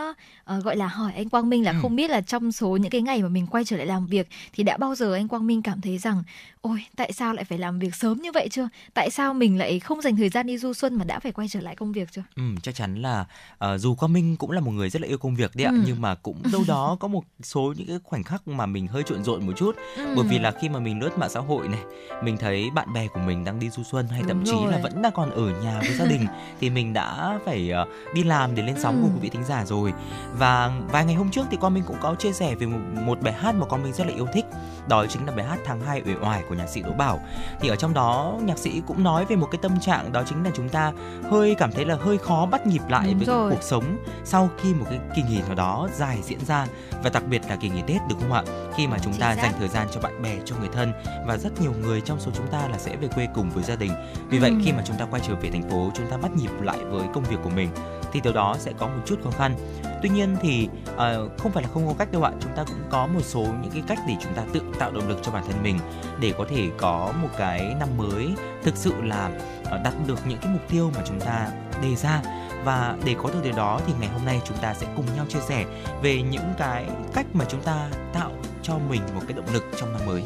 [0.45, 1.79] ờ, gọi là hỏi anh Quang Minh là Ừ.
[1.83, 4.29] không biết là trong số những cái ngày mà mình quay trở lại làm việc
[4.53, 6.23] thì đã bao giờ anh Quang Minh cảm thấy rằng
[6.63, 8.69] ôi tại sao lại phải làm việc sớm như vậy chưa?
[8.95, 11.49] Tại sao mình lại không dành thời gian đi du xuân mà đã phải quay
[11.49, 12.23] trở lại công việc chưa?
[12.37, 13.25] Ừ, chắc chắn là
[13.59, 15.73] ờ, dù Quang Minh cũng là một người rất là yêu công việc đấy ạ,
[15.75, 15.83] Ừ.
[15.87, 19.03] nhưng mà cũng đâu đó có một số những cái khoảnh khắc mà mình hơi
[19.07, 19.77] trộn rộn một chút.
[19.97, 20.13] Ừ.
[20.17, 21.81] Bởi vì là khi mà mình lướt mạng xã hội này,
[22.23, 24.73] mình thấy bạn bè của mình đang đi du xuân hay Đúng thậm chí rồi.
[24.73, 26.27] là vẫn đang còn ở nhà với gia đình
[26.61, 28.99] thì mình đã phải ờ, đi làm để lên sóng Ừ.
[29.03, 29.93] cùng quý vị thính giả rồi.
[30.39, 33.21] Và vài ngày hôm trước thì Quang Minh cũng có chia sẻ về một, một
[33.23, 34.45] bài hát mà Quang Minh rất là yêu thích,
[34.89, 37.21] đó chính là bài hát Tháng 2 uể oải của nhạc sĩ Đỗ Bảo.
[37.61, 40.45] Thì ở trong đó nhạc sĩ cũng nói về một cái tâm trạng đó chính
[40.45, 40.93] là chúng ta
[41.31, 43.51] hơi cảm thấy là hơi khó bắt nhịp lại Đúng với rồi.
[43.51, 46.67] cuộc sống sau khi một cái kỳ nghỉ nào đó dài diễn ra
[47.03, 48.43] và đặc biệt là kỳ nghỉ Tết đúng không ạ?
[48.75, 49.43] Khi mà chúng Chính ta xác.
[49.43, 50.93] dành thời gian cho bạn bè, cho người thân
[51.27, 53.77] và rất nhiều người trong số chúng ta là sẽ về quê cùng với gia
[53.77, 53.93] đình.
[54.29, 54.57] Vì vậy Ừ.
[54.65, 57.03] khi mà chúng ta quay trở về thành phố, chúng ta bắt nhịp lại với
[57.15, 57.69] công việc của mình
[58.13, 59.55] thì điều đó sẽ có một chút khó khăn.
[60.03, 62.33] Tuy nhiên thì ờ, không phải là không có cách đâu ạ.
[62.41, 65.09] Chúng ta cũng có một số những cái cách để chúng ta tự tạo động
[65.09, 65.79] lực cho bản thân mình
[66.21, 69.31] để có có thể có một cái năm mới thực sự là
[69.65, 71.49] ờ, đạt được những cái mục tiêu mà chúng ta
[71.83, 72.23] đề ra
[72.65, 75.27] và để có được điều đó thì ngày hôm nay chúng ta sẽ cùng nhau
[75.29, 75.65] chia sẻ
[76.03, 78.31] về những cái cách mà chúng ta tạo
[78.63, 80.23] cho mình một cái động lực trong năm mới.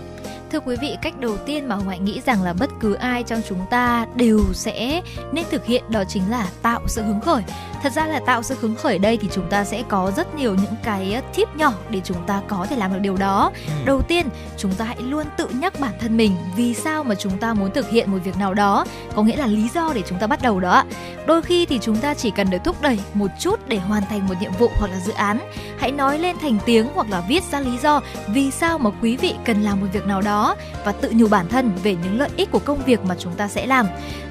[0.53, 3.23] Thưa quý vị, cách đầu tiên mà Hồng Hạnh nghĩ rằng là bất cứ ai
[3.23, 5.03] trong chúng ta đều sẽ
[5.33, 7.43] nên thực hiện đó chính là tạo sự hứng khởi.
[7.83, 10.55] Thật ra là tạo sự hứng khởi đây thì chúng ta sẽ có rất nhiều
[10.55, 13.51] những cái tip nhỏ để chúng ta có thể làm được điều đó.
[13.67, 13.73] Ừ.
[13.85, 14.27] Đầu tiên,
[14.57, 17.71] chúng ta hãy luôn tự nhắc bản thân mình vì sao mà chúng ta muốn
[17.71, 18.85] thực hiện một việc nào đó,
[19.15, 20.85] có nghĩa là lý do để chúng ta bắt đầu đó.
[21.27, 24.29] Đôi khi thì chúng ta chỉ cần được thúc đẩy một chút để hoàn thành
[24.29, 25.39] một nhiệm vụ hoặc là dự án.
[25.79, 29.17] Hãy nói lên thành tiếng hoặc là viết ra lý do vì sao mà quý
[29.17, 32.31] vị cần làm một việc nào đó và tự nhủ bản thân về những lợi
[32.37, 33.87] ích của công việc mà chúng ta sẽ làm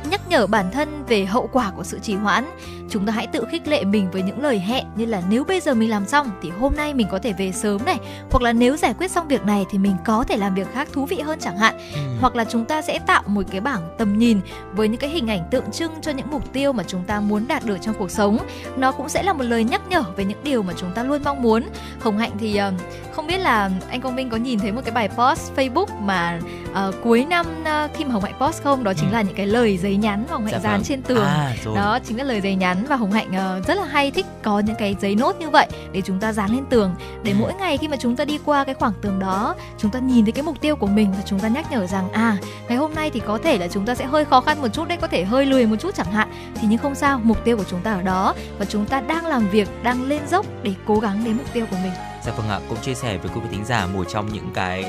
[0.09, 2.45] nhắc nhở bản thân về hậu quả của sự trì hoãn
[2.95, 5.59] chúng ta hãy tự khích lệ mình với những lời hẹn như là nếu bây
[5.59, 7.97] giờ mình làm xong thì hôm nay mình có thể về sớm này
[8.31, 10.88] hoặc là nếu giải quyết xong việc này thì mình có thể làm việc khác
[10.93, 11.99] thú vị hơn chẳng hạn Ừ.
[12.22, 14.39] hoặc là chúng ta sẽ tạo một cái bảng tầm nhìn
[14.73, 17.47] với những cái hình ảnh tượng trưng cho những mục tiêu mà chúng ta muốn
[17.47, 18.38] đạt được trong cuộc sống
[18.77, 21.22] nó cũng sẽ là một lời nhắc nhở về những điều mà chúng ta luôn
[21.23, 21.63] mong muốn
[21.99, 22.73] hồng hạnh thì ờ,
[23.11, 26.39] không biết là anh công minh có nhìn thấy một cái bài post facebook mà
[26.73, 29.13] ờ, cuối năm ờ, khi mà hồng hạnh post không đó chính Ừ.
[29.13, 30.84] là những cái lời giấy nhắn mà hồng hạnh Dạ dán vâng.
[30.84, 31.76] trên tường À, rồi.
[31.76, 34.60] đó chính là lời giấy nhắn và hồng hạnh ờ, rất là hay thích có
[34.60, 36.95] những cái giấy nốt như vậy để chúng ta dán lên tường.
[37.24, 37.36] Để Ừ.
[37.40, 40.26] mỗi ngày khi mà chúng ta đi qua cái khoảng tường đó chúng ta nhìn
[40.26, 42.38] thấy cái mục tiêu của mình và chúng ta nhắc nhở rằng à
[42.68, 44.88] ngày hôm nay thì có thể là chúng ta sẽ hơi khó khăn một chút
[44.88, 46.30] đấy có thể hơi lười một chút chẳng hạn.
[46.62, 49.26] Thì nhưng không sao mục tiêu của chúng ta ở đó và chúng ta đang
[49.26, 51.91] làm việc đang lên dốc để cố gắng đến mục tiêu của mình.
[52.26, 54.86] Dạ vâng ạ, cũng chia sẻ với quý vị thính giả một trong những cái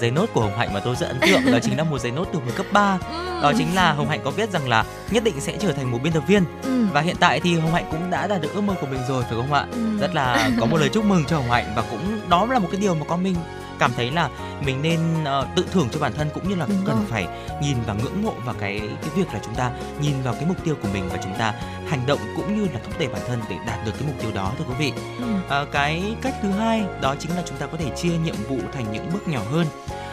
[0.00, 2.12] giấy nốt của Hồng Hạnh mà tôi rất ấn tượng đó chính là một giấy
[2.12, 2.98] nốt từ hồi cấp 3
[3.42, 5.98] đó chính là Hồng Hạnh có viết rằng là nhất định sẽ trở thành một
[6.02, 6.86] biên tập viên Ừ.
[6.92, 9.22] và hiện tại thì Hồng Hạnh cũng đã đạt được ước mơ của mình rồi
[9.22, 9.98] phải không ạ Ừ.
[10.00, 12.68] rất là có một lời chúc mừng cho Hồng Hạnh và cũng đó là một
[12.72, 13.36] cái điều mà con mình
[13.82, 14.28] cảm thấy là
[14.64, 17.04] mình nên ờ, tự thưởng cho bản thân cũng như là Đúng cần rồi.
[17.08, 17.26] phải
[17.62, 20.56] nhìn và ngưỡng mộ vào cái cái việc là chúng ta nhìn vào cái mục
[20.64, 21.54] tiêu của mình và chúng ta
[21.88, 24.30] hành động cũng như là thúc đẩy bản thân để đạt được cái mục tiêu
[24.34, 24.92] đó thưa quý vị.
[25.18, 25.26] Ừ.
[25.48, 28.58] Ờ, cái cách thứ hai đó chính là chúng ta có thể chia nhiệm vụ
[28.72, 29.66] thành những bước nhỏ hơn.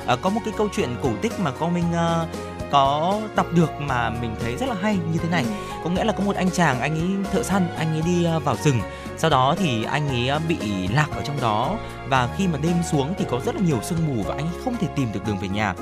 [0.05, 2.27] Ờ, có một cái câu chuyện cổ tích mà con mình ờ,
[2.71, 5.45] có đọc được mà mình thấy rất là hay như thế này.
[5.83, 8.39] Có nghĩa là có một anh chàng anh ấy thợ săn anh ấy đi ờ,
[8.39, 8.81] vào rừng
[9.19, 11.77] sau đó thì anh ấy ờ, bị lạc ở trong đó
[12.09, 14.61] và khi mà đêm xuống thì có rất là nhiều sương mù và anh ấy
[14.63, 15.73] không thể tìm được đường về nhà.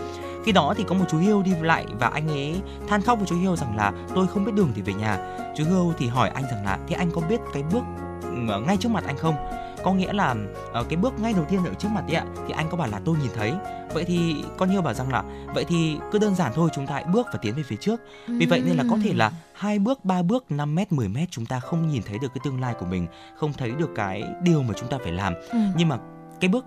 [0.45, 3.27] Khi đó thì có một chú hươu đi lại và anh ấy than khóc với
[3.27, 5.17] chú hươu rằng là, tôi không biết đường thì về nhà.
[5.57, 7.83] Chú hươu thì hỏi anh rằng là, thế anh có biết cái bước
[8.21, 9.35] ừ, ngay trước mặt anh không?
[9.87, 10.35] Có nghĩa là
[10.73, 12.87] ờ, cái bước ngay đầu tiên ở trước mặt ấy ạ thì anh có bảo
[12.87, 13.53] là tôi nhìn thấy.
[13.93, 15.23] Vậy thì con hươu bảo rằng là
[15.53, 18.01] vậy thì cứ đơn giản thôi chúng ta hãy bước và tiến về phía trước.
[18.27, 21.31] Vì vậy nên là có thể là hai bước ba bước 5 mét 10 mét
[21.31, 23.07] chúng ta không nhìn thấy được cái tương lai của mình
[23.37, 25.33] không thấy được cái điều mà chúng ta phải làm.
[25.51, 25.59] Ừ.
[25.75, 25.97] nhưng mà
[26.39, 26.65] cái bước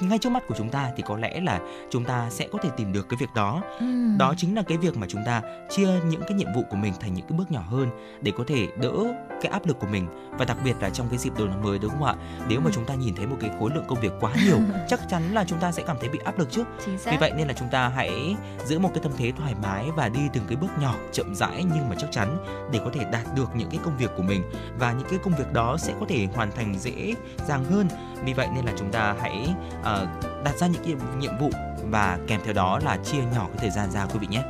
[0.00, 1.60] ngay trước mắt của chúng ta thì có lẽ là
[1.90, 3.62] chúng ta sẽ có thể tìm được cái việc đó.
[3.80, 3.86] Ừ.
[4.18, 6.92] đó chính là cái việc mà chúng ta chia những cái nhiệm vụ của mình
[7.00, 7.88] thành những cái bước nhỏ hơn
[8.20, 8.92] để có thể đỡ
[9.42, 10.06] cái áp lực của mình.
[10.38, 12.14] Và đặc biệt là trong cái dịp đầu năm mới đúng không ạ?
[12.48, 14.58] Nếu mà chúng ta nhìn thấy một cái khối lượng công việc quá nhiều
[14.88, 17.10] chắc chắn là chúng ta sẽ cảm thấy bị áp lực xác.
[17.10, 20.08] vì vậy nên là chúng ta hãy giữ một cái tâm thế thoải mái và
[20.08, 22.38] đi từng cái bước nhỏ chậm rãi nhưng mà chắc chắn
[22.72, 24.42] để có thể đạt được những cái công việc của mình.
[24.78, 27.14] Và những cái công việc đó sẽ có thể hoàn thành dễ
[27.46, 27.88] dàng hơn.
[28.24, 29.48] Vì vậy nên là chúng ta hãy
[29.86, 30.06] Ờ,
[30.44, 31.50] đặt ra những nhiệm vụ
[31.90, 34.42] và kèm theo đó là chia nhỏ cái thời gian ra quý vị nhé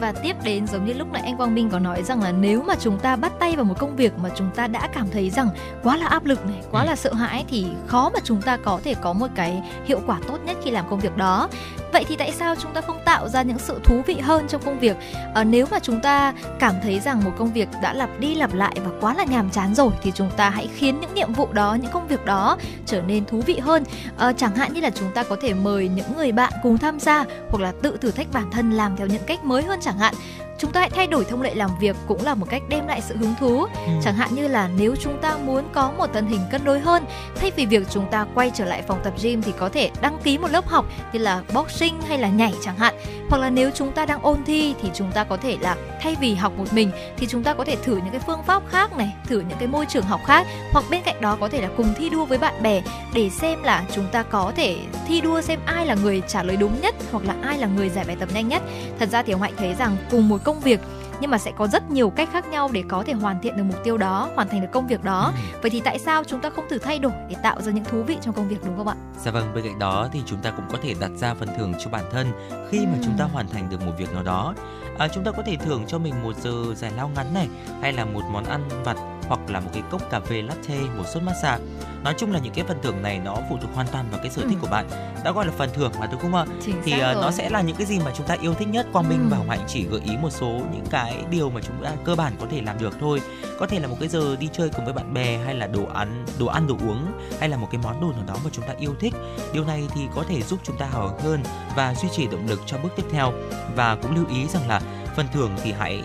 [0.00, 2.62] và tiếp đến giống như lúc nãy anh Quang Minh có nói rằng là nếu
[2.62, 5.30] mà chúng ta bắt tay vào một công việc mà chúng ta đã cảm thấy
[5.30, 5.48] rằng
[5.82, 8.80] quá là áp lực này, quá là sợ hãi thì khó mà chúng ta có
[8.84, 11.48] thể có một cái hiệu quả tốt nhất khi làm công việc đó.
[11.92, 14.62] Vậy thì tại sao chúng ta không tạo ra những sự thú vị hơn trong
[14.64, 14.96] công việc?
[15.34, 18.54] Ờ, nếu mà chúng ta cảm thấy rằng một công việc đã lặp đi lặp
[18.54, 21.48] lại và quá là nhàm chán rồi thì chúng ta hãy khiến những nhiệm vụ
[21.52, 22.56] đó, những công việc đó
[22.86, 23.84] trở nên thú vị hơn.
[24.16, 27.00] Ờ, chẳng hạn như là chúng ta có thể mời những người bạn cùng tham
[27.00, 29.98] gia hoặc là tự thử thách bản thân làm theo những cách mới hơn chẳng
[29.98, 30.14] hạn
[30.58, 33.00] chúng ta hãy thay đổi thông lệ làm việc cũng là một cách đem lại
[33.00, 33.66] sự hứng thú.
[34.02, 37.04] Chẳng hạn như là nếu chúng ta muốn có một thân hình cân đối hơn
[37.36, 40.18] thay vì việc chúng ta quay trở lại phòng tập gym thì có thể đăng
[40.18, 42.94] ký một lớp học như là boxing hay là nhảy chẳng hạn.
[43.30, 46.16] Hoặc là nếu chúng ta đang ôn thi thì chúng ta có thể là thay
[46.20, 48.96] vì học một mình thì chúng ta có thể thử những cái phương pháp khác
[48.96, 50.46] này thử những cái môi trường học khác.
[50.72, 52.82] Hoặc bên cạnh đó có thể là cùng thi đua với bạn bè
[53.14, 54.76] để xem là chúng ta có thể
[55.08, 57.88] thi đua xem ai là người trả lời đúng nhất hoặc là ai là người
[57.88, 58.62] giải bài tập nhanh nhất.
[58.98, 60.80] Thật ra thì ông hạnh thấy rằng cùng một công việc
[61.20, 63.62] nhưng mà sẽ có rất nhiều cách khác nhau để có thể hoàn thiện được
[63.62, 66.50] mục tiêu đó hoàn thành được công việc đó vậy thì tại sao chúng ta
[66.50, 68.88] không thử thay đổi để tạo ra những thú vị trong công việc đúng không
[68.88, 68.94] ạ
[69.24, 71.72] Dạ vâng, bên cạnh đó thì chúng ta cũng có thể đặt ra phần thưởng
[71.84, 72.26] cho bản thân
[72.70, 73.02] khi mà Ừ.
[73.04, 74.54] chúng ta hoàn thành được một việc nào đó.
[74.98, 77.48] À, chúng ta có thể thưởng cho mình một giờ giải lao ngắn này
[77.82, 78.96] hay là một món ăn vặt
[79.28, 81.64] hoặc là một cái cốc cà phê latte, một suất massage.
[82.04, 84.30] Nói chung là những cái phần thưởng này nó phụ thuộc hoàn toàn vào cái
[84.30, 84.58] sở thích Ừ.
[84.60, 84.86] của bạn.
[85.24, 86.44] Đã gọi là phần thưởng mà đúng không ạ?
[86.64, 87.14] Chính Thì rồi.
[87.14, 88.86] nó sẽ là những cái gì mà chúng ta yêu thích nhất.
[88.92, 89.28] Quang Minh Ừ.
[89.30, 92.14] và Hồng Hạnh chỉ gợi ý một số những cái điều mà chúng ta cơ
[92.14, 93.20] bản có thể làm được thôi.
[93.58, 95.84] Có thể là một cái giờ đi chơi cùng với bạn bè hay là đồ
[95.94, 97.06] ăn, đồ ăn đồ uống
[97.40, 99.14] hay là một cái món đồ nào đó mà chúng ta yêu thích.
[99.52, 101.42] Điều này thì có thể giúp chúng ta hào hứng hơn
[101.76, 103.32] và duy trì động lực cho bước tiếp theo.
[103.76, 104.80] Và cũng lưu ý rằng là
[105.16, 106.02] phần thưởng thì hãy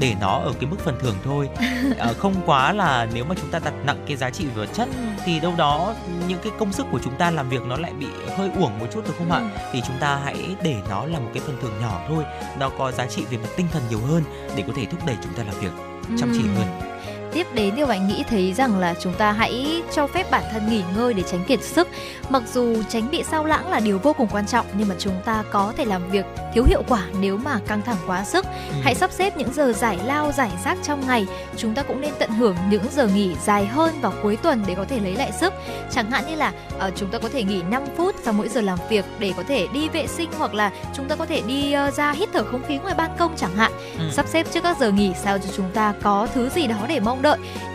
[0.00, 1.48] để nó ở cái mức phần thưởng thôi.
[1.98, 4.68] Ờ, không quá là nếu mà chúng ta đặt nặng cái giá trị về vật
[4.74, 4.88] chất
[5.24, 5.94] thì đâu đó
[6.28, 8.06] những cái công sức của chúng ta làm việc nó lại bị
[8.36, 9.50] hơi uổng một chút được không ạ?
[9.72, 12.24] Thì chúng ta hãy để nó là một cái phần thưởng nhỏ thôi.
[12.58, 14.22] Nó có giá trị về mặt tinh thần nhiều hơn
[14.56, 15.72] để có thể thúc đẩy chúng ta làm việc
[16.18, 16.97] chăm chỉ hơn
[17.38, 20.70] Tiếp đến thì bạn nghĩ thấy rằng là chúng ta hãy cho phép bản thân
[20.70, 21.88] nghỉ ngơi để tránh kiệt sức.
[22.28, 25.14] Mặc dù tránh bị sao lãng là điều vô cùng quan trọng nhưng mà chúng
[25.24, 28.46] ta có thể làm việc thiếu hiệu quả nếu mà căng thẳng quá sức.
[28.82, 31.26] Hãy sắp xếp những giờ giải lao giải rác trong ngày.
[31.56, 34.74] Chúng ta cũng nên tận hưởng những giờ nghỉ dài hơn vào cuối tuần để
[34.74, 35.52] có thể lấy lại sức.
[35.90, 38.60] Chẳng hạn như là ờ, chúng ta có thể nghỉ 5 phút sau mỗi giờ
[38.60, 41.72] làm việc để có thể đi vệ sinh hoặc là chúng ta có thể đi
[41.72, 43.72] ờ, ra hít thở không khí ngoài ban công chẳng hạn.
[43.98, 44.04] Ừ.
[44.12, 47.00] Sắp xếp trước các giờ nghỉ sao cho chúng ta có thứ gì đó để
[47.00, 47.27] mong đợi.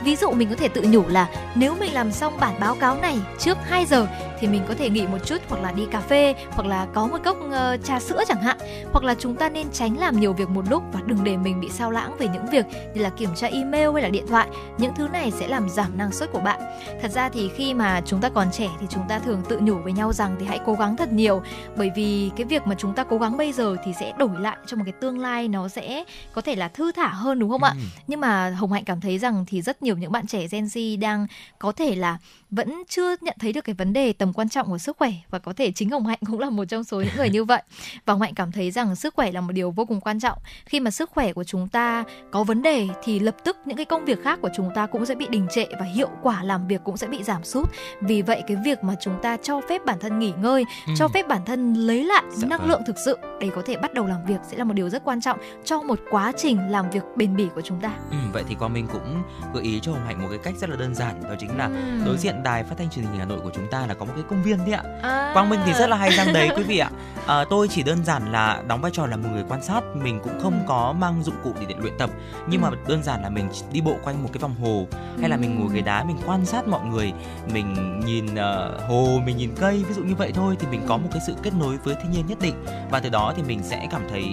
[0.04, 2.96] Ví dụ mình có thể tự nhủ là, nếu mình làm xong bản báo cáo
[2.96, 4.08] này trước 2 giờ
[4.44, 7.08] thì mình có thể nghỉ một chút hoặc là đi cà phê hoặc là có
[7.08, 8.58] một cốc ờ, trà sữa chẳng hạn.
[8.92, 11.62] Hoặc là chúng ta nên tránh làm nhiều việc một lúc và đừng để mình
[11.62, 12.66] bị sao lãng về những việc
[12.96, 14.48] như là kiểm tra email hay là điện thoại.
[14.78, 16.60] Những thứ này sẽ làm giảm năng suất của bạn.
[17.02, 19.76] Thật ra thì khi mà chúng ta còn trẻ thì chúng ta thường tự nhủ
[19.76, 21.42] với nhau rằng thì hãy cố gắng thật nhiều.
[21.78, 24.58] Bởi vì cái việc mà chúng ta cố gắng bây giờ thì sẽ đổi lại
[24.66, 26.04] cho một cái tương lai nó sẽ
[26.34, 27.74] có thể là thư thả hơn đúng không ạ?
[28.08, 31.00] Nhưng mà hồng hạnh cảm thấy rằng thì rất nhiều những bạn trẻ Gen Z
[31.00, 31.28] đang
[31.60, 32.18] có thể là
[32.56, 35.40] vẫn chưa nhận thấy được cái vấn đề tầm quan trọng của sức khỏe và
[35.40, 37.62] có thể chính Hồng Hạnh cũng là một trong số những người như vậy.
[38.06, 40.38] Và Hồng Hạnh cảm thấy rằng sức khỏe là một điều vô cùng quan trọng.
[40.66, 43.86] Khi mà sức khỏe của chúng ta có vấn đề thì lập tức những cái
[43.86, 46.68] công việc khác của chúng ta cũng sẽ bị đình trệ và hiệu quả làm
[46.68, 47.70] việc cũng sẽ bị giảm sút.
[48.02, 50.94] Vì vậy cái việc mà chúng ta cho phép bản thân nghỉ ngơi, Ừ.
[50.98, 52.70] cho phép bản thân lấy lại Dạ năng vâng.
[52.70, 55.04] lượng thực sự để có thể bắt đầu làm việc sẽ là một điều rất
[55.04, 57.92] quan trọng cho một quá trình làm việc bền bỉ của chúng ta.
[58.12, 59.24] Ừ, vậy thì Quang Minh cũng
[59.54, 61.66] gợi ý cho Hồng Hạnh một cái cách rất là đơn giản đó chính là
[61.66, 62.06] Ừm.
[62.06, 64.12] đối diện đài phát thanh truyền hình Hà Nội của chúng ta là có một
[64.16, 64.84] cái công viên đấy ạ.
[65.02, 65.32] À.
[65.34, 66.90] Quang Minh thì rất là hay sang đấy quý vị ạ.
[67.28, 70.20] À, tôi chỉ đơn giản là đóng vai trò là một người quan sát, mình
[70.24, 72.10] cũng không có mang dụng cụ để, để luyện tập,
[72.48, 72.76] nhưng mà Ừ.
[72.88, 74.88] đơn giản là mình đi bộ quanh một cái vòng hồ
[75.20, 77.14] hay là mình ngồi ghế đá mình quan sát mọi người,
[77.54, 80.98] mình nhìn ờ, hồ, mình nhìn cây ví dụ như vậy thôi thì mình có
[80.98, 83.60] một cái sự kết nối với thiên nhiên nhất định và từ đó thì mình
[83.64, 84.26] sẽ cảm thấy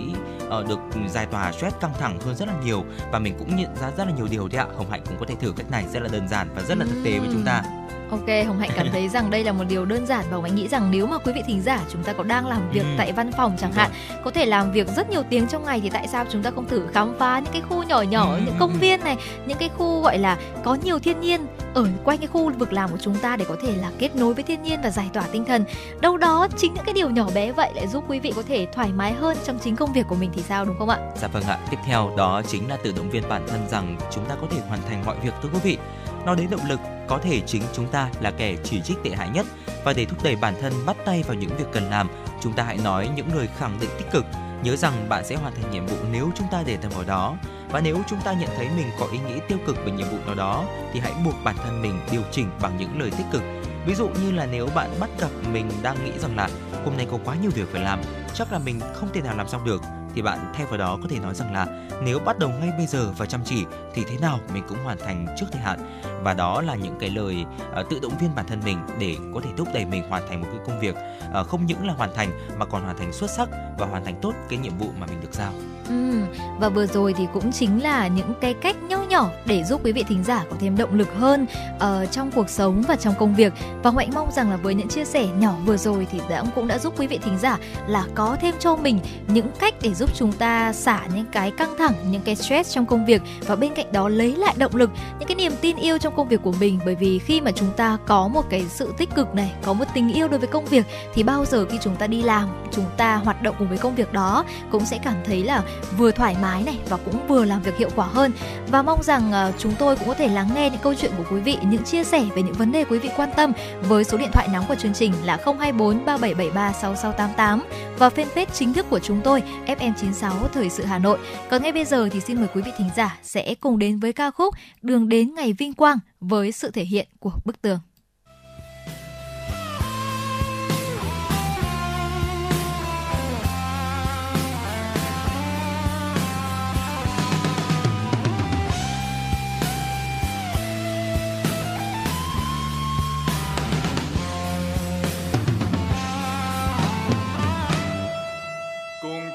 [0.50, 0.78] ờ, được
[1.08, 4.04] giải tỏa stress căng thẳng hơn rất là nhiều và mình cũng nhận ra rất
[4.06, 4.66] là nhiều điều đấy ạ.
[4.76, 6.84] Hồng Hạnh cũng có thể thử cách này rất là đơn giản và rất là
[6.84, 7.62] thực tế với chúng ta.
[8.10, 10.54] Ok, Hồng Hạnh cảm thấy rằng đây là một điều đơn giản và Hồng Hạnh
[10.54, 12.94] nghĩ rằng nếu mà quý vị thính giả chúng ta có đang làm việc Ừ.
[12.98, 13.90] tại văn phòng chẳng hạn,
[14.24, 16.68] có thể làm việc rất nhiều tiếng trong ngày thì tại sao chúng ta không
[16.68, 18.78] thử khám phá những cái khu nhỏ nhỏ, Ừ, những ừ, công ừ.
[18.80, 19.16] viên này,
[19.46, 22.90] những cái khu gọi là có nhiều thiên nhiên ở quanh cái khu vực làm
[22.90, 25.22] của chúng ta để có thể là kết nối với thiên nhiên và giải tỏa
[25.32, 25.64] tinh thần.
[26.00, 28.66] Đâu đó chính những cái điều nhỏ bé vậy lại giúp quý vị có thể
[28.74, 30.98] thoải mái hơn trong chính công việc của mình thì sao đúng không ạ?
[31.20, 34.24] Dạ vâng ạ, tiếp theo đó chính là tự động viên bản thân rằng chúng
[34.24, 35.78] ta có thể hoàn thành mọi việc thưa quý vị.
[36.26, 39.28] Nói đến động lực, có thể chính chúng ta là kẻ chỉ trích tệ hại
[39.28, 39.46] nhất
[39.84, 42.08] và để thúc đẩy bản thân bắt tay vào những việc cần làm,
[42.40, 44.24] chúng ta hãy nói những lời khẳng định tích cực.
[44.62, 47.36] Nhớ rằng bạn sẽ hoàn thành nhiệm vụ nếu chúng ta để tâm vào đó.
[47.70, 50.18] Và nếu chúng ta nhận thấy mình có ý nghĩ tiêu cực về nhiệm vụ
[50.26, 53.42] nào đó thì hãy buộc bản thân mình điều chỉnh bằng những lời tích cực.
[53.86, 56.48] Ví dụ như là nếu bạn bắt gặp mình đang nghĩ rằng là
[56.84, 58.00] hôm nay có quá nhiều việc phải làm,
[58.34, 59.82] chắc là mình không thể nào làm xong được
[60.14, 61.66] thì bạn thay vào đó có thể nói rằng là
[62.02, 63.64] nếu bắt đầu ngay bây giờ và chăm chỉ
[63.94, 67.10] thì thế nào mình cũng hoàn thành trước thời hạn và đó là những cái
[67.10, 67.44] lời
[67.80, 70.40] uh, tự động viên bản thân mình để có thể thúc đẩy mình hoàn thành
[70.40, 70.94] một cái công việc
[71.40, 74.18] uh, không những là hoàn thành mà còn hoàn thành xuất sắc và hoàn thành
[74.22, 75.52] tốt cái nhiệm vụ mà mình được giao.
[75.90, 76.20] Ừ,
[76.60, 79.92] và vừa rồi thì cũng chính là những cái cách nhỏ nhỏ để giúp quý
[79.92, 81.46] vị thính giả có thêm động lực hơn
[81.76, 83.52] uh, trong cuộc sống và trong công việc.
[83.82, 86.68] Và ngoại mong rằng là với những chia sẻ nhỏ vừa rồi thì đã cũng
[86.68, 90.10] đã giúp quý vị thính giả là có thêm cho mình những cách để giúp
[90.16, 93.22] chúng ta xả những cái căng thẳng, những cái stress trong công việc.
[93.46, 96.28] Và bên cạnh đó lấy lại động lực, những cái niềm tin yêu trong công
[96.28, 96.78] việc của mình.
[96.84, 99.84] Bởi vì khi mà chúng ta có một cái sự tích cực này, có một
[99.94, 102.84] tình yêu đối với công việc thì bao giờ khi chúng ta đi làm, chúng
[102.96, 105.62] ta hoạt động cùng với công việc đó cũng sẽ cảm thấy là
[105.96, 108.32] vừa thoải mái này và cũng vừa làm việc hiệu quả hơn
[108.68, 111.24] và mong rằng ờ, chúng tôi cũng có thể lắng nghe những câu chuyện của
[111.30, 113.52] quý vị, những chia sẻ về những vấn đề quý vị quan tâm
[113.82, 117.64] với số điện thoại nóng của chương trình là 024 3773 6688
[117.98, 121.18] và fanpage chính thức của chúng tôi FM96 Thời sự Hà Nội.
[121.50, 124.12] Còn ngay bây giờ thì xin mời quý vị thính giả sẽ cùng đến với
[124.12, 127.78] ca khúc Đường đến ngày vinh quang với sự thể hiện của bức tường.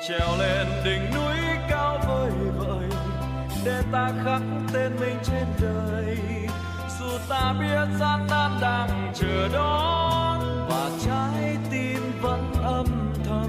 [0.08, 1.36] trèo lên đỉnh núi
[1.70, 2.90] cao vời vợi
[3.66, 4.42] để ta khắc
[4.74, 6.18] tên mình trên đời
[7.00, 13.48] dù ta biết gian nan đang chờ đón và trái tim vẫn âm thầm.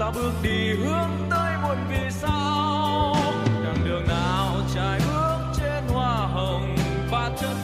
[0.00, 3.16] Ta bước đi hướng tới một vì sao.
[3.64, 6.76] Chặng đường nào trái bước trên hoa hồng,
[7.10, 7.56] và chân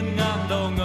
[0.00, 0.77] Vietnam don't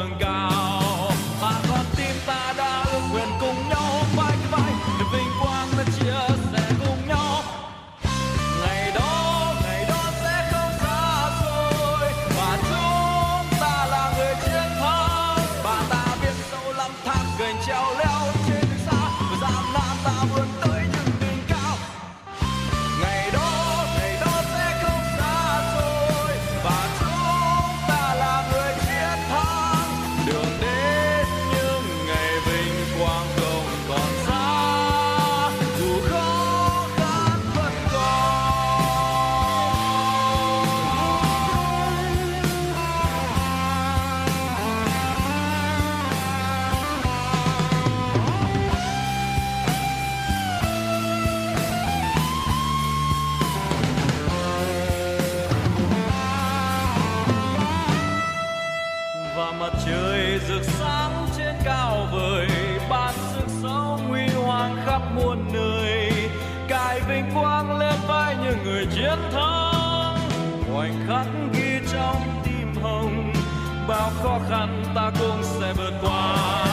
[70.84, 73.34] khoảnh khắc ghi trong tim hồng
[73.88, 76.73] bao khó khăn ta cũng sẽ vượt qua.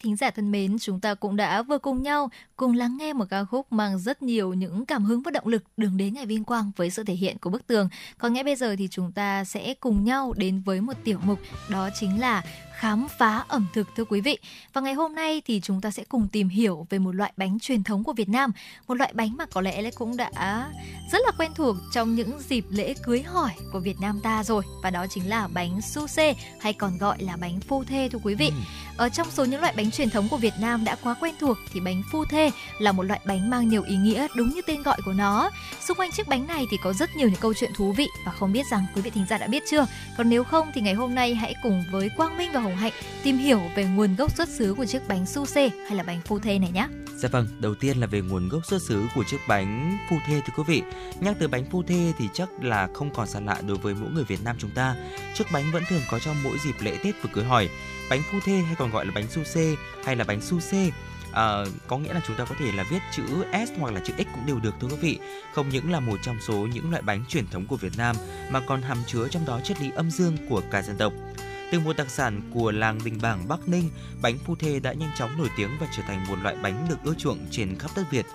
[0.00, 3.24] Thính giả thân mến, chúng ta cũng đã vừa cùng nhau cùng lắng nghe một
[3.30, 6.44] ca khúc mang rất nhiều những cảm hứng và động lực đường đến ngày vinh
[6.44, 7.88] quang với sự thể hiện của bức tường.
[8.18, 11.38] Còn ngay bây giờ thì chúng ta sẽ cùng nhau đến với một tiểu mục
[11.68, 12.42] đó chính là
[12.78, 14.38] khám phá ẩm thực thưa quý vị.
[14.72, 17.58] Và ngày hôm nay thì chúng ta sẽ cùng tìm hiểu về một loại bánh
[17.58, 18.52] truyền thống của Việt Nam,
[18.88, 20.66] một loại bánh mà có lẽ cũng đã
[21.12, 24.64] rất là quen thuộc trong những dịp lễ cưới hỏi của Việt Nam ta rồi
[24.82, 28.18] và đó chính là bánh su xê hay còn gọi là bánh phu thê thưa
[28.22, 28.52] quý vị.
[28.96, 31.58] Ở trong số những loại bánh truyền thống của Việt Nam đã quá quen thuộc
[31.72, 34.82] thì bánh phu thê là một loại bánh mang nhiều ý nghĩa đúng như tên
[34.82, 35.50] gọi của nó.
[35.80, 38.32] Xung quanh chiếc bánh này thì có rất nhiều những câu chuyện thú vị và
[38.32, 39.86] không biết rằng quý vị thính giả đã biết chưa?
[40.16, 42.92] Còn nếu không thì ngày hôm nay hãy cùng với Quang Minh và Hồng Hạnh
[43.22, 46.20] tìm hiểu về nguồn gốc xuất xứ của chiếc bánh su xê hay là bánh
[46.24, 46.88] phu thê này nhé.
[47.16, 50.40] Dạ vâng, đầu tiên là về nguồn gốc xuất xứ của chiếc bánh phu thê
[50.40, 50.82] thưa quý vị.
[51.20, 54.10] Nhắc tới bánh phu thê thì chắc là không còn xa lạ đối với mỗi
[54.10, 54.96] người Việt Nam chúng ta.
[55.34, 57.68] Chiếc bánh vẫn thường có trong mỗi dịp lễ Tết và cưới hỏi.
[58.10, 59.74] Bánh phu thê hay còn gọi là bánh su xê
[60.04, 60.90] hay là bánh su xê
[61.32, 63.22] À, có nghĩa là chúng ta có thể là viết chữ
[63.52, 65.18] S hoặc là chữ X cũng đều được thưa quý vị.
[65.54, 68.16] Không những là một trong số những loại bánh truyền thống của Việt Nam
[68.50, 71.12] mà còn hàm chứa trong đó triết lý âm dương của cả dân tộc.
[71.72, 73.90] Từ một đặc sản của làng Đình Bảng Bắc Ninh,
[74.22, 76.98] bánh phu thê đã nhanh chóng nổi tiếng và trở thành một loại bánh được
[77.04, 78.26] ưa chuộng trên khắp đất Việt.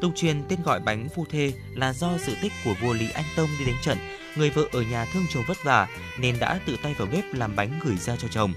[0.00, 3.24] Tục truyền tên gọi bánh phu thê là do sự tích của vua Lý Anh
[3.36, 3.98] Tông đi đánh trận,
[4.36, 5.88] người vợ ở nhà thương chồng vất vả
[6.18, 8.52] nên đã tự tay vào bếp làm bánh gửi ra cho chồng.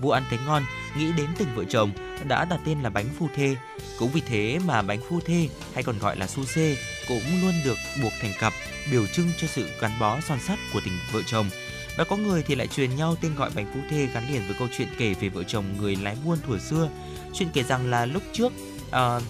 [0.00, 0.62] Vua ăn thấy ngon,
[0.98, 1.90] nghĩ đến từng vợ chồng
[2.28, 3.56] đã đặt tên là bánh phu thê.
[3.98, 6.76] Cũng vì thế mà bánh phu thê hay còn gọi là su xê
[7.08, 8.52] cũng luôn được buộc thành cặp,
[8.90, 11.50] biểu trưng cho sự gắn bó son sắt của tình vợ chồng.
[11.96, 14.56] Và có người thì lại truyền nhau tên gọi bánh phu thê gắn liền với
[14.58, 16.88] câu chuyện kể về vợ chồng người lái buôn thuở xưa.
[17.34, 18.52] Chuyện kể rằng là lúc trước
[18.90, 19.20] à,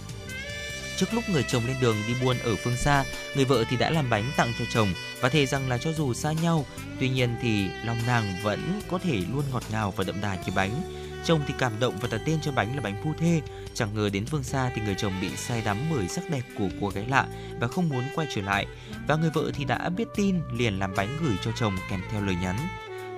[0.97, 3.05] Trước lúc người chồng lên đường đi buôn ở phương xa,
[3.37, 4.89] người vợ thì đã làm bánh tặng cho chồng
[5.21, 6.67] và thề rằng là cho dù xa nhau,
[7.01, 10.53] tuy nhiên thì lòng nàng vẫn có thể luôn ngọt ngào và đậm đà như
[10.55, 11.02] bánh.
[11.25, 13.41] Chồng thì cảm động và đặt tên cho bánh là bánh phu thê.
[13.75, 16.69] Chẳng ngờ đến phương xa thì người chồng bị say đắm bởi sắc đẹp của
[16.81, 17.27] cô gái lạ
[17.61, 18.67] và không muốn quay trở lại.
[19.09, 22.23] Và người vợ thì đã biết tin liền làm bánh gửi cho chồng kèm theo
[22.23, 22.57] lời nhắn.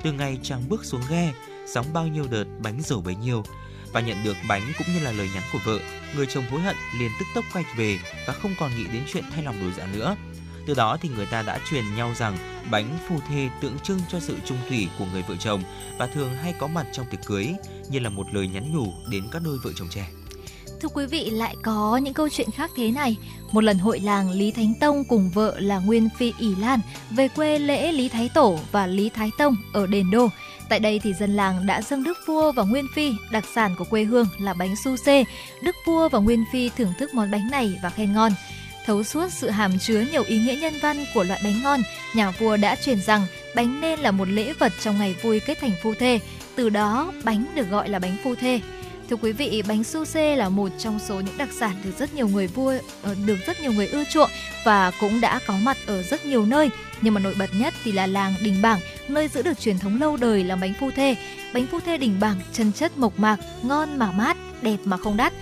[0.02, 1.32] Từ ngày chàng bước xuống ghe,
[1.66, 3.44] sóng bao nhiêu đợt bánh dầu bấy nhiêu
[3.92, 5.78] và nhận được bánh cũng như là lời nhắn của vợ,
[6.16, 9.24] người chồng hối hận liền tức tốc quay về và không còn nghĩ đến chuyện
[9.34, 10.16] thay lòng đổi dạ nữa.
[10.66, 12.36] Từ đó thì người ta đã truyền nhau rằng
[12.70, 15.62] bánh phu thê tượng trưng cho sự trung thủy của người vợ chồng
[15.98, 17.48] và thường hay có mặt trong tiệc cưới
[17.88, 20.06] như là một lời nhắn nhủ đến các đôi vợ chồng trẻ.
[20.80, 23.16] Thưa quý vị, lại có những câu chuyện khác thế này.
[23.52, 26.80] Một lần hội làng Lý Thánh Tông cùng vợ là Nguyên Phi ỷ Lan
[27.10, 30.28] về quê lễ Lý Thái Tổ và Lý Thái Tông ở Đền Đô.
[30.68, 33.84] Tại đây thì dân làng đã dâng Đức Vua và Nguyên Phi đặc sản của
[33.84, 35.24] quê hương là bánh su xê.
[35.62, 38.32] Đức Vua và Nguyên Phi thưởng thức món bánh này và khen ngon.
[38.86, 41.82] Thấu suốt sự hàm chứa nhiều ý nghĩa nhân văn của loại bánh ngon,
[42.14, 45.58] nhà vua đã truyền rằng bánh nên là một lễ vật trong ngày vui kết
[45.60, 46.20] thành phu thê.
[46.54, 48.60] Từ đó, bánh được gọi là bánh phu thê.
[49.10, 52.14] Thưa quý vị, bánh su xê là một trong số những đặc sản được rất
[52.14, 54.30] nhiều người vua ờ, được rất nhiều người ưa chuộng
[54.64, 56.70] và cũng đã có mặt ở rất nhiều nơi.
[57.00, 60.00] Nhưng mà nổi bật nhất thì là làng Đình Bảng, nơi giữ được truyền thống
[60.00, 61.16] lâu đời làm bánh phu thê.
[61.54, 65.16] Bánh phu thê Đình Bảng chân chất mộc mạc, ngon mà mát, đẹp mà không
[65.16, 65.32] đắt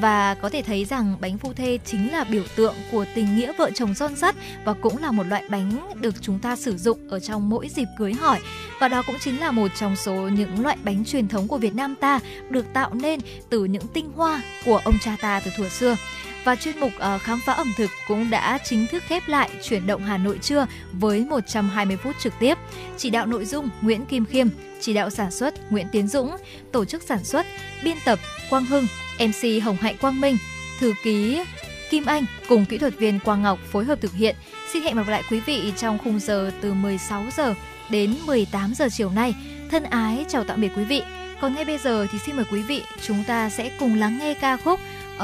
[0.00, 3.52] và có thể thấy rằng bánh phu thê chính là biểu tượng của tình nghĩa
[3.58, 7.08] vợ chồng son sắt và cũng là một loại bánh được chúng ta sử dụng
[7.08, 8.40] ở trong mỗi dịp cưới hỏi
[8.80, 11.74] và đó cũng chính là một trong số những loại bánh truyền thống của Việt
[11.74, 12.20] Nam ta
[12.50, 13.20] được tạo nên
[13.50, 15.96] từ những tinh hoa của ông cha ta từ thuở xưa
[16.44, 19.86] và chuyên mục uh, khám phá ẩm thực cũng đã chính thức khép lại chuyển
[19.86, 22.58] động Hà Nội trưa với 120 phút trực tiếp.
[22.96, 24.48] Chỉ đạo nội dung Nguyễn Kim Khiêm,
[24.80, 26.36] chỉ đạo sản xuất Nguyễn Tiến Dũng,
[26.72, 27.46] tổ chức sản xuất,
[27.84, 28.18] biên tập
[28.50, 28.86] Quang Hưng,
[29.18, 30.36] MC Hồng Hạnh Quang Minh,
[30.80, 31.42] thư ký
[31.90, 34.36] Kim Anh cùng kỹ thuật viên Quang Ngọc phối hợp thực hiện.
[34.72, 37.54] Xin hẹn gặp lại quý vị trong khung giờ từ 16 giờ
[37.90, 39.34] đến 18 giờ chiều nay.
[39.70, 41.02] Thân ái chào tạm biệt quý vị.
[41.40, 44.34] Còn ngay bây giờ thì xin mời quý vị chúng ta sẽ cùng lắng nghe
[44.34, 44.80] ca khúc
[45.16, 45.22] uh,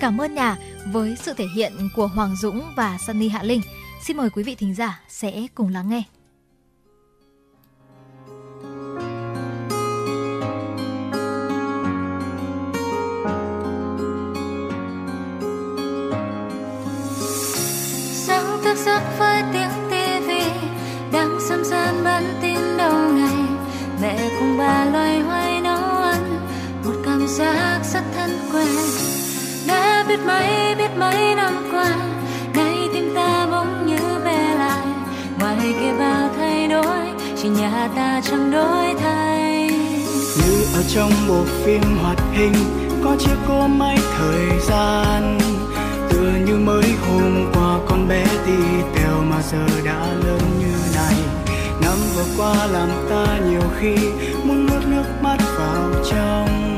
[0.00, 0.56] Cảm ơn nhà
[0.86, 3.60] với sự thể hiện của Hoàng Dũng và Sunny Hạ Linh.
[4.02, 6.02] Xin mời quý vị thính giả sẽ cùng lắng nghe.
[30.08, 31.96] Biết mấy biết mấy năm qua.
[32.54, 34.86] Nay tim ta bỗng như bé lại.
[35.40, 37.06] Ngoài kia bao thay đổi,
[37.42, 39.70] chỉ nhà ta chẳng đổi thay.
[40.36, 42.54] Như ở trong bộ phim hoạt hình,
[43.04, 45.38] có chiếc cô máy thời gian.
[46.10, 48.56] Tựa như mới hôm qua, con bé tí
[48.94, 51.14] tèo mà giờ đã lớn như này.
[51.82, 53.94] Năm vừa qua làm ta nhiều khi
[54.44, 56.77] muốn nuốt nước mắt vào trong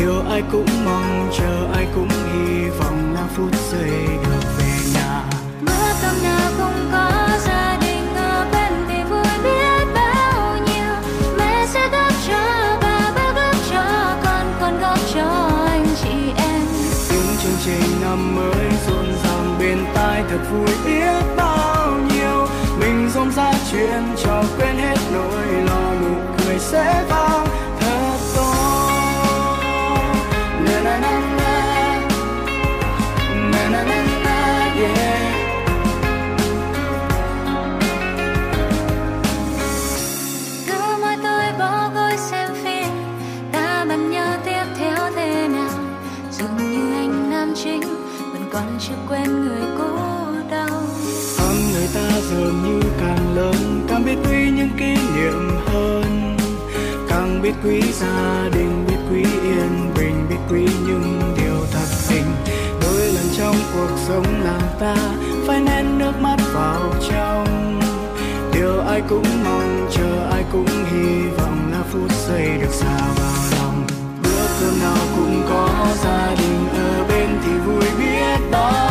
[0.00, 3.90] điều ai cũng mong chờ ai cũng hy vọng là phút giây
[4.24, 5.22] được về nhà.
[5.60, 10.94] Bữa cơm nào cũng có gia đình ở bên thì vui biết bao nhiêu.
[11.38, 16.60] Mẹ sẽ gấp cho bà ba gấp cho con con gấp cho anh chị em.
[17.12, 22.46] Những chương trình năm mới rộn ràng bên tai thật vui biết bao nhiêu.
[22.80, 27.29] Mình rôm ra chuyện cho quên hết nỗi lo nụ cười sẽ vang
[49.10, 49.88] quen người cô
[50.50, 50.82] đau.
[51.38, 56.36] Con người ta dường như càng lớn, càng biết quý những kỷ niệm hơn.
[57.08, 62.24] Càng biết quý gia đình, biết quý yên bình, biết quý những điều thật tình.
[62.82, 64.96] Đôi lần trong cuộc sống làm ta
[65.46, 67.80] phải nén nước mắt vào trong.
[68.54, 73.58] Điều ai cũng mong, chờ ai cũng hy vọng là phút giây được xa vào
[73.58, 73.86] lòng.
[74.22, 78.89] Bữa cơm nào cũng có gia đình ở bên thì vui biết bao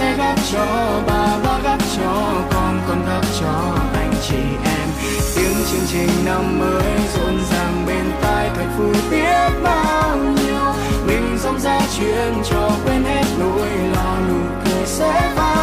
[0.00, 0.66] sẽ gác cho
[1.06, 4.88] bà bác gác cho con con gác cho anh chị em.
[5.36, 10.64] Tiếng chương trình năm mới rộn ràng bên tai thật vui biết bao nhiêu.
[11.06, 15.59] Mình dòng ra chuyện cho quên hết nỗi lo, nụ cười sẽ bao